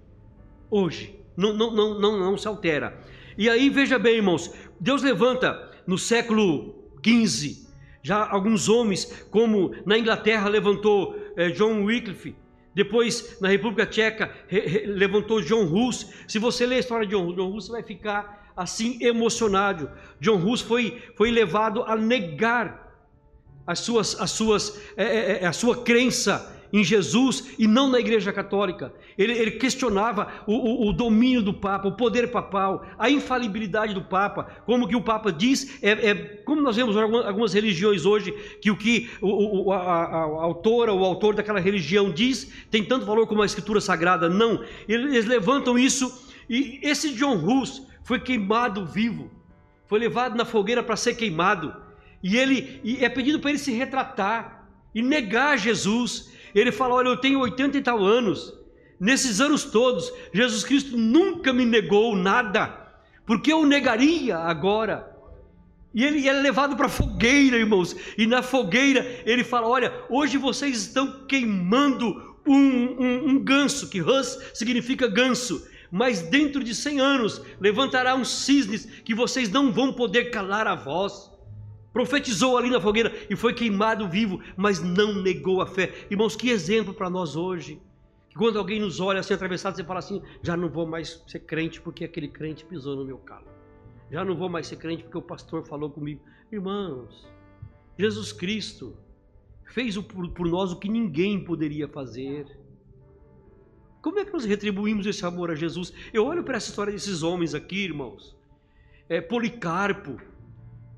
Hoje. 0.69 1.19
Não, 1.35 1.51
não, 1.51 1.69
não, 1.69 1.99
não, 1.99 2.17
não 2.17 2.37
se 2.37 2.47
altera. 2.47 2.97
E 3.37 3.49
aí, 3.49 3.69
veja 3.69 3.99
bem, 3.99 4.15
irmãos, 4.15 4.53
Deus 4.79 5.03
levanta 5.03 5.69
no 5.85 5.97
século 5.97 6.73
XV 7.05 7.67
já 8.01 8.25
alguns 8.25 8.69
homens, 8.69 9.27
como 9.29 9.75
na 9.85 9.97
Inglaterra 9.97 10.47
levantou 10.47 11.13
eh, 11.35 11.49
John 11.49 11.83
Wycliffe, 11.83 12.37
depois 12.73 13.37
na 13.41 13.49
República 13.49 13.85
Tcheca 13.85 14.33
levantou 14.87 15.41
John 15.41 15.65
Hus. 15.65 16.09
Se 16.25 16.39
você 16.39 16.65
ler 16.65 16.75
a 16.75 16.79
história 16.79 17.05
de 17.05 17.13
John 17.13 17.27
Hus, 17.27 17.35
John 17.35 17.53
Hus 17.53 17.67
vai 17.67 17.83
ficar 17.83 18.53
assim 18.55 18.97
emocionado. 19.01 19.91
John 20.21 20.37
Hus 20.37 20.61
foi, 20.61 21.03
foi 21.17 21.31
levado 21.31 21.83
a 21.83 21.97
negar 21.97 22.90
as 23.65 23.79
suas, 23.79 24.19
as 24.19 24.31
suas, 24.31 24.79
é, 24.97 25.43
é, 25.43 25.45
a 25.45 25.53
sua 25.53 25.83
crença 25.83 26.57
em 26.73 26.83
Jesus 26.83 27.53
e 27.59 27.67
não 27.67 27.89
na 27.89 27.99
Igreja 27.99 28.31
Católica. 28.31 28.93
Ele, 29.17 29.33
ele 29.33 29.51
questionava 29.51 30.27
o, 30.47 30.53
o, 30.53 30.89
o, 30.89 30.93
domínio 30.93 31.41
do 31.41 31.53
Papa, 31.53 31.87
o 31.87 31.91
poder 31.91 32.31
papal, 32.31 32.85
a 32.97 33.09
infalibilidade 33.09 33.93
do 33.93 34.01
Papa, 34.01 34.47
como 34.65 34.87
que 34.87 34.95
o 34.95 35.01
Papa 35.01 35.31
diz, 35.31 35.79
é, 35.83 35.91
é 35.91 36.15
como 36.45 36.61
nós 36.61 36.75
vemos 36.75 36.95
em 36.95 37.01
algumas, 37.01 37.25
algumas, 37.25 37.53
religiões 37.53 38.05
hoje, 38.05 38.31
que 38.61 38.71
o 38.71 38.77
que 38.77 39.09
o, 39.21 39.71
a, 39.71 39.77
a, 39.77 40.05
a 40.05 40.43
autora, 40.43 40.93
o 40.93 41.03
autor 41.03 41.35
daquela 41.35 41.59
religião 41.59 42.09
diz, 42.09 42.51
tem 42.71 42.83
tanto 42.83 43.05
valor 43.05 43.27
como 43.27 43.41
a 43.41 43.45
Escritura 43.45 43.81
Sagrada. 43.81 44.29
Não, 44.29 44.63
eles 44.87 45.25
levantam 45.25 45.77
isso 45.77 46.29
e 46.49 46.79
esse 46.81 47.13
John 47.13 47.35
Hus 47.35 47.85
foi 48.03 48.19
queimado 48.19 48.85
vivo, 48.85 49.29
foi 49.87 49.99
levado 49.99 50.35
na 50.35 50.45
fogueira 50.45 50.81
para 50.81 50.95
ser 50.95 51.15
queimado. 51.15 51.90
E 52.23 52.37
ele 52.37 52.79
e 52.83 53.03
é 53.03 53.09
pedido 53.09 53.39
para 53.39 53.49
ele 53.49 53.59
se 53.59 53.71
retratar 53.71 54.67
e 54.93 55.01
negar 55.01 55.57
Jesus. 55.57 56.31
Ele 56.53 56.71
fala: 56.71 56.95
Olha, 56.95 57.09
eu 57.09 57.17
tenho 57.17 57.39
80 57.39 57.77
e 57.77 57.81
tal 57.81 58.03
anos. 58.03 58.53
Nesses 58.99 59.41
anos 59.41 59.63
todos, 59.63 60.13
Jesus 60.31 60.63
Cristo 60.63 60.95
nunca 60.95 61.51
me 61.51 61.65
negou 61.65 62.15
nada, 62.15 62.67
porque 63.25 63.51
eu 63.51 63.65
negaria 63.65 64.37
agora. 64.37 65.09
E 65.93 66.05
ele 66.05 66.27
é 66.27 66.33
levado 66.33 66.77
para 66.77 66.85
a 66.85 66.89
fogueira, 66.89 67.57
irmãos. 67.57 67.95
E 68.17 68.27
na 68.27 68.43
fogueira 68.43 69.23
ele 69.25 69.43
fala: 69.43 69.67
Olha, 69.67 69.91
hoje 70.09 70.37
vocês 70.37 70.77
estão 70.77 71.25
queimando 71.25 72.37
um, 72.45 72.55
um, 72.55 73.29
um 73.29 73.39
ganso, 73.39 73.89
que 73.89 74.01
Hus 74.01 74.37
significa 74.53 75.07
ganso. 75.07 75.67
Mas 75.91 76.21
dentro 76.21 76.63
de 76.63 76.73
100 76.73 76.99
anos 77.01 77.41
levantará 77.59 78.15
uns 78.15 78.29
cisnes 78.29 78.85
que 79.03 79.13
vocês 79.13 79.49
não 79.49 79.71
vão 79.71 79.91
poder 79.91 80.25
calar 80.31 80.67
a 80.67 80.75
voz. 80.75 81.30
Profetizou 81.93 82.57
ali 82.57 82.69
na 82.69 82.79
fogueira 82.79 83.13
e 83.29 83.35
foi 83.35 83.53
queimado 83.53 84.07
vivo, 84.07 84.41
mas 84.55 84.81
não 84.81 85.21
negou 85.21 85.61
a 85.61 85.67
fé. 85.67 85.93
Irmãos, 86.09 86.35
que 86.35 86.49
exemplo 86.49 86.93
para 86.93 87.09
nós 87.09 87.35
hoje. 87.35 87.81
Quando 88.35 88.57
alguém 88.57 88.79
nos 88.79 89.01
olha 89.01 89.19
assim 89.19 89.33
atravessado, 89.33 89.75
você 89.75 89.83
fala 89.83 89.99
assim: 89.99 90.21
já 90.41 90.55
não 90.55 90.69
vou 90.69 90.87
mais 90.87 91.21
ser 91.27 91.39
crente 91.39 91.81
porque 91.81 92.05
aquele 92.05 92.29
crente 92.29 92.63
pisou 92.63 92.95
no 92.95 93.03
meu 93.03 93.17
calo. 93.17 93.47
Já 94.09 94.23
não 94.23 94.35
vou 94.35 94.49
mais 94.49 94.67
ser 94.67 94.77
crente 94.77 95.03
porque 95.03 95.17
o 95.17 95.21
pastor 95.21 95.65
falou 95.65 95.89
comigo. 95.89 96.21
Irmãos, 96.51 97.27
Jesus 97.97 98.31
Cristo 98.31 98.95
fez 99.65 99.97
por 99.97 100.47
nós 100.47 100.71
o 100.71 100.79
que 100.79 100.89
ninguém 100.89 101.43
poderia 101.43 101.87
fazer. 101.87 102.45
Como 104.01 104.17
é 104.19 104.25
que 104.25 104.33
nós 104.33 104.45
retribuímos 104.45 105.05
esse 105.05 105.25
amor 105.25 105.51
a 105.51 105.55
Jesus? 105.55 105.93
Eu 106.11 106.25
olho 106.25 106.43
para 106.43 106.57
essa 106.57 106.69
história 106.69 106.91
desses 106.91 107.21
homens 107.21 107.53
aqui, 107.53 107.83
irmãos. 107.83 108.35
É, 109.07 109.21
Policarpo, 109.21 110.17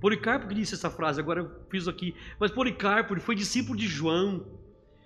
Policarpo 0.03 0.49
que 0.49 0.53
disse 0.53 0.73
essa 0.73 0.89
frase, 0.89 1.21
agora 1.21 1.39
eu 1.39 1.49
fiz 1.71 1.87
aqui. 1.87 2.13
Mas 2.37 2.51
Policarpo, 2.51 3.13
ele 3.13 3.21
foi 3.21 3.35
discípulo 3.35 3.77
de 3.77 3.87
João, 3.87 4.45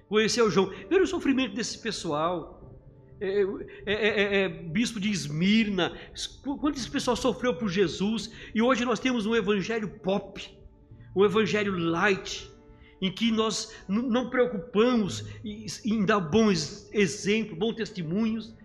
conheceu 0.09 0.49
João. 0.49 0.73
Veja 0.89 1.03
o 1.03 1.05
sofrimento 1.05 1.53
desse 1.53 1.77
pessoal. 1.77 2.55
É 3.21 3.41
é, 3.85 3.93
é, 3.93 4.07
é, 4.07 4.41
é, 4.41 4.49
bispo 4.49 4.99
de 4.99 5.11
Esmirna, 5.11 5.95
quanto 6.43 6.79
esse 6.79 6.89
pessoal 6.89 7.15
sofreu 7.15 7.53
por 7.53 7.69
Jesus, 7.69 8.31
e 8.55 8.61
hoje 8.61 8.85
nós 8.85 8.99
temos 8.99 9.27
um 9.27 9.35
evangelho 9.35 9.87
pop, 9.87 10.49
um 11.15 11.23
evangelho 11.23 11.77
light, 11.77 12.51
em 12.99 13.11
que 13.11 13.31
nós 13.31 13.75
não 13.87 14.31
preocupamos 14.31 15.25
em 15.43 16.05
dar 16.05 16.19
bons 16.19 16.89
exemplos, 16.91 17.55
bons 17.55 17.75
testemunhos. 17.75 18.55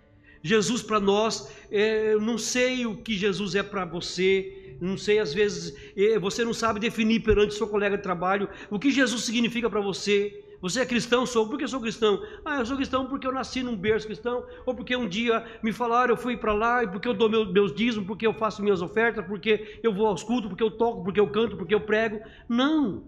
Jesus 0.43 0.83
para 0.83 0.99
nós, 0.99 1.53
é, 1.71 2.15
não 2.17 2.39
sei 2.39 2.87
o 2.87 2.97
que 2.97 3.17
Jesus 3.17 3.55
é 3.55 3.63
para 3.63 3.85
você, 3.85 4.62
não 4.83 4.99
sei, 4.99 5.21
às 5.21 5.33
vezes 5.33 5.77
eh, 5.97 6.19
você 6.19 6.45
não 6.45 6.53
sabe 6.53 6.81
definir 6.81 7.21
perante 7.21 7.55
seu 7.55 7.69
colega 7.69 7.97
de 7.97 8.03
trabalho 8.03 8.49
o 8.69 8.81
que 8.81 8.91
Jesus 8.91 9.23
significa 9.23 9.71
para 9.71 9.81
você. 9.81 10.43
Você 10.61 10.81
é 10.81 10.87
cristão? 10.87 11.25
Sou. 11.25 11.49
Por 11.49 11.57
que 11.57 11.69
sou 11.69 11.81
cristão? 11.81 12.21
Ah, 12.45 12.59
eu 12.59 12.67
sou 12.67 12.77
cristão 12.77 13.07
porque 13.07 13.25
eu 13.25 13.33
nasci 13.33 13.63
num 13.63 13.77
berço 13.77 14.07
cristão, 14.07 14.45
ou 14.67 14.75
porque 14.75 14.97
um 14.97 15.09
dia 15.09 15.45
me 15.63 15.73
falaram, 15.73 16.15
eu 16.15 16.17
fui 16.17 16.37
para 16.37 16.53
lá, 16.53 16.83
e 16.83 16.89
porque 16.89 17.07
eu 17.07 17.15
dou 17.15 17.29
meus, 17.29 17.53
meus 17.53 17.73
dízimos, 17.73 18.07
porque 18.07 18.27
eu 18.27 18.35
faço 18.35 18.63
minhas 18.63 18.83
ofertas, 18.83 19.25
porque 19.25 19.79
eu 19.85 19.95
vou 19.95 20.07
aos 20.07 20.25
cultos, 20.25 20.49
porque 20.49 20.63
eu 20.63 20.71
toco, 20.71 21.05
porque 21.05 21.21
eu 21.21 21.29
canto, 21.29 21.57
porque 21.57 21.75
eu 21.75 21.81
prego. 21.81 22.21
Não. 22.49 23.05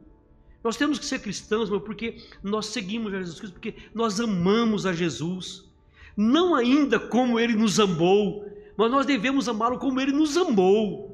Nós 0.62 0.76
temos 0.76 0.98
que 0.98 1.04
ser 1.04 1.20
cristãos, 1.20 1.68
meu, 1.68 1.80
porque 1.80 2.18
nós 2.42 2.66
seguimos 2.66 3.12
a 3.12 3.18
Jesus 3.18 3.38
Cristo, 3.38 3.54
porque 3.54 3.74
nós 3.92 4.20
amamos 4.20 4.86
a 4.86 4.92
Jesus. 4.92 5.68
Não 6.16 6.54
ainda 6.54 6.98
como 7.00 7.38
ele 7.38 7.54
nos 7.54 7.78
amou, 7.80 8.48
mas 8.76 8.90
nós 8.90 9.06
devemos 9.06 9.48
amá-lo 9.48 9.78
como 9.78 10.00
ele 10.00 10.12
nos 10.12 10.36
amou. 10.36 11.13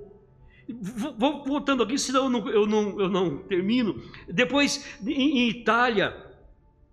Vou 0.73 1.45
voltando 1.45 1.83
aqui, 1.83 1.99
senão 1.99 2.25
eu 2.25 2.31
não, 2.31 2.49
eu 2.49 2.67
não, 2.67 3.01
eu 3.01 3.09
não 3.09 3.39
termino. 3.39 4.03
Depois, 4.29 4.85
em, 5.05 5.39
em 5.39 5.49
Itália, 5.49 6.15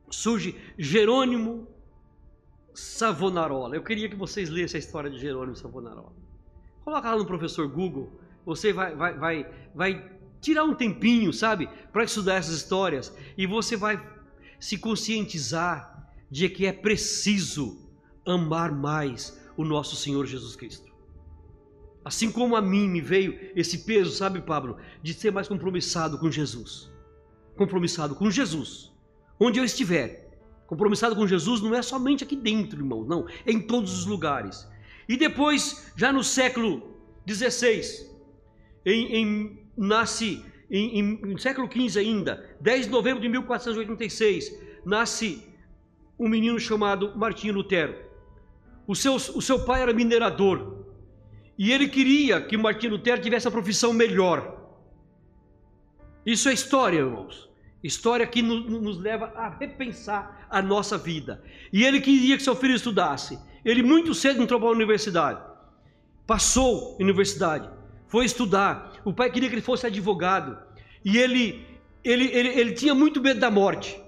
surge 0.10 0.56
Jerônimo 0.78 1.68
Savonarola. 2.74 3.76
Eu 3.76 3.84
queria 3.84 4.10
que 4.10 4.16
vocês 4.16 4.50
lessem 4.50 4.78
a 4.78 4.80
história 4.80 5.10
de 5.10 5.20
Jerônimo 5.20 5.56
Savonarola. 5.56 6.14
Coloca 6.84 7.12
lá 7.12 7.18
no 7.18 7.26
professor 7.26 7.68
Google, 7.68 8.20
você 8.46 8.72
vai, 8.72 8.96
vai, 8.96 9.18
vai, 9.18 9.52
vai 9.76 10.12
tirar 10.40 10.64
um 10.64 10.74
tempinho, 10.74 11.34
sabe, 11.34 11.68
para 11.92 12.04
estudar 12.04 12.36
essas 12.36 12.56
histórias, 12.56 13.16
e 13.38 13.46
você 13.46 13.76
vai 13.76 14.02
se 14.60 14.78
conscientizar 14.78 16.14
de 16.30 16.48
que 16.50 16.66
é 16.66 16.72
preciso 16.72 17.78
amar 18.26 18.72
mais 18.72 19.38
o 19.56 19.66
nosso 19.66 19.96
Senhor 19.96 20.26
Jesus 20.26 20.56
Cristo. 20.56 20.92
Assim 22.08 22.32
como 22.32 22.56
a 22.56 22.62
mim 22.62 22.88
me 22.88 23.02
veio 23.02 23.38
esse 23.54 23.80
peso, 23.80 24.12
sabe, 24.12 24.40
Pablo, 24.40 24.78
de 25.04 25.14
ser 25.14 25.30
mais 25.30 25.46
compromissado 25.46 26.18
com 26.18 26.32
Jesus. 26.32 26.90
Compromissado 27.58 28.16
com 28.16 28.32
Jesus. 28.32 28.94
Onde 29.38 29.60
eu 29.60 29.66
estiver. 29.66 30.26
Compromissado 30.68 31.18
com 31.18 31.28
Jesus 31.28 31.60
não 31.60 31.76
é 31.76 31.82
somente 31.82 32.24
aqui 32.24 32.38
dentro, 32.38 32.80
irmãos, 32.80 33.06
não. 33.06 33.28
É 33.46 33.52
em 33.52 33.60
todos 33.60 33.92
os 33.92 34.06
lugares. 34.06 34.66
E 35.06 35.18
depois, 35.18 35.92
já 35.98 36.14
no 36.14 36.24
século 36.24 36.96
XVI, 37.30 38.08
em, 38.86 39.16
em, 39.18 39.60
nasce, 39.76 40.42
em, 40.72 41.00
em, 41.00 41.04
no 41.20 41.38
século 41.38 41.70
XV 41.70 42.00
ainda, 42.00 42.56
10 42.62 42.86
de 42.86 42.90
novembro 42.90 43.22
de 43.22 43.28
1486, 43.28 44.58
nasce 44.86 45.44
um 46.18 46.30
menino 46.30 46.58
chamado 46.58 47.18
Martinho 47.18 47.54
Lutero. 47.54 47.98
O 48.88 48.96
seu, 48.96 49.16
o 49.16 49.42
seu 49.42 49.66
pai 49.66 49.82
era 49.82 49.92
minerador 49.92 50.77
e 51.58 51.72
ele 51.72 51.88
queria 51.88 52.40
que 52.40 52.56
Martinho 52.56 52.94
Lutero 52.94 53.22
tivesse 53.22 53.48
a 53.48 53.52
profissão 53.52 53.92
melhor. 53.92 54.56
Isso 56.26 56.50
é 56.50 56.54
história, 56.54 57.00
irmãos. 57.00 57.50
História 57.84 58.28
que 58.28 58.42
nos, 58.42 58.66
nos 58.66 58.98
leva 59.00 59.32
a 59.36 59.50
repensar 59.50 60.48
a 60.50 60.62
nossa 60.62 60.98
vida. 60.98 61.44
E 61.72 61.84
ele 61.84 62.02
queria 62.02 62.38
que 62.38 62.44
seu 62.44 62.56
filho 62.56 62.76
estudasse. 62.76 63.40
Ele 63.64 63.82
muito 63.82 64.14
cedo 64.14 64.42
entrou 64.42 64.60
para 64.60 64.70
a 64.70 64.74
universidade. 64.74 65.42
Passou 66.26 66.96
a 67.00 67.04
universidade. 67.04 67.70
Foi 68.08 68.26
estudar. 68.26 68.94
O 69.04 69.14
pai 69.14 69.32
queria 69.32 69.50
que 69.50 69.56
ele 69.56 69.62
fosse 69.62 69.88
advogado. 69.88 70.58
E 71.04 71.18
ele, 71.18 71.66
ele, 72.04 72.26
ele, 72.26 72.50
ele 72.50 72.72
tinha 72.74 72.94
muito 72.94 73.22
medo 73.22 73.40
da 73.40 73.50
morte. 73.50 74.00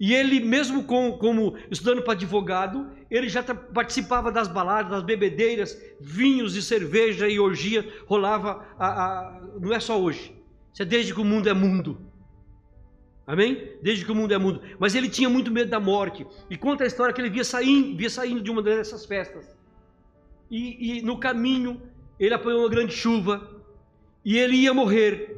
E 0.00 0.14
ele, 0.14 0.40
mesmo 0.40 0.84
com, 0.84 1.12
como 1.12 1.58
estudando 1.70 2.00
para 2.02 2.14
advogado, 2.14 2.90
ele 3.10 3.28
já 3.28 3.42
participava 3.42 4.32
das 4.32 4.48
baladas, 4.48 4.90
das 4.90 5.02
bebedeiras, 5.02 5.78
vinhos 6.00 6.56
e 6.56 6.62
cerveja 6.62 7.28
e 7.28 7.38
orgia, 7.38 7.86
rolava, 8.06 8.66
a, 8.78 8.86
a, 8.86 9.40
não 9.60 9.74
é 9.74 9.78
só 9.78 10.00
hoje, 10.00 10.34
isso 10.72 10.80
é 10.80 10.86
desde 10.86 11.12
que 11.12 11.20
o 11.20 11.24
mundo 11.24 11.50
é 11.50 11.52
mundo. 11.52 12.00
Amém? 13.26 13.74
Desde 13.82 14.04
que 14.04 14.10
o 14.10 14.14
mundo 14.14 14.32
é 14.32 14.38
mundo. 14.38 14.62
Mas 14.78 14.94
ele 14.94 15.08
tinha 15.08 15.28
muito 15.28 15.50
medo 15.52 15.70
da 15.70 15.78
morte. 15.78 16.26
E 16.48 16.56
conta 16.56 16.82
a 16.82 16.86
história 16.86 17.14
que 17.14 17.20
ele 17.20 17.30
via 17.30 17.44
saindo, 17.44 17.96
via 17.96 18.10
saindo 18.10 18.40
de 18.40 18.50
uma 18.50 18.62
dessas 18.62 19.04
festas. 19.04 19.56
E, 20.50 20.98
e 20.98 21.02
no 21.02 21.18
caminho 21.18 21.80
ele 22.18 22.34
apanhou 22.34 22.62
uma 22.62 22.68
grande 22.68 22.92
chuva. 22.92 23.48
E 24.24 24.36
ele 24.36 24.56
ia 24.56 24.74
morrer. 24.74 25.36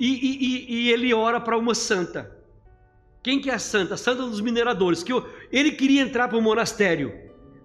E, 0.00 0.08
e, 0.08 0.74
e 0.74 0.90
ele 0.90 1.14
ora 1.14 1.40
para 1.40 1.56
uma 1.56 1.74
santa. 1.74 2.34
Quem 3.24 3.40
que 3.40 3.48
é 3.48 3.54
a 3.54 3.58
santa? 3.58 3.94
A 3.94 3.96
santa 3.96 4.22
dos 4.22 4.42
mineradores. 4.42 5.02
Que 5.02 5.10
ele 5.50 5.72
queria 5.72 6.02
entrar 6.02 6.28
para 6.28 6.36
o 6.36 6.42
monastério, 6.42 7.14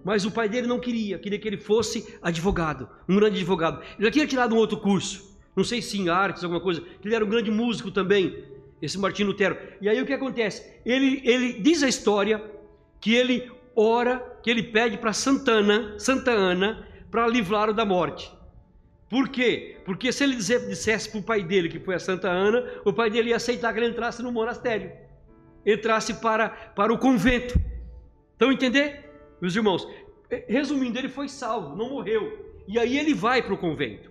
mas 0.02 0.24
o 0.24 0.30
pai 0.30 0.48
dele 0.48 0.66
não 0.66 0.80
queria. 0.80 1.18
Queria 1.18 1.38
que 1.38 1.46
ele 1.46 1.58
fosse 1.58 2.16
advogado, 2.22 2.88
um 3.06 3.14
grande 3.14 3.36
advogado. 3.36 3.82
Ele 3.98 4.06
já 4.06 4.10
tinha 4.10 4.26
tirado 4.26 4.54
um 4.54 4.58
outro 4.58 4.78
curso, 4.78 5.38
não 5.54 5.62
sei 5.62 5.82
se 5.82 5.98
em 5.98 6.08
artes, 6.08 6.42
alguma 6.42 6.62
coisa. 6.62 6.82
Ele 7.04 7.14
era 7.14 7.22
um 7.22 7.28
grande 7.28 7.50
músico 7.50 7.90
também, 7.90 8.42
esse 8.80 8.98
Martim 8.98 9.24
Lutero. 9.24 9.58
E 9.82 9.88
aí 9.88 10.00
o 10.00 10.06
que 10.06 10.14
acontece? 10.14 10.64
Ele, 10.84 11.20
ele 11.24 11.52
diz 11.60 11.82
a 11.82 11.88
história 11.88 12.42
que 12.98 13.14
ele 13.14 13.52
ora, 13.76 14.18
que 14.42 14.50
ele 14.50 14.62
pede 14.62 14.96
para 14.96 15.12
Santana, 15.12 15.94
Santa 15.98 16.30
Ana, 16.30 16.88
para 17.10 17.28
livrá-lo 17.28 17.74
da 17.74 17.84
morte. 17.84 18.32
Por 19.10 19.28
quê? 19.28 19.76
Porque 19.84 20.10
se 20.10 20.24
ele 20.24 20.36
dissesse 20.36 21.10
para 21.10 21.20
o 21.20 21.22
pai 21.22 21.42
dele 21.42 21.68
que 21.68 21.80
foi 21.80 21.96
a 21.96 21.98
Santa 21.98 22.30
Ana, 22.30 22.64
o 22.82 22.94
pai 22.94 23.10
dele 23.10 23.28
ia 23.28 23.36
aceitar 23.36 23.74
que 23.74 23.78
ele 23.78 23.88
entrasse 23.88 24.22
no 24.22 24.32
monastério 24.32 25.09
entrasse 25.64 26.14
para, 26.14 26.48
para 26.48 26.92
o 26.92 26.98
convento. 26.98 27.60
Então, 28.36 28.52
entender, 28.52 29.10
meus 29.40 29.54
irmãos? 29.54 29.86
Resumindo, 30.48 30.98
ele 30.98 31.08
foi 31.08 31.28
salvo, 31.28 31.76
não 31.76 31.90
morreu. 31.90 32.54
E 32.66 32.78
aí 32.78 32.98
ele 32.98 33.12
vai 33.12 33.42
para 33.42 33.54
o 33.54 33.58
convento. 33.58 34.10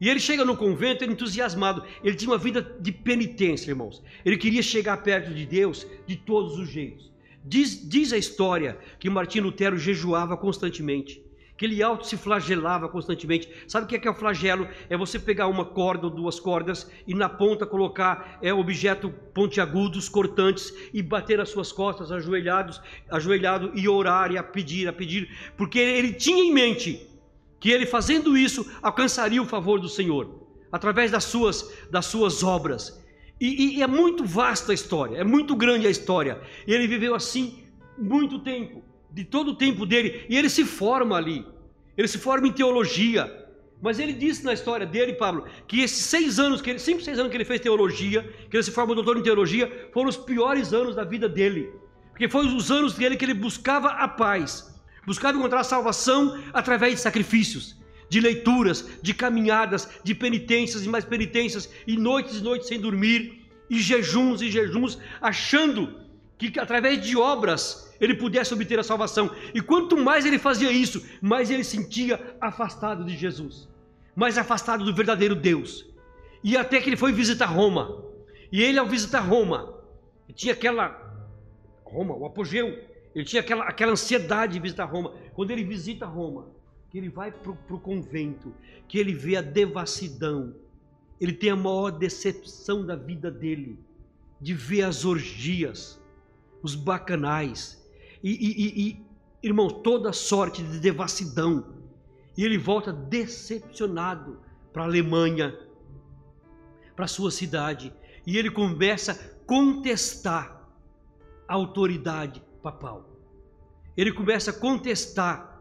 E 0.00 0.08
ele 0.08 0.20
chega 0.20 0.44
no 0.44 0.56
convento 0.56 1.04
entusiasmado. 1.04 1.82
Ele 2.04 2.14
tinha 2.14 2.30
uma 2.30 2.38
vida 2.38 2.62
de 2.80 2.92
penitência, 2.92 3.70
irmãos. 3.70 4.02
Ele 4.24 4.36
queria 4.36 4.62
chegar 4.62 4.98
perto 4.98 5.32
de 5.34 5.44
Deus 5.46 5.86
de 6.06 6.16
todos 6.16 6.58
os 6.58 6.68
jeitos. 6.68 7.10
Diz, 7.44 7.88
diz 7.88 8.12
a 8.12 8.18
história 8.18 8.78
que 8.98 9.08
Martim 9.08 9.40
Lutero 9.40 9.78
jejuava 9.78 10.36
constantemente 10.36 11.25
que 11.56 11.64
ele 11.64 11.82
auto 11.82 12.06
se 12.06 12.16
flagelava 12.16 12.88
constantemente. 12.88 13.48
Sabe 13.66 13.86
o 13.86 13.88
que 13.88 13.96
é, 13.96 13.98
que 13.98 14.06
é 14.06 14.10
o 14.10 14.14
flagelo? 14.14 14.68
É 14.90 14.96
você 14.96 15.18
pegar 15.18 15.46
uma 15.46 15.64
corda 15.64 16.06
ou 16.06 16.10
duas 16.10 16.38
cordas 16.38 16.90
e 17.06 17.14
na 17.14 17.28
ponta 17.28 17.64
colocar 17.64 18.38
é, 18.42 18.52
objeto 18.52 19.10
pontiagudos, 19.32 20.08
cortantes 20.08 20.72
e 20.92 21.02
bater 21.02 21.40
as 21.40 21.48
suas 21.48 21.72
costas, 21.72 22.12
ajoelhados, 22.12 22.80
ajoelhado 23.10 23.72
e 23.74 23.88
orar 23.88 24.30
e 24.30 24.38
a 24.38 24.42
pedir, 24.42 24.86
a 24.86 24.92
pedir, 24.92 25.52
porque 25.56 25.78
ele 25.78 26.12
tinha 26.12 26.44
em 26.44 26.52
mente 26.52 27.08
que 27.58 27.70
ele 27.70 27.86
fazendo 27.86 28.36
isso 28.36 28.70
alcançaria 28.82 29.40
o 29.40 29.46
favor 29.46 29.80
do 29.80 29.88
Senhor 29.88 30.46
através 30.70 31.10
das 31.10 31.24
suas 31.24 31.72
das 31.90 32.06
suas 32.06 32.42
obras. 32.42 33.02
E, 33.40 33.76
e 33.76 33.82
é 33.82 33.86
muito 33.86 34.24
vasta 34.24 34.72
a 34.72 34.74
história, 34.74 35.18
é 35.18 35.24
muito 35.24 35.54
grande 35.54 35.86
a 35.86 35.90
história. 35.90 36.40
E 36.66 36.72
ele 36.72 36.86
viveu 36.86 37.14
assim 37.14 37.64
muito 37.98 38.38
tempo 38.38 38.82
de 39.16 39.24
todo 39.24 39.52
o 39.52 39.54
tempo 39.54 39.86
dele, 39.86 40.26
e 40.28 40.36
ele 40.36 40.50
se 40.50 40.62
forma 40.62 41.16
ali, 41.16 41.42
ele 41.96 42.06
se 42.06 42.18
forma 42.18 42.46
em 42.46 42.52
teologia. 42.52 43.44
Mas 43.80 43.98
ele 43.98 44.12
disse 44.12 44.44
na 44.44 44.52
história 44.52 44.86
dele, 44.86 45.14
Pablo, 45.14 45.46
que 45.66 45.80
esses 45.80 46.04
seis 46.04 46.38
anos, 46.38 46.60
que 46.60 46.68
ele, 46.68 46.78
cinco, 46.78 47.00
seis 47.00 47.18
anos 47.18 47.30
que 47.30 47.36
ele 47.38 47.44
fez 47.46 47.58
teologia, 47.58 48.22
que 48.50 48.54
ele 48.54 48.62
se 48.62 48.70
formou 48.70 48.94
doutor 48.94 49.16
em 49.16 49.22
teologia, 49.22 49.88
foram 49.90 50.10
os 50.10 50.18
piores 50.18 50.74
anos 50.74 50.94
da 50.94 51.02
vida 51.02 51.30
dele. 51.30 51.70
Porque 52.10 52.28
foram 52.28 52.54
os 52.54 52.70
anos 52.70 52.92
dele 52.92 53.16
que 53.16 53.24
ele 53.24 53.32
buscava 53.32 53.88
a 53.88 54.06
paz, 54.06 54.78
buscava 55.06 55.38
encontrar 55.38 55.64
salvação 55.64 56.38
através 56.52 56.96
de 56.96 57.00
sacrifícios, 57.00 57.74
de 58.10 58.20
leituras, 58.20 58.86
de 59.00 59.14
caminhadas, 59.14 59.88
de 60.04 60.14
penitências 60.14 60.84
e 60.84 60.90
mais 60.90 61.06
penitências, 61.06 61.70
e 61.86 61.96
noites 61.96 62.36
e 62.36 62.42
noites 62.42 62.68
sem 62.68 62.78
dormir, 62.78 63.46
e 63.70 63.78
jejuns 63.80 64.42
e 64.42 64.50
jejuns, 64.50 64.98
achando 65.22 66.00
que 66.36 66.60
através 66.60 67.00
de 67.00 67.16
obras 67.16 67.85
ele 68.00 68.14
pudesse 68.14 68.52
obter 68.52 68.78
a 68.78 68.82
salvação. 68.82 69.30
E 69.54 69.60
quanto 69.60 69.96
mais 69.96 70.24
ele 70.26 70.38
fazia 70.38 70.70
isso, 70.70 71.04
mais 71.20 71.50
ele 71.50 71.64
sentia 71.64 72.36
afastado 72.40 73.04
de 73.04 73.16
Jesus, 73.16 73.68
mais 74.14 74.38
afastado 74.38 74.84
do 74.84 74.94
verdadeiro 74.94 75.34
Deus. 75.34 75.86
E 76.42 76.56
até 76.56 76.80
que 76.80 76.88
ele 76.88 76.96
foi 76.96 77.12
visitar 77.12 77.46
Roma. 77.46 78.04
E 78.52 78.62
ele, 78.62 78.78
ao 78.78 78.86
visitar 78.86 79.20
Roma, 79.20 79.74
tinha 80.34 80.52
aquela. 80.52 81.02
Roma, 81.84 82.14
o 82.14 82.24
apogeu. 82.24 82.78
Ele 83.14 83.24
tinha 83.24 83.40
aquela, 83.40 83.64
aquela 83.64 83.92
ansiedade 83.92 84.52
de 84.52 84.60
visitar 84.60 84.84
Roma. 84.84 85.14
Quando 85.34 85.50
ele 85.50 85.64
visita 85.64 86.06
Roma, 86.06 86.48
que 86.90 86.98
ele 86.98 87.08
vai 87.08 87.32
para 87.32 87.50
o 87.50 87.80
convento, 87.80 88.54
que 88.86 88.98
ele 88.98 89.14
vê 89.14 89.36
a 89.36 89.42
devassidão, 89.42 90.54
ele 91.20 91.32
tem 91.32 91.50
a 91.50 91.56
maior 91.56 91.90
decepção 91.90 92.84
da 92.84 92.94
vida 92.94 93.30
dele, 93.30 93.78
de 94.40 94.52
ver 94.52 94.82
as 94.82 95.04
orgias, 95.04 96.00
os 96.62 96.74
bacanais, 96.74 97.85
e, 98.22 98.30
e, 98.30 98.88
e 98.88 99.06
irmão, 99.42 99.68
toda 99.68 100.12
sorte 100.12 100.62
de 100.62 100.78
devassidão. 100.78 101.74
E 102.36 102.44
ele 102.44 102.58
volta 102.58 102.92
decepcionado 102.92 104.40
para 104.72 104.82
a 104.82 104.86
Alemanha, 104.86 105.58
para 106.94 107.06
sua 107.06 107.30
cidade, 107.30 107.92
e 108.26 108.36
ele 108.36 108.50
começa 108.50 109.12
a 109.12 109.46
contestar 109.46 110.68
a 111.48 111.54
autoridade 111.54 112.42
papal. 112.62 113.08
Ele 113.96 114.12
começa 114.12 114.50
a 114.50 114.54
contestar 114.54 115.56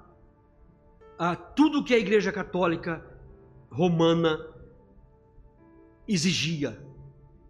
a 1.18 1.36
tudo 1.36 1.84
que 1.84 1.94
a 1.94 1.98
Igreja 1.98 2.32
Católica 2.32 3.06
Romana 3.70 4.54
exigia. 6.08 6.78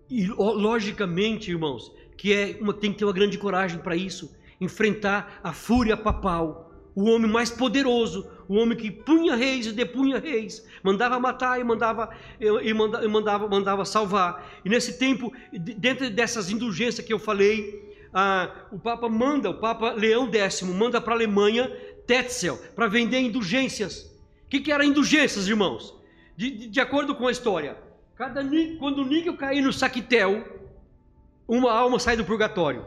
E 0.08 0.28
logicamente, 0.28 1.50
irmãos, 1.50 1.92
que 2.16 2.32
é 2.32 2.58
uma, 2.62 2.74
tem 2.74 2.92
que 2.92 3.00
ter 3.00 3.06
uma 3.06 3.14
grande 3.14 3.38
coragem 3.40 3.80
para 3.80 3.96
isso 3.96 4.36
enfrentar 4.60 5.40
a 5.44 5.54
fúria 5.54 5.98
papal, 5.98 6.72
o 6.96 7.10
homem 7.10 7.30
mais 7.30 7.50
poderoso, 7.50 8.28
o 8.48 8.56
homem 8.56 8.78
que 8.78 8.90
punha 8.90 9.36
reis 9.36 9.66
e 9.66 9.74
depunha 9.74 10.18
reis, 10.18 10.66
mandava 10.82 11.20
matar 11.20 11.60
e 11.60 11.64
mandava 11.64 12.10
e 12.40 12.74
mandava, 12.74 13.08
mandava, 13.08 13.48
mandava 13.48 13.86
salvar. 13.86 14.62
E 14.64 14.70
nesse 14.70 14.98
tempo, 14.98 15.34
dentro 15.52 16.10
dessas 16.10 16.50
indulgências 16.50 17.06
que 17.06 17.12
eu 17.12 17.20
falei, 17.20 17.94
ah, 18.14 18.50
o 18.72 18.80
Papa 18.80 19.10
manda, 19.10 19.50
o 19.50 19.56
Papa 19.56 19.92
Leão 19.92 20.32
X 20.32 20.62
manda 20.62 21.02
para 21.02 21.14
a 21.14 21.18
Alemanha 21.18 21.70
Tetzel 22.08 22.58
para 22.74 22.88
vender 22.88 23.20
indulgências. 23.20 24.04
O 24.46 24.50
que, 24.50 24.62
que 24.62 24.72
era 24.72 24.86
indulgências, 24.86 25.48
irmãos? 25.48 25.94
De, 26.38 26.50
de, 26.52 26.68
de, 26.68 26.80
acordo 26.80 27.16
com 27.16 27.28
a 27.28 27.32
história, 27.32 27.78
cada, 28.16 28.42
quando 28.80 29.00
o 29.00 29.06
níquel 29.06 29.36
cair 29.36 29.62
no 29.62 29.74
saquitel, 29.74 30.46
uma 31.48 31.74
alma 31.74 32.00
sai 32.00 32.16
do 32.16 32.24
purgatório. 32.24 32.86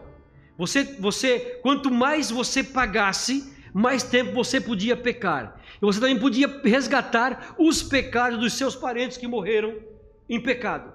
Você, 0.59 0.83
você, 0.99 1.61
quanto 1.63 1.89
mais 1.89 2.31
você 2.31 2.65
pagasse, 2.65 3.55
mais 3.73 4.03
tempo 4.03 4.33
você 4.33 4.61
podia 4.61 4.97
pecar. 4.97 5.63
E 5.77 5.81
você 5.81 6.01
também 6.01 6.19
podia 6.19 6.49
resgatar 6.65 7.55
os 7.57 7.81
pecados 7.81 8.41
dos 8.41 8.55
seus 8.55 8.75
parentes 8.75 9.17
que 9.17 9.29
morreram 9.29 9.77
em 10.29 10.41
pecado. 10.41 10.93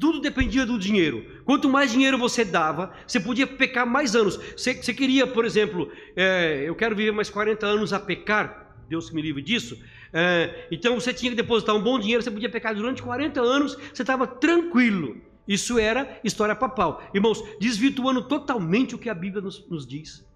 Tudo 0.00 0.20
dependia 0.20 0.66
do 0.66 0.76
dinheiro. 0.76 1.24
Quanto 1.44 1.68
mais 1.68 1.92
dinheiro 1.92 2.18
você 2.18 2.44
dava, 2.44 2.92
você 3.06 3.20
podia 3.20 3.46
pecar 3.46 3.86
mais 3.86 4.16
anos. 4.16 4.36
Você, 4.36 4.74
você 4.74 4.92
queria, 4.92 5.28
por 5.28 5.44
exemplo, 5.44 5.92
é, 6.16 6.64
eu 6.66 6.74
quero 6.74 6.96
viver 6.96 7.12
mais 7.12 7.30
40 7.30 7.64
anos 7.64 7.92
a 7.92 8.00
pecar, 8.00 8.74
Deus 8.88 9.12
me 9.12 9.22
livre 9.22 9.40
disso. 9.40 9.80
É, 10.12 10.66
então 10.72 10.98
você 10.98 11.14
tinha 11.14 11.30
que 11.30 11.36
depositar 11.36 11.76
um 11.76 11.80
bom 11.80 11.98
dinheiro, 12.00 12.22
você 12.22 12.30
podia 12.30 12.50
pecar 12.50 12.74
durante 12.74 13.00
40 13.00 13.40
anos, 13.40 13.78
você 13.92 14.02
estava 14.02 14.26
tranquilo. 14.26 15.20
Isso 15.46 15.78
era 15.78 16.20
história 16.24 16.54
papal. 16.54 17.02
Irmãos, 17.12 17.42
desvirtuando 17.60 18.22
totalmente 18.22 18.94
o 18.94 18.98
que 18.98 19.10
a 19.10 19.14
Bíblia 19.14 19.42
nos, 19.42 19.68
nos 19.68 19.86
diz. 19.86 20.26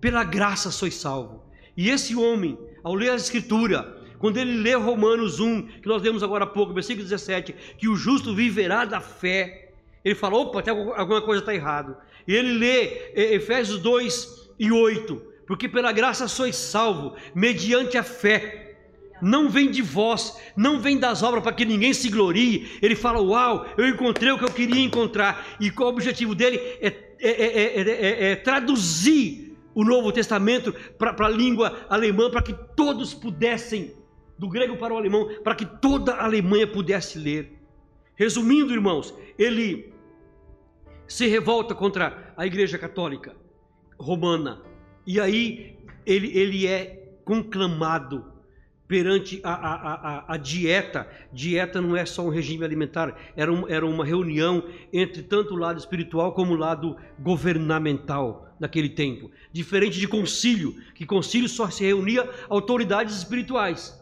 Pela 0.00 0.24
graça 0.24 0.70
sois 0.70 0.94
salvo. 0.94 1.42
E 1.76 1.88
esse 1.88 2.14
homem, 2.14 2.58
ao 2.82 2.94
ler 2.94 3.10
a 3.10 3.16
Escritura, 3.16 4.02
quando 4.18 4.36
ele 4.36 4.58
lê 4.58 4.74
Romanos 4.74 5.40
1, 5.40 5.66
que 5.80 5.88
nós 5.88 6.02
lemos 6.02 6.22
agora 6.22 6.44
há 6.44 6.46
pouco, 6.46 6.74
versículo 6.74 7.04
17, 7.04 7.54
que 7.78 7.88
o 7.88 7.96
justo 7.96 8.34
viverá 8.34 8.84
da 8.84 9.00
fé, 9.00 9.72
ele 10.04 10.14
fala: 10.14 10.36
opa, 10.36 10.60
até 10.60 10.70
alguma 10.70 11.22
coisa 11.22 11.40
está 11.40 11.54
errado. 11.54 11.96
E 12.26 12.34
ele 12.34 12.52
lê 12.52 13.12
Efésios 13.34 13.80
2 13.80 14.50
e 14.58 14.70
8, 14.70 15.16
porque 15.46 15.68
pela 15.68 15.90
graça 15.90 16.28
sois 16.28 16.54
salvo, 16.54 17.16
mediante 17.34 17.96
a 17.98 18.02
fé 18.02 18.71
não 19.22 19.48
vem 19.48 19.70
de 19.70 19.80
vós, 19.80 20.36
não 20.56 20.80
vem 20.80 20.98
das 20.98 21.22
obras 21.22 21.44
para 21.44 21.52
que 21.52 21.64
ninguém 21.64 21.94
se 21.94 22.10
glorie. 22.10 22.78
Ele 22.82 22.96
fala: 22.96 23.22
Uau, 23.22 23.64
eu 23.78 23.88
encontrei 23.88 24.32
o 24.32 24.38
que 24.38 24.44
eu 24.44 24.52
queria 24.52 24.82
encontrar. 24.82 25.56
E 25.60 25.70
qual 25.70 25.90
o 25.90 25.92
objetivo 25.92 26.34
dele? 26.34 26.56
É, 26.80 26.88
é, 27.20 27.80
é, 27.80 28.32
é 28.32 28.36
traduzir 28.36 29.56
o 29.74 29.84
Novo 29.84 30.10
Testamento 30.10 30.74
para 30.98 31.14
a 31.24 31.30
língua 31.30 31.86
alemã, 31.88 32.28
para 32.28 32.42
que 32.42 32.52
todos 32.74 33.14
pudessem, 33.14 33.94
do 34.36 34.48
grego 34.48 34.76
para 34.76 34.92
o 34.92 34.96
alemão, 34.96 35.28
para 35.44 35.54
que 35.54 35.64
toda 35.64 36.14
a 36.14 36.24
Alemanha 36.24 36.66
pudesse 36.66 37.16
ler. 37.16 37.52
Resumindo, 38.16 38.72
irmãos, 38.72 39.14
ele 39.38 39.92
se 41.06 41.28
revolta 41.28 41.76
contra 41.76 42.34
a 42.36 42.44
Igreja 42.44 42.76
Católica 42.76 43.36
Romana. 43.96 44.62
E 45.06 45.20
aí 45.20 45.78
ele, 46.04 46.36
ele 46.36 46.66
é 46.66 47.16
conclamado 47.24 48.31
perante 48.92 49.40
a, 49.42 49.54
a, 49.54 49.74
a, 49.94 50.34
a, 50.34 50.36
dieta. 50.36 51.08
Dieta 51.32 51.80
não 51.80 51.96
é 51.96 52.04
só 52.04 52.26
um 52.26 52.28
regime 52.28 52.62
alimentar, 52.62 53.16
era, 53.34 53.50
um, 53.50 53.66
era 53.66 53.86
uma 53.86 54.04
reunião 54.04 54.62
entre 54.92 55.22
tanto 55.22 55.54
o 55.54 55.56
lado 55.56 55.78
espiritual 55.78 56.34
como 56.34 56.52
o 56.52 56.56
lado 56.56 56.94
governamental 57.18 58.54
naquele 58.60 58.90
tempo. 58.90 59.30
Diferente 59.50 59.98
de 59.98 60.06
concílio, 60.06 60.74
que 60.94 61.06
concílio 61.06 61.48
só 61.48 61.70
se 61.70 61.82
reunia 61.82 62.28
autoridades 62.50 63.16
espirituais. 63.16 63.98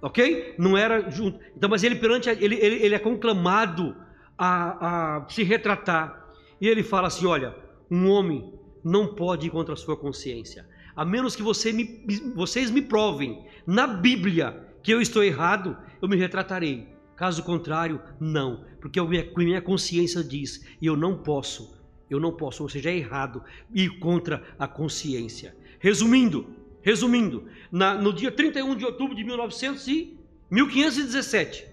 Ok? 0.00 0.54
Não 0.56 0.76
era 0.76 1.10
junto. 1.10 1.40
Então, 1.56 1.68
mas 1.68 1.82
ele 1.82 1.96
perante 1.96 2.30
ele, 2.30 2.54
ele, 2.54 2.76
ele 2.76 2.94
é 2.94 2.98
conclamado 3.00 3.96
a, 4.38 5.16
a 5.16 5.28
se 5.28 5.42
retratar. 5.42 6.28
E 6.60 6.68
ele 6.68 6.84
fala 6.84 7.08
assim: 7.08 7.26
olha, 7.26 7.56
um 7.90 8.08
homem 8.08 8.54
não 8.84 9.16
pode 9.16 9.48
ir 9.48 9.50
contra 9.50 9.74
a 9.74 9.76
sua 9.76 9.96
consciência 9.96 10.64
a 10.98 11.04
menos 11.04 11.36
que 11.36 11.44
você 11.44 11.72
me, 11.72 12.02
vocês 12.34 12.72
me 12.72 12.82
provem 12.82 13.44
na 13.64 13.86
Bíblia 13.86 14.66
que 14.82 14.90
eu 14.92 15.00
estou 15.00 15.22
errado, 15.22 15.76
eu 16.02 16.08
me 16.08 16.16
retratarei. 16.16 16.88
Caso 17.14 17.44
contrário, 17.44 18.02
não, 18.18 18.64
porque 18.80 18.98
a 18.98 19.04
minha, 19.04 19.62
consciência 19.62 20.24
diz, 20.24 20.66
e 20.82 20.86
eu 20.86 20.96
não 20.96 21.16
posso, 21.16 21.80
eu 22.10 22.18
não 22.18 22.32
posso, 22.32 22.64
ou 22.64 22.68
seja, 22.68 22.90
é 22.90 22.96
errado, 22.96 23.44
ir 23.72 24.00
contra 24.00 24.42
a 24.58 24.66
consciência. 24.66 25.56
Resumindo, 25.78 26.56
resumindo, 26.82 27.44
na, 27.70 27.94
no 27.94 28.12
dia 28.12 28.32
31 28.32 28.74
de 28.74 28.84
outubro 28.84 29.14
de 29.14 29.22
1900 29.22 29.86
e 29.86 30.18
1517, 30.50 31.64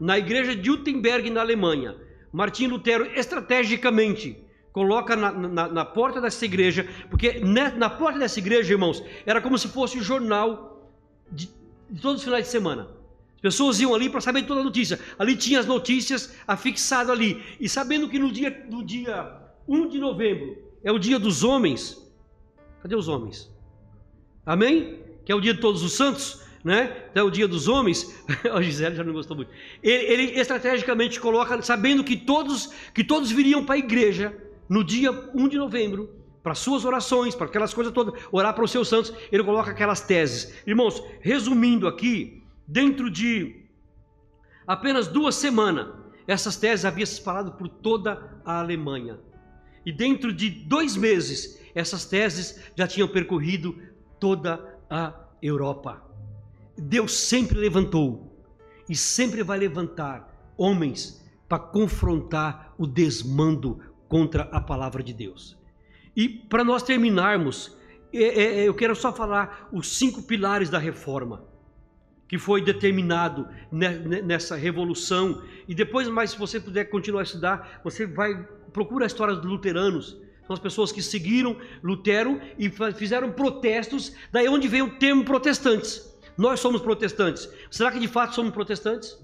na 0.00 0.18
igreja 0.18 0.56
de 0.56 0.70
Wittenberg, 0.70 1.28
na 1.28 1.42
Alemanha, 1.42 1.96
Martim 2.32 2.68
Lutero 2.68 3.04
estrategicamente 3.14 4.42
coloca 4.74 5.14
na, 5.14 5.30
na, 5.30 5.68
na, 5.68 5.84
porta 5.84 6.20
dessa 6.20 6.44
igreja, 6.44 6.84
porque 7.08 7.38
na, 7.38 7.70
na, 7.70 7.88
porta 7.88 8.18
dessa 8.18 8.40
igreja, 8.40 8.72
irmãos, 8.72 9.04
era 9.24 9.40
como 9.40 9.56
se 9.56 9.68
fosse 9.68 9.96
o 9.96 10.02
jornal 10.02 10.90
de, 11.30 11.48
de 11.88 12.02
todos 12.02 12.18
os 12.18 12.24
finais 12.24 12.46
de 12.46 12.50
semana. 12.50 12.88
As 13.36 13.40
pessoas 13.40 13.78
iam 13.78 13.94
ali 13.94 14.10
para 14.10 14.20
saber 14.20 14.42
toda 14.42 14.62
a 14.62 14.64
notícia. 14.64 14.98
Ali 15.16 15.36
tinha 15.36 15.60
as 15.60 15.66
notícias 15.66 16.34
afixadas 16.44 17.10
ali. 17.10 17.40
E 17.60 17.68
sabendo 17.68 18.08
que 18.08 18.18
no 18.18 18.32
dia, 18.32 18.66
no 18.68 18.84
dia 18.84 19.36
1 19.68 19.90
de 19.90 20.00
novembro 20.00 20.58
é 20.82 20.90
o 20.90 20.98
dia 20.98 21.20
dos 21.20 21.44
homens, 21.44 21.96
cadê 22.82 22.96
os 22.96 23.06
homens? 23.06 23.48
Amém? 24.44 24.98
Que 25.24 25.30
é 25.30 25.36
o 25.36 25.40
dia 25.40 25.54
de 25.54 25.60
todos 25.60 25.84
os 25.84 25.92
santos, 25.92 26.42
né? 26.64 27.04
Então, 27.12 27.22
é 27.22 27.24
o 27.24 27.30
dia 27.30 27.46
dos 27.46 27.68
homens. 27.68 28.12
a 28.52 28.60
Gisele 28.60 28.96
já 28.96 29.04
não 29.04 29.12
gostou 29.12 29.36
muito. 29.36 29.52
Ele, 29.80 30.24
ele 30.24 30.40
estrategicamente 30.40 31.20
coloca, 31.20 31.62
sabendo 31.62 32.02
que 32.02 32.16
todos, 32.16 32.72
que 32.92 33.04
todos 33.04 33.30
viriam 33.30 33.64
para 33.64 33.76
a 33.76 33.78
igreja 33.78 34.36
no 34.74 34.82
dia 34.82 35.12
1 35.12 35.48
de 35.48 35.56
novembro, 35.56 36.10
para 36.42 36.52
suas 36.52 36.84
orações, 36.84 37.32
para 37.32 37.46
aquelas 37.46 37.72
coisas 37.72 37.92
todas, 37.92 38.20
orar 38.32 38.52
para 38.52 38.64
os 38.64 38.72
seus 38.72 38.88
santos, 38.88 39.14
ele 39.30 39.44
coloca 39.44 39.70
aquelas 39.70 40.00
teses. 40.00 40.52
Irmãos, 40.66 41.00
resumindo 41.20 41.86
aqui, 41.86 42.42
dentro 42.66 43.08
de 43.08 43.62
apenas 44.66 45.06
duas 45.06 45.36
semanas, 45.36 45.94
essas 46.26 46.56
teses 46.56 46.84
haviam 46.84 47.06
se 47.06 47.12
espalhado 47.12 47.52
por 47.52 47.68
toda 47.68 48.40
a 48.44 48.58
Alemanha. 48.58 49.20
E 49.86 49.92
dentro 49.92 50.32
de 50.32 50.50
dois 50.50 50.96
meses, 50.96 51.60
essas 51.72 52.04
teses 52.04 52.60
já 52.74 52.88
tinham 52.88 53.06
percorrido 53.06 53.80
toda 54.18 54.76
a 54.90 55.14
Europa. 55.40 56.02
Deus 56.76 57.14
sempre 57.14 57.56
levantou 57.56 58.44
e 58.88 58.96
sempre 58.96 59.44
vai 59.44 59.56
levantar 59.56 60.52
homens 60.56 61.24
para 61.48 61.60
confrontar 61.60 62.74
o 62.76 62.88
desmando, 62.88 63.80
contra 64.14 64.44
a 64.52 64.60
palavra 64.60 65.02
de 65.02 65.12
Deus. 65.12 65.58
E 66.14 66.28
para 66.28 66.62
nós 66.62 66.84
terminarmos, 66.84 67.76
é, 68.12 68.22
é, 68.22 68.60
é, 68.60 68.68
eu 68.68 68.72
quero 68.72 68.94
só 68.94 69.12
falar 69.12 69.68
os 69.72 69.98
cinco 69.98 70.22
pilares 70.22 70.70
da 70.70 70.78
reforma 70.78 71.44
que 72.28 72.38
foi 72.38 72.62
determinado 72.62 73.48
nessa 73.72 74.54
revolução. 74.54 75.42
E 75.66 75.74
depois, 75.74 76.08
mais, 76.08 76.30
se 76.30 76.38
você 76.38 76.60
puder 76.60 76.84
continuar 76.84 77.22
a 77.22 77.24
estudar, 77.24 77.80
você 77.82 78.06
vai 78.06 78.40
procura 78.72 79.04
a 79.04 79.08
história 79.08 79.34
dos 79.34 79.50
luteranos. 79.50 80.16
São 80.46 80.54
as 80.54 80.60
pessoas 80.60 80.92
que 80.92 81.02
seguiram 81.02 81.56
Lutero 81.82 82.40
e 82.56 82.70
fizeram 82.96 83.32
protestos. 83.32 84.14
Daí 84.30 84.48
onde 84.48 84.68
vem 84.68 84.82
o 84.82 84.96
termo 84.96 85.24
protestantes. 85.24 86.16
Nós 86.38 86.60
somos 86.60 86.80
protestantes. 86.80 87.50
Será 87.68 87.90
que 87.90 87.98
de 87.98 88.06
fato 88.06 88.36
somos 88.36 88.52
protestantes? 88.52 89.18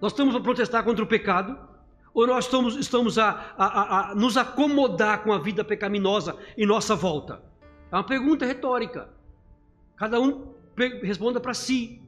Nós 0.00 0.10
estamos 0.10 0.34
a 0.34 0.40
protestar 0.40 0.82
contra 0.82 1.04
o 1.04 1.06
pecado. 1.06 1.73
Ou 2.14 2.28
nós 2.28 2.44
estamos, 2.44 2.76
estamos 2.76 3.18
a, 3.18 3.54
a, 3.58 4.10
a, 4.10 4.14
nos 4.14 4.36
acomodar 4.36 5.24
com 5.24 5.32
a 5.32 5.38
vida 5.38 5.64
pecaminosa 5.64 6.36
em 6.56 6.64
nossa 6.64 6.94
volta? 6.94 7.42
É 7.90 7.96
uma 7.96 8.04
pergunta 8.04 8.46
retórica. 8.46 9.08
Cada 9.96 10.20
um 10.20 10.54
responda 11.02 11.40
para 11.40 11.52
si. 11.52 12.00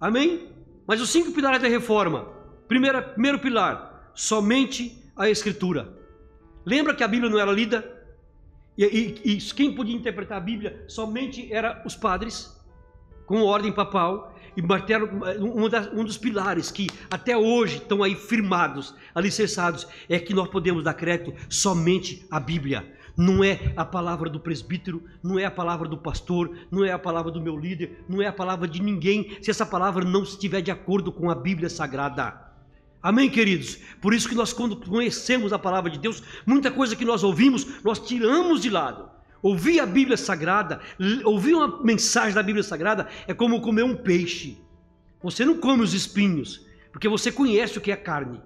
Amém? 0.00 0.48
Mas 0.86 1.00
os 1.00 1.10
cinco 1.10 1.32
pilares 1.32 1.60
da 1.60 1.66
reforma. 1.66 2.28
Primeiro, 2.68 3.02
primeiro 3.02 3.40
pilar, 3.40 4.12
somente 4.14 5.02
a 5.16 5.28
Escritura. 5.28 5.92
Lembra 6.64 6.94
que 6.94 7.02
a 7.02 7.08
Bíblia 7.08 7.30
não 7.30 7.38
era 7.38 7.50
lida? 7.50 7.92
E, 8.78 8.84
e, 8.84 9.34
e 9.34 9.36
quem 9.52 9.74
podia 9.74 9.96
interpretar 9.96 10.38
a 10.38 10.40
Bíblia 10.40 10.84
somente 10.88 11.52
era 11.52 11.82
os 11.84 11.96
padres, 11.96 12.53
com 13.26 13.42
ordem 13.42 13.72
papal 13.72 14.34
e 14.56 14.62
martelo, 14.62 15.08
um, 15.40 16.04
dos 16.04 16.16
pilares 16.16 16.70
que 16.70 16.88
até 17.10 17.36
hoje 17.36 17.78
estão 17.78 18.02
aí 18.02 18.14
firmados, 18.14 18.94
alicerçados, 19.14 19.86
é 20.08 20.18
que 20.18 20.34
nós 20.34 20.48
podemos 20.48 20.84
dar 20.84 20.94
crédito 20.94 21.34
somente 21.48 22.24
à 22.30 22.38
Bíblia. 22.38 22.92
Não 23.16 23.44
é 23.44 23.72
a 23.76 23.84
palavra 23.84 24.28
do 24.28 24.40
presbítero, 24.40 25.02
não 25.22 25.38
é 25.38 25.44
a 25.44 25.50
palavra 25.50 25.88
do 25.88 25.96
pastor, 25.96 26.56
não 26.70 26.84
é 26.84 26.92
a 26.92 26.98
palavra 26.98 27.30
do 27.30 27.40
meu 27.40 27.56
líder, 27.56 28.04
não 28.08 28.20
é 28.20 28.26
a 28.26 28.32
palavra 28.32 28.66
de 28.66 28.82
ninguém, 28.82 29.36
se 29.40 29.50
essa 29.50 29.64
palavra 29.64 30.04
não 30.04 30.24
estiver 30.24 30.60
de 30.60 30.70
acordo 30.70 31.12
com 31.12 31.30
a 31.30 31.34
Bíblia 31.34 31.68
Sagrada. 31.68 32.42
Amém, 33.00 33.28
queridos? 33.28 33.78
Por 34.00 34.14
isso 34.14 34.28
que 34.28 34.34
nós, 34.34 34.52
quando 34.52 34.76
conhecemos 34.76 35.52
a 35.52 35.58
palavra 35.58 35.90
de 35.90 35.98
Deus, 35.98 36.22
muita 36.46 36.70
coisa 36.70 36.96
que 36.96 37.04
nós 37.04 37.22
ouvimos, 37.22 37.84
nós 37.84 37.98
tiramos 38.00 38.62
de 38.62 38.70
lado. 38.70 39.10
Ouvir 39.44 39.78
a 39.78 39.84
Bíblia 39.84 40.16
Sagrada, 40.16 40.80
ouvir 41.22 41.52
uma 41.54 41.84
mensagem 41.84 42.34
da 42.34 42.42
Bíblia 42.42 42.62
Sagrada 42.62 43.10
é 43.26 43.34
como 43.34 43.60
comer 43.60 43.82
um 43.82 43.94
peixe. 43.94 44.56
Você 45.22 45.44
não 45.44 45.58
come 45.58 45.82
os 45.82 45.92
espinhos, 45.92 46.66
porque 46.90 47.10
você 47.10 47.30
conhece 47.30 47.76
o 47.76 47.80
que 47.82 47.92
é 47.92 47.96
carne. 47.96 48.40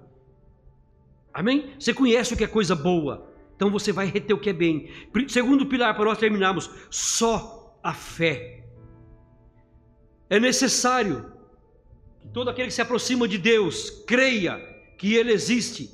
Amém? 1.33 1.73
Você 1.79 1.93
conhece 1.93 2.33
o 2.33 2.37
que 2.37 2.43
é 2.43 2.47
coisa 2.47 2.75
boa. 2.75 3.33
Então 3.55 3.71
você 3.71 3.93
vai 3.93 4.07
reter 4.07 4.33
o 4.33 4.37
que 4.37 4.49
é 4.49 4.53
bem. 4.53 4.91
Segundo 5.29 5.67
pilar, 5.67 5.95
para 5.95 6.03
nós 6.03 6.17
terminarmos, 6.17 6.69
só 6.89 7.79
a 7.81 7.93
fé. 7.93 8.65
É 10.29 10.37
necessário 10.37 11.31
que 12.19 12.27
todo 12.27 12.49
aquele 12.49 12.67
que 12.67 12.73
se 12.73 12.81
aproxima 12.81 13.25
de 13.25 13.37
Deus 13.37 13.89
creia 14.05 14.57
que 14.97 15.15
Ele 15.15 15.31
existe 15.31 15.89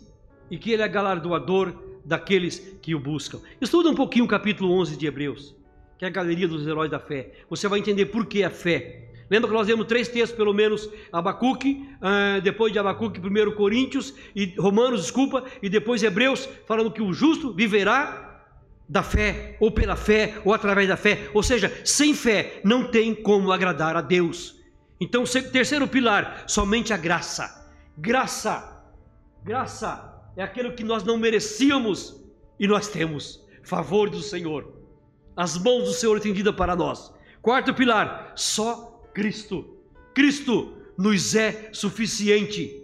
e 0.50 0.58
que 0.58 0.72
Ele 0.72 0.82
é 0.82 0.88
galardoador 0.88 1.85
daqueles 2.06 2.60
que 2.82 2.94
o 2.94 3.00
buscam. 3.00 3.42
Estuda 3.60 3.90
um 3.90 3.96
pouquinho 3.96 4.26
o 4.26 4.28
capítulo 4.28 4.72
11 4.80 4.96
de 4.96 5.08
Hebreus, 5.08 5.56
que 5.98 6.06
é 6.06 6.08
a 6.08 6.12
galeria 6.12 6.48
dos 6.48 6.66
heróis 6.66 6.92
da 6.92 7.00
fé. 7.00 7.32
Você 7.50 7.68
vai 7.68 7.80
entender 7.80 8.06
por 8.06 8.26
que 8.28 8.44
a 8.44 8.50
fé. 8.50 9.10
Lembra 9.30 9.50
que 9.50 9.56
nós 9.56 9.68
lemos 9.68 9.88
três 9.88 10.08
textos, 10.08 10.38
pelo 10.38 10.54
menos, 10.54 10.88
Abacuque, 11.12 11.84
uh, 11.96 12.40
depois 12.42 12.72
de 12.72 12.78
Abacuque, 12.78 13.20
primeiro 13.20 13.56
Coríntios, 13.56 14.14
e 14.36 14.54
Romanos, 14.60 15.02
desculpa, 15.02 15.44
e 15.64 15.68
depois 15.68 16.04
Hebreus, 16.04 16.48
falando 16.68 16.92
que 16.92 17.02
o 17.02 17.12
justo 17.12 17.52
viverá 17.52 18.44
da 18.88 19.02
fé, 19.02 19.58
ou 19.60 19.72
pela 19.72 19.96
fé, 19.96 20.36
ou 20.46 20.54
através 20.54 20.88
da 20.88 20.96
fé. 20.96 21.32
Ou 21.34 21.42
seja, 21.42 21.76
sem 21.84 22.14
fé 22.14 22.62
não 22.64 22.84
tem 22.92 23.16
como 23.16 23.52
agradar 23.52 23.98
a 23.98 24.02
Deus. 24.02 24.62
Então, 25.02 25.24
terceiro 25.24 25.88
pilar, 25.88 26.44
somente 26.46 26.94
a 26.94 26.98
graça. 26.98 27.66
Graça, 27.98 28.84
graça 29.44 30.15
é 30.36 30.44
aquilo 30.44 30.74
que 30.74 30.84
nós 30.84 31.04
não 31.04 31.18
merecíamos 31.18 32.22
e 32.60 32.68
nós 32.68 32.88
temos. 32.88 33.44
Favor 33.64 34.10
do 34.10 34.22
Senhor. 34.22 34.74
As 35.36 35.58
mãos 35.58 35.86
do 35.86 35.94
Senhor 35.94 36.18
estendidas 36.18 36.56
para 36.56 36.76
nós. 36.76 37.14
Quarto 37.42 37.74
pilar, 37.74 38.34
só 38.36 39.04
Cristo. 39.14 39.78
Cristo 40.14 40.74
nos 40.98 41.36
é 41.36 41.70
suficiente. 41.74 42.82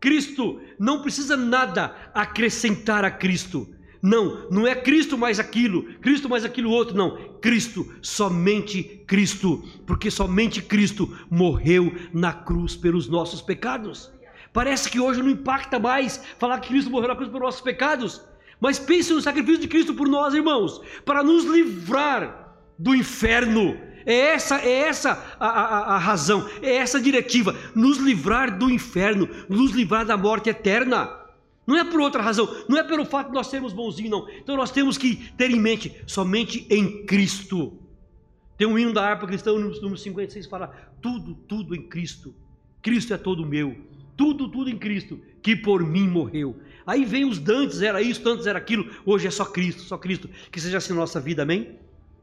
Cristo 0.00 0.60
não 0.78 1.02
precisa 1.02 1.36
nada 1.36 1.94
acrescentar 2.14 3.04
a 3.04 3.10
Cristo. 3.10 3.68
Não, 4.02 4.50
não 4.50 4.66
é 4.66 4.74
Cristo 4.74 5.16
mais 5.16 5.38
aquilo, 5.38 5.84
Cristo 6.00 6.28
mais 6.28 6.44
aquilo 6.44 6.70
outro, 6.70 6.96
não. 6.96 7.16
Cristo, 7.40 7.94
somente 8.02 8.82
Cristo, 9.06 9.62
porque 9.86 10.10
somente 10.10 10.60
Cristo 10.60 11.16
morreu 11.30 11.94
na 12.12 12.32
cruz 12.32 12.74
pelos 12.74 13.08
nossos 13.08 13.40
pecados. 13.40 14.11
Parece 14.52 14.90
que 14.90 15.00
hoje 15.00 15.22
não 15.22 15.30
impacta 15.30 15.78
mais 15.78 16.22
falar 16.38 16.60
que 16.60 16.68
Cristo 16.68 16.90
morreu 16.90 17.08
na 17.08 17.16
cruz 17.16 17.28
pelos 17.28 17.42
nossos 17.42 17.60
pecados, 17.60 18.22
mas 18.60 18.78
pense 18.78 19.12
no 19.12 19.20
sacrifício 19.20 19.62
de 19.62 19.68
Cristo 19.68 19.94
por 19.94 20.08
nós, 20.08 20.34
irmãos, 20.34 20.80
para 21.04 21.22
nos 21.22 21.44
livrar 21.44 22.56
do 22.78 22.94
inferno, 22.94 23.76
é 24.04 24.14
essa, 24.14 24.56
é 24.60 24.88
essa 24.88 25.36
a, 25.38 25.48
a, 25.48 25.94
a, 25.94 25.98
razão, 25.98 26.48
é 26.60 26.74
essa 26.76 26.98
a 26.98 27.00
diretiva, 27.00 27.54
nos 27.74 27.98
livrar 27.98 28.58
do 28.58 28.70
inferno, 28.70 29.28
nos 29.48 29.70
livrar 29.72 30.04
da 30.04 30.16
morte 30.16 30.50
eterna. 30.50 31.18
Não 31.66 31.76
é 31.76 31.84
por 31.84 32.00
outra 32.00 32.20
razão, 32.20 32.48
não 32.68 32.76
é 32.76 32.82
pelo 32.82 33.04
fato 33.04 33.28
de 33.28 33.34
nós 33.34 33.46
sermos 33.46 33.72
bonzinhos, 33.72 34.10
não. 34.10 34.28
Então 34.30 34.56
nós 34.56 34.72
temos 34.72 34.98
que 34.98 35.32
ter 35.36 35.50
em 35.50 35.60
mente, 35.60 35.94
somente 36.06 36.66
em 36.68 37.06
Cristo. 37.06 37.78
Tem 38.58 38.66
um 38.66 38.78
hino 38.78 38.92
da 38.92 39.08
harpa 39.08 39.26
cristã, 39.26 39.52
número 39.52 39.96
56, 39.96 40.46
fala: 40.46 40.68
tudo, 41.00 41.34
tudo 41.34 41.74
em 41.74 41.82
Cristo. 41.82 42.34
Cristo 42.82 43.14
é 43.14 43.16
todo 43.16 43.46
meu. 43.46 43.76
Tudo, 44.16 44.48
tudo 44.48 44.70
em 44.70 44.78
Cristo, 44.78 45.20
que 45.42 45.56
por 45.56 45.84
mim 45.84 46.08
morreu. 46.08 46.60
Aí 46.86 47.04
vem 47.04 47.24
os 47.24 47.38
dantes, 47.38 47.82
era 47.82 48.02
isso, 48.02 48.22
tantos 48.22 48.46
era 48.46 48.58
aquilo. 48.58 48.90
Hoje 49.04 49.26
é 49.26 49.30
só 49.30 49.44
Cristo, 49.44 49.82
só 49.82 49.96
Cristo. 49.96 50.28
Que 50.50 50.60
seja 50.60 50.78
assim 50.78 50.92
na 50.92 51.00
nossa 51.00 51.20
vida, 51.20 51.42
amém? 51.42 51.78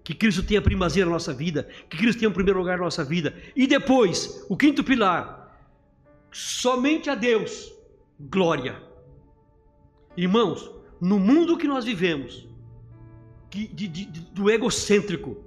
que 0.09 0.15
Cristo 0.15 0.41
tenha 0.41 0.59
primazia 0.59 1.05
na 1.05 1.11
nossa 1.11 1.31
vida, 1.31 1.69
que 1.87 1.95
Cristo 1.95 2.17
tenha 2.17 2.29
o 2.29 2.33
primeiro 2.33 2.57
lugar 2.57 2.79
na 2.79 2.85
nossa 2.85 3.03
vida. 3.03 3.31
E 3.55 3.67
depois, 3.67 4.43
o 4.49 4.57
quinto 4.57 4.83
pilar, 4.83 5.55
somente 6.31 7.11
a 7.11 7.13
Deus, 7.13 7.71
glória. 8.19 8.81
Irmãos, 10.17 10.71
no 10.99 11.19
mundo 11.19 11.55
que 11.57 11.67
nós 11.67 11.85
vivemos, 11.85 12.47
que, 13.51 13.67
de, 13.67 13.87
de, 13.87 14.05
do 14.05 14.49
egocêntrico, 14.49 15.37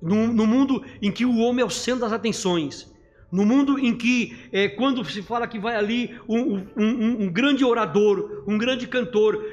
no, 0.00 0.26
no 0.26 0.46
mundo 0.46 0.84
em 1.00 1.10
que 1.10 1.24
o 1.24 1.38
homem 1.38 1.62
é 1.62 1.66
o 1.66 1.70
centro 1.70 2.02
das 2.02 2.12
atenções, 2.12 2.93
no 3.34 3.44
mundo 3.44 3.80
em 3.80 3.92
que, 3.96 4.48
é, 4.52 4.68
quando 4.68 5.04
se 5.04 5.20
fala 5.20 5.48
que 5.48 5.58
vai 5.58 5.74
ali 5.74 6.16
um, 6.28 6.38
um, 6.38 6.66
um, 6.76 7.22
um, 7.24 7.32
grande 7.32 7.64
orador, 7.64 8.44
um 8.46 8.56
grande 8.56 8.86
cantor, 8.86 9.44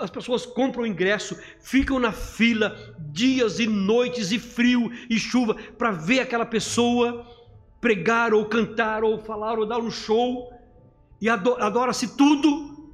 as 0.00 0.10
pessoas 0.10 0.44
compram 0.44 0.82
o 0.82 0.86
ingresso, 0.86 1.38
ficam 1.60 2.00
na 2.00 2.10
fila 2.10 2.76
dias 3.12 3.60
e 3.60 3.68
noites, 3.68 4.32
e 4.32 4.40
frio 4.40 4.90
e 5.08 5.16
chuva, 5.20 5.54
para 5.54 5.92
ver 5.92 6.18
aquela 6.18 6.44
pessoa 6.44 7.24
pregar, 7.80 8.34
ou 8.34 8.44
cantar, 8.44 9.04
ou 9.04 9.20
falar, 9.20 9.56
ou 9.56 9.64
dar 9.64 9.78
um 9.78 9.90
show, 9.90 10.52
e 11.20 11.28
adora-se 11.28 12.16
tudo, 12.16 12.90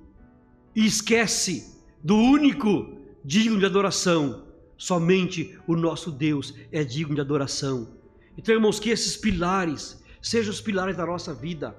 e 0.76 0.84
esquece 0.84 1.82
do 2.03 2.16
único 2.16 2.99
digno 3.24 3.59
de 3.59 3.64
adoração. 3.64 4.45
Somente 4.76 5.59
o 5.66 5.74
nosso 5.74 6.11
Deus 6.11 6.53
é 6.70 6.84
digno 6.84 7.14
de 7.14 7.22
adoração. 7.22 7.97
Então, 8.36 8.55
irmãos, 8.55 8.78
que 8.78 8.90
esses 8.90 9.16
pilares 9.16 10.04
sejam 10.25 10.51
os 10.51 10.61
pilares 10.61 10.97
da 10.97 11.05
nossa 11.05 11.35
vida. 11.35 11.77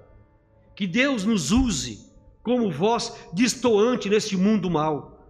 Que 0.76 0.86
Deus 0.86 1.26
nos 1.26 1.52
use 1.52 2.06
como 2.44 2.72
voz 2.72 3.12
destoante 3.34 4.08
neste 4.08 4.38
mundo 4.38 4.70
mal, 4.70 5.28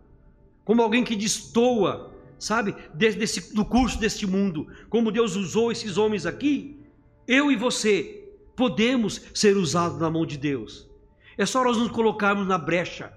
como 0.65 0.81
alguém 0.81 1.03
que 1.03 1.15
destoa, 1.15 2.13
sabe, 2.37 2.75
desse, 2.93 3.53
do 3.53 3.63
curso 3.63 3.97
deste 3.97 4.27
mundo, 4.27 4.67
como 4.89 5.11
Deus 5.11 5.37
usou 5.37 5.71
esses 5.71 5.97
homens 5.97 6.25
aqui, 6.25 6.77
eu 7.25 7.49
e 7.49 7.55
você 7.55 8.21
podemos 8.53 9.21
ser 9.33 9.55
usados 9.55 9.97
na 9.99 10.09
mão 10.09 10.25
de 10.25 10.37
Deus. 10.37 10.89
É 11.37 11.45
só 11.45 11.63
nós 11.63 11.77
nos 11.77 11.91
colocarmos 11.91 12.45
na 12.45 12.57
brecha. 12.57 13.13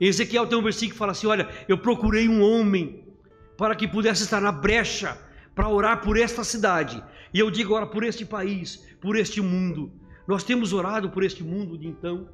Ezequiel 0.00 0.46
tem 0.46 0.58
um 0.58 0.62
versículo 0.62 0.92
que 0.92 0.98
fala 0.98 1.12
assim: 1.12 1.26
Olha, 1.26 1.48
eu 1.68 1.78
procurei 1.78 2.28
um 2.28 2.42
homem 2.42 3.04
para 3.56 3.74
que 3.74 3.88
pudesse 3.88 4.22
estar 4.22 4.40
na 4.40 4.52
brecha 4.52 5.18
para 5.54 5.68
orar 5.68 6.00
por 6.02 6.16
esta 6.18 6.44
cidade. 6.44 7.02
E 7.32 7.38
eu 7.38 7.50
digo 7.50 7.74
agora 7.74 7.90
por 7.90 8.04
este 8.04 8.24
país, 8.24 8.84
por 9.00 9.16
este 9.16 9.40
mundo. 9.40 9.92
Nós 10.26 10.44
temos 10.44 10.72
orado 10.72 11.10
por 11.10 11.22
este 11.22 11.42
mundo 11.42 11.76
de 11.76 11.88
então, 11.88 12.28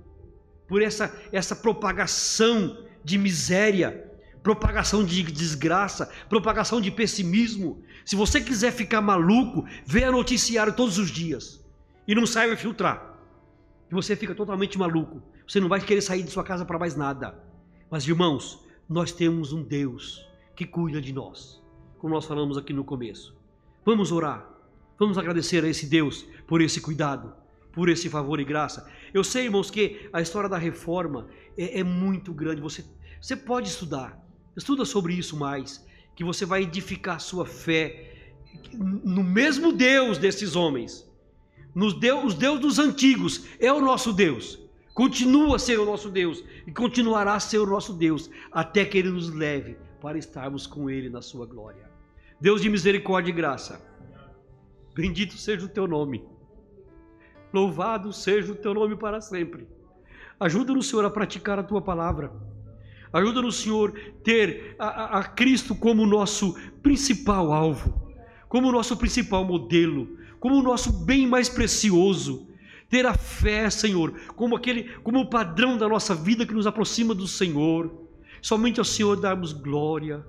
por 0.69 0.83
essa, 0.83 1.15
essa 1.33 1.57
propagação 1.57 2.85
de 3.03 3.17
miséria, 3.17 4.05
propagação 4.43 5.05
de 5.05 5.23
desgraça, 5.23 6.11
propagação 6.29 6.81
de 6.81 6.91
pessimismo. 6.91 7.83
Se 8.05 8.15
você 8.15 8.41
quiser 8.41 8.73
ficar 8.73 9.01
maluco, 9.01 9.65
venha 9.87 10.11
noticiário 10.11 10.73
todos 10.73 10.99
os 10.99 11.11
dias 11.11 11.65
e 12.07 12.15
não 12.15 12.27
saiba 12.27 12.57
filtrar. 12.57 13.19
E 13.91 13.95
você 13.95 14.15
fica 14.15 14.35
totalmente 14.35 14.79
maluco. 14.79 15.23
Você 15.47 15.61
não 15.61 15.69
vai 15.69 15.81
querer 15.81 16.03
sair 16.03 16.23
de 16.23 16.31
sua 16.31 16.45
casa 16.45 16.65
para 16.65 16.79
mais 16.79 16.95
nada. 16.95 17.43
Mas 17.91 18.07
irmãos, 18.07 18.63
nós 18.89 19.13
temos 19.13 19.53
um 19.53 19.63
Deus 19.63 20.27
que 20.55 20.67
cuida 20.67 21.01
de 21.01 21.13
nós, 21.13 21.63
como 21.99 22.15
nós 22.15 22.25
falamos 22.25 22.57
aqui 22.57 22.73
no 22.73 22.85
começo. 22.85 23.37
Vamos 23.85 24.13
orar. 24.13 24.49
Vamos 24.99 25.17
agradecer 25.17 25.65
a 25.65 25.69
esse 25.69 25.87
Deus 25.87 26.27
por 26.47 26.61
esse 26.61 26.81
cuidado, 26.81 27.33
por 27.73 27.89
esse 27.89 28.09
favor 28.09 28.41
e 28.41 28.45
graça. 28.45 28.91
Eu 29.15 29.23
sei, 29.23 29.45
irmãos, 29.45 29.71
que 29.71 30.09
a 30.13 30.21
história 30.21 30.49
da 30.49 30.59
reforma 30.59 31.29
é, 31.57 31.81
é 31.81 31.85
muito 31.85 32.33
grande. 32.33 32.61
Você, 32.61 32.85
você 33.21 33.37
pode 33.37 33.69
estudar, 33.69 34.19
estuda 34.57 34.85
sobre 34.85 35.15
isso 35.15 35.37
mais, 35.37 35.87
que 36.17 36.25
você 36.25 36.45
vai 36.45 36.63
edificar 36.63 37.17
a 37.17 37.21
sua 37.21 37.47
fé 37.47 38.33
no 38.73 39.23
mesmo 39.23 39.73
Deus 39.73 40.19
desses 40.19 40.57
homens. 40.57 41.09
Nos 41.75 41.95
Deus, 41.95 42.25
os 42.25 42.35
Deus 42.35 42.59
dos 42.59 42.79
antigos 42.79 43.47
é 43.61 43.73
o 43.73 43.81
nosso 43.81 44.13
Deus. 44.13 44.59
Continua 44.93 45.57
a 45.57 45.59
ser 45.61 45.79
o 45.79 45.85
nosso 45.85 46.11
Deus 46.11 46.43
e 46.67 46.73
continuará 46.73 47.35
a 47.35 47.41
ser 47.41 47.59
o 47.59 47.67
nosso 47.67 47.93
Deus 47.93 48.29
até 48.51 48.85
que 48.85 48.99
Ele 48.99 49.11
nos 49.11 49.33
leve 49.33 49.77
para 50.01 50.19
estarmos 50.19 50.67
com 50.67 50.91
Ele 50.91 51.09
na 51.09 51.23
sua 51.23 51.47
glória. 51.47 51.88
Deus 52.41 52.63
de 52.63 52.71
misericórdia 52.71 53.31
e 53.31 53.35
graça 53.35 53.89
Bendito 54.99 55.39
seja 55.39 55.65
o 55.65 55.69
teu 55.69 55.87
nome. 55.87 56.25
Louvado 57.55 58.13
seja 58.13 58.51
o 58.51 58.57
teu 58.57 58.75
nome 58.75 58.97
para 58.97 59.21
sempre. 59.21 59.69
Ajuda-nos, 60.41 60.89
Senhor, 60.89 61.05
a 61.05 61.11
praticar 61.11 61.57
a 61.57 61.63
tua 61.63 61.81
palavra. 61.81 62.33
Ajuda-nos, 63.13 63.61
Senhor, 63.61 63.93
ter 64.25 64.75
a, 64.77 65.21
a, 65.21 65.23
Cristo 65.23 65.73
como 65.73 66.05
nosso 66.05 66.59
principal 66.83 67.53
alvo, 67.53 68.13
como 68.49 68.73
nosso 68.73 68.97
principal 68.97 69.45
modelo, 69.45 70.19
como 70.41 70.57
o 70.57 70.63
nosso 70.65 71.05
bem 71.05 71.29
mais 71.29 71.49
precioso. 71.49 72.49
Ter 72.89 73.07
a 73.07 73.15
fé, 73.15 73.71
Senhor, 73.71 74.13
como 74.35 74.57
aquele, 74.57 74.95
como 75.05 75.21
o 75.21 75.31
padrão 75.31 75.79
da 75.79 75.89
nossa 75.89 76.13
vida 76.13 76.45
que 76.45 76.55
nos 76.55 76.67
aproxima 76.67 77.15
do 77.15 77.29
Senhor. 77.29 78.09
Somente 78.43 78.81
ao 78.81 78.85
Senhor 78.85 79.21
darmos 79.21 79.53
glória 79.53 80.27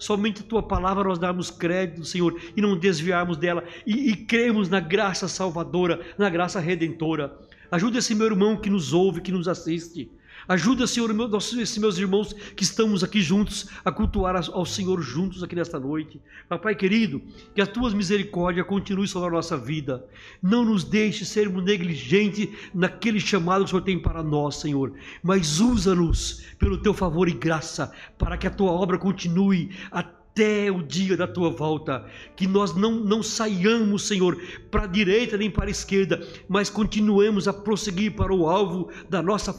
somente 0.00 0.42
tua 0.42 0.62
palavra 0.62 1.04
nós 1.04 1.18
darmos 1.18 1.50
crédito, 1.50 2.04
Senhor, 2.04 2.40
e 2.56 2.60
não 2.60 2.76
desviarmos 2.76 3.36
dela, 3.36 3.62
e, 3.86 4.10
e 4.10 4.16
cremos 4.16 4.68
na 4.68 4.80
graça 4.80 5.28
salvadora, 5.28 6.00
na 6.18 6.28
graça 6.30 6.58
redentora. 6.58 7.38
Ajuda 7.70 7.98
esse 7.98 8.14
meu 8.14 8.26
irmão 8.26 8.56
que 8.56 8.70
nos 8.70 8.92
ouve, 8.92 9.20
que 9.20 9.30
nos 9.30 9.46
assiste. 9.46 10.10
Ajuda, 10.50 10.84
Senhor, 10.84 11.14
esses 11.60 11.78
meus 11.78 11.96
irmãos 11.96 12.32
que 12.32 12.64
estamos 12.64 13.04
aqui 13.04 13.22
juntos 13.22 13.68
a 13.84 13.92
cultuar 13.92 14.34
ao 14.34 14.66
Senhor 14.66 15.00
juntos 15.00 15.44
aqui 15.44 15.54
nesta 15.54 15.78
noite. 15.78 16.20
Papai 16.48 16.74
querido, 16.74 17.22
que 17.54 17.60
as 17.60 17.68
tuas 17.68 17.94
misericórdias 17.94 18.66
continuem 18.66 19.06
sobre 19.06 19.28
a 19.28 19.30
nossa 19.30 19.56
vida. 19.56 20.04
Não 20.42 20.64
nos 20.64 20.82
deixe 20.82 21.24
sermos 21.24 21.62
negligentes 21.62 22.48
naquele 22.74 23.20
chamado 23.20 23.60
que 23.60 23.66
o 23.66 23.68
Senhor 23.68 23.82
tem 23.82 24.02
para 24.02 24.24
nós, 24.24 24.56
Senhor. 24.56 24.92
Mas 25.22 25.60
usa-nos 25.60 26.42
pelo 26.58 26.78
teu 26.78 26.92
favor 26.92 27.28
e 27.28 27.32
graça 27.32 27.92
para 28.18 28.36
que 28.36 28.48
a 28.48 28.50
tua 28.50 28.72
obra 28.72 28.98
continue 28.98 29.70
até 29.92 30.68
o 30.68 30.82
dia 30.82 31.16
da 31.16 31.28
tua 31.28 31.50
volta, 31.50 32.04
que 32.34 32.48
nós 32.48 32.74
não, 32.74 32.96
não 32.96 33.22
saiamos, 33.22 34.02
Senhor, 34.02 34.36
para 34.68 34.82
a 34.82 34.88
direita 34.88 35.36
nem 35.36 35.48
para 35.48 35.66
a 35.66 35.70
esquerda, 35.70 36.26
mas 36.48 36.68
continuemos 36.68 37.46
a 37.46 37.52
prosseguir 37.52 38.16
para 38.16 38.34
o 38.34 38.48
alvo 38.48 38.90
da 39.08 39.22
nossa 39.22 39.52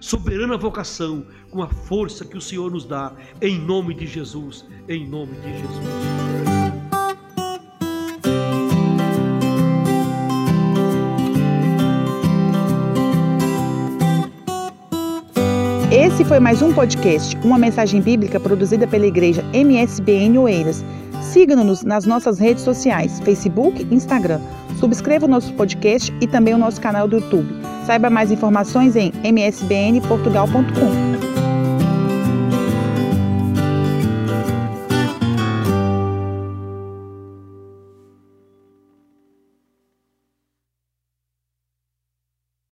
soberana 0.00 0.56
vocação, 0.56 1.26
com 1.50 1.62
a 1.62 1.68
força 1.68 2.24
que 2.24 2.36
o 2.36 2.40
Senhor 2.40 2.70
nos 2.70 2.84
dá, 2.86 3.12
em 3.40 3.58
nome 3.58 3.94
de 3.94 4.06
Jesus, 4.06 4.64
em 4.88 5.06
nome 5.06 5.34
de 5.34 5.58
Jesus. 5.58 6.40
Esse 15.92 16.24
foi 16.24 16.40
mais 16.40 16.62
um 16.62 16.72
podcast, 16.72 17.36
uma 17.38 17.58
mensagem 17.58 18.00
bíblica 18.00 18.40
produzida 18.40 18.86
pela 18.86 19.06
igreja 19.06 19.44
MSBN 19.52 20.38
Oeiras. 20.38 20.84
Siga-nos 21.20 21.82
nas 21.82 22.06
nossas 22.06 22.38
redes 22.38 22.62
sociais, 22.62 23.20
Facebook 23.20 23.86
e 23.88 23.94
Instagram. 23.94 24.40
Subscreva 24.80 25.26
o 25.26 25.28
nosso 25.28 25.52
podcast 25.52 26.10
e 26.22 26.26
também 26.26 26.54
o 26.54 26.58
nosso 26.58 26.80
canal 26.80 27.06
do 27.06 27.16
YouTube. 27.16 27.54
Saiba 27.84 28.08
mais 28.08 28.32
informações 28.32 28.96
em 28.96 29.12
msbnportugal.com. 29.22 31.29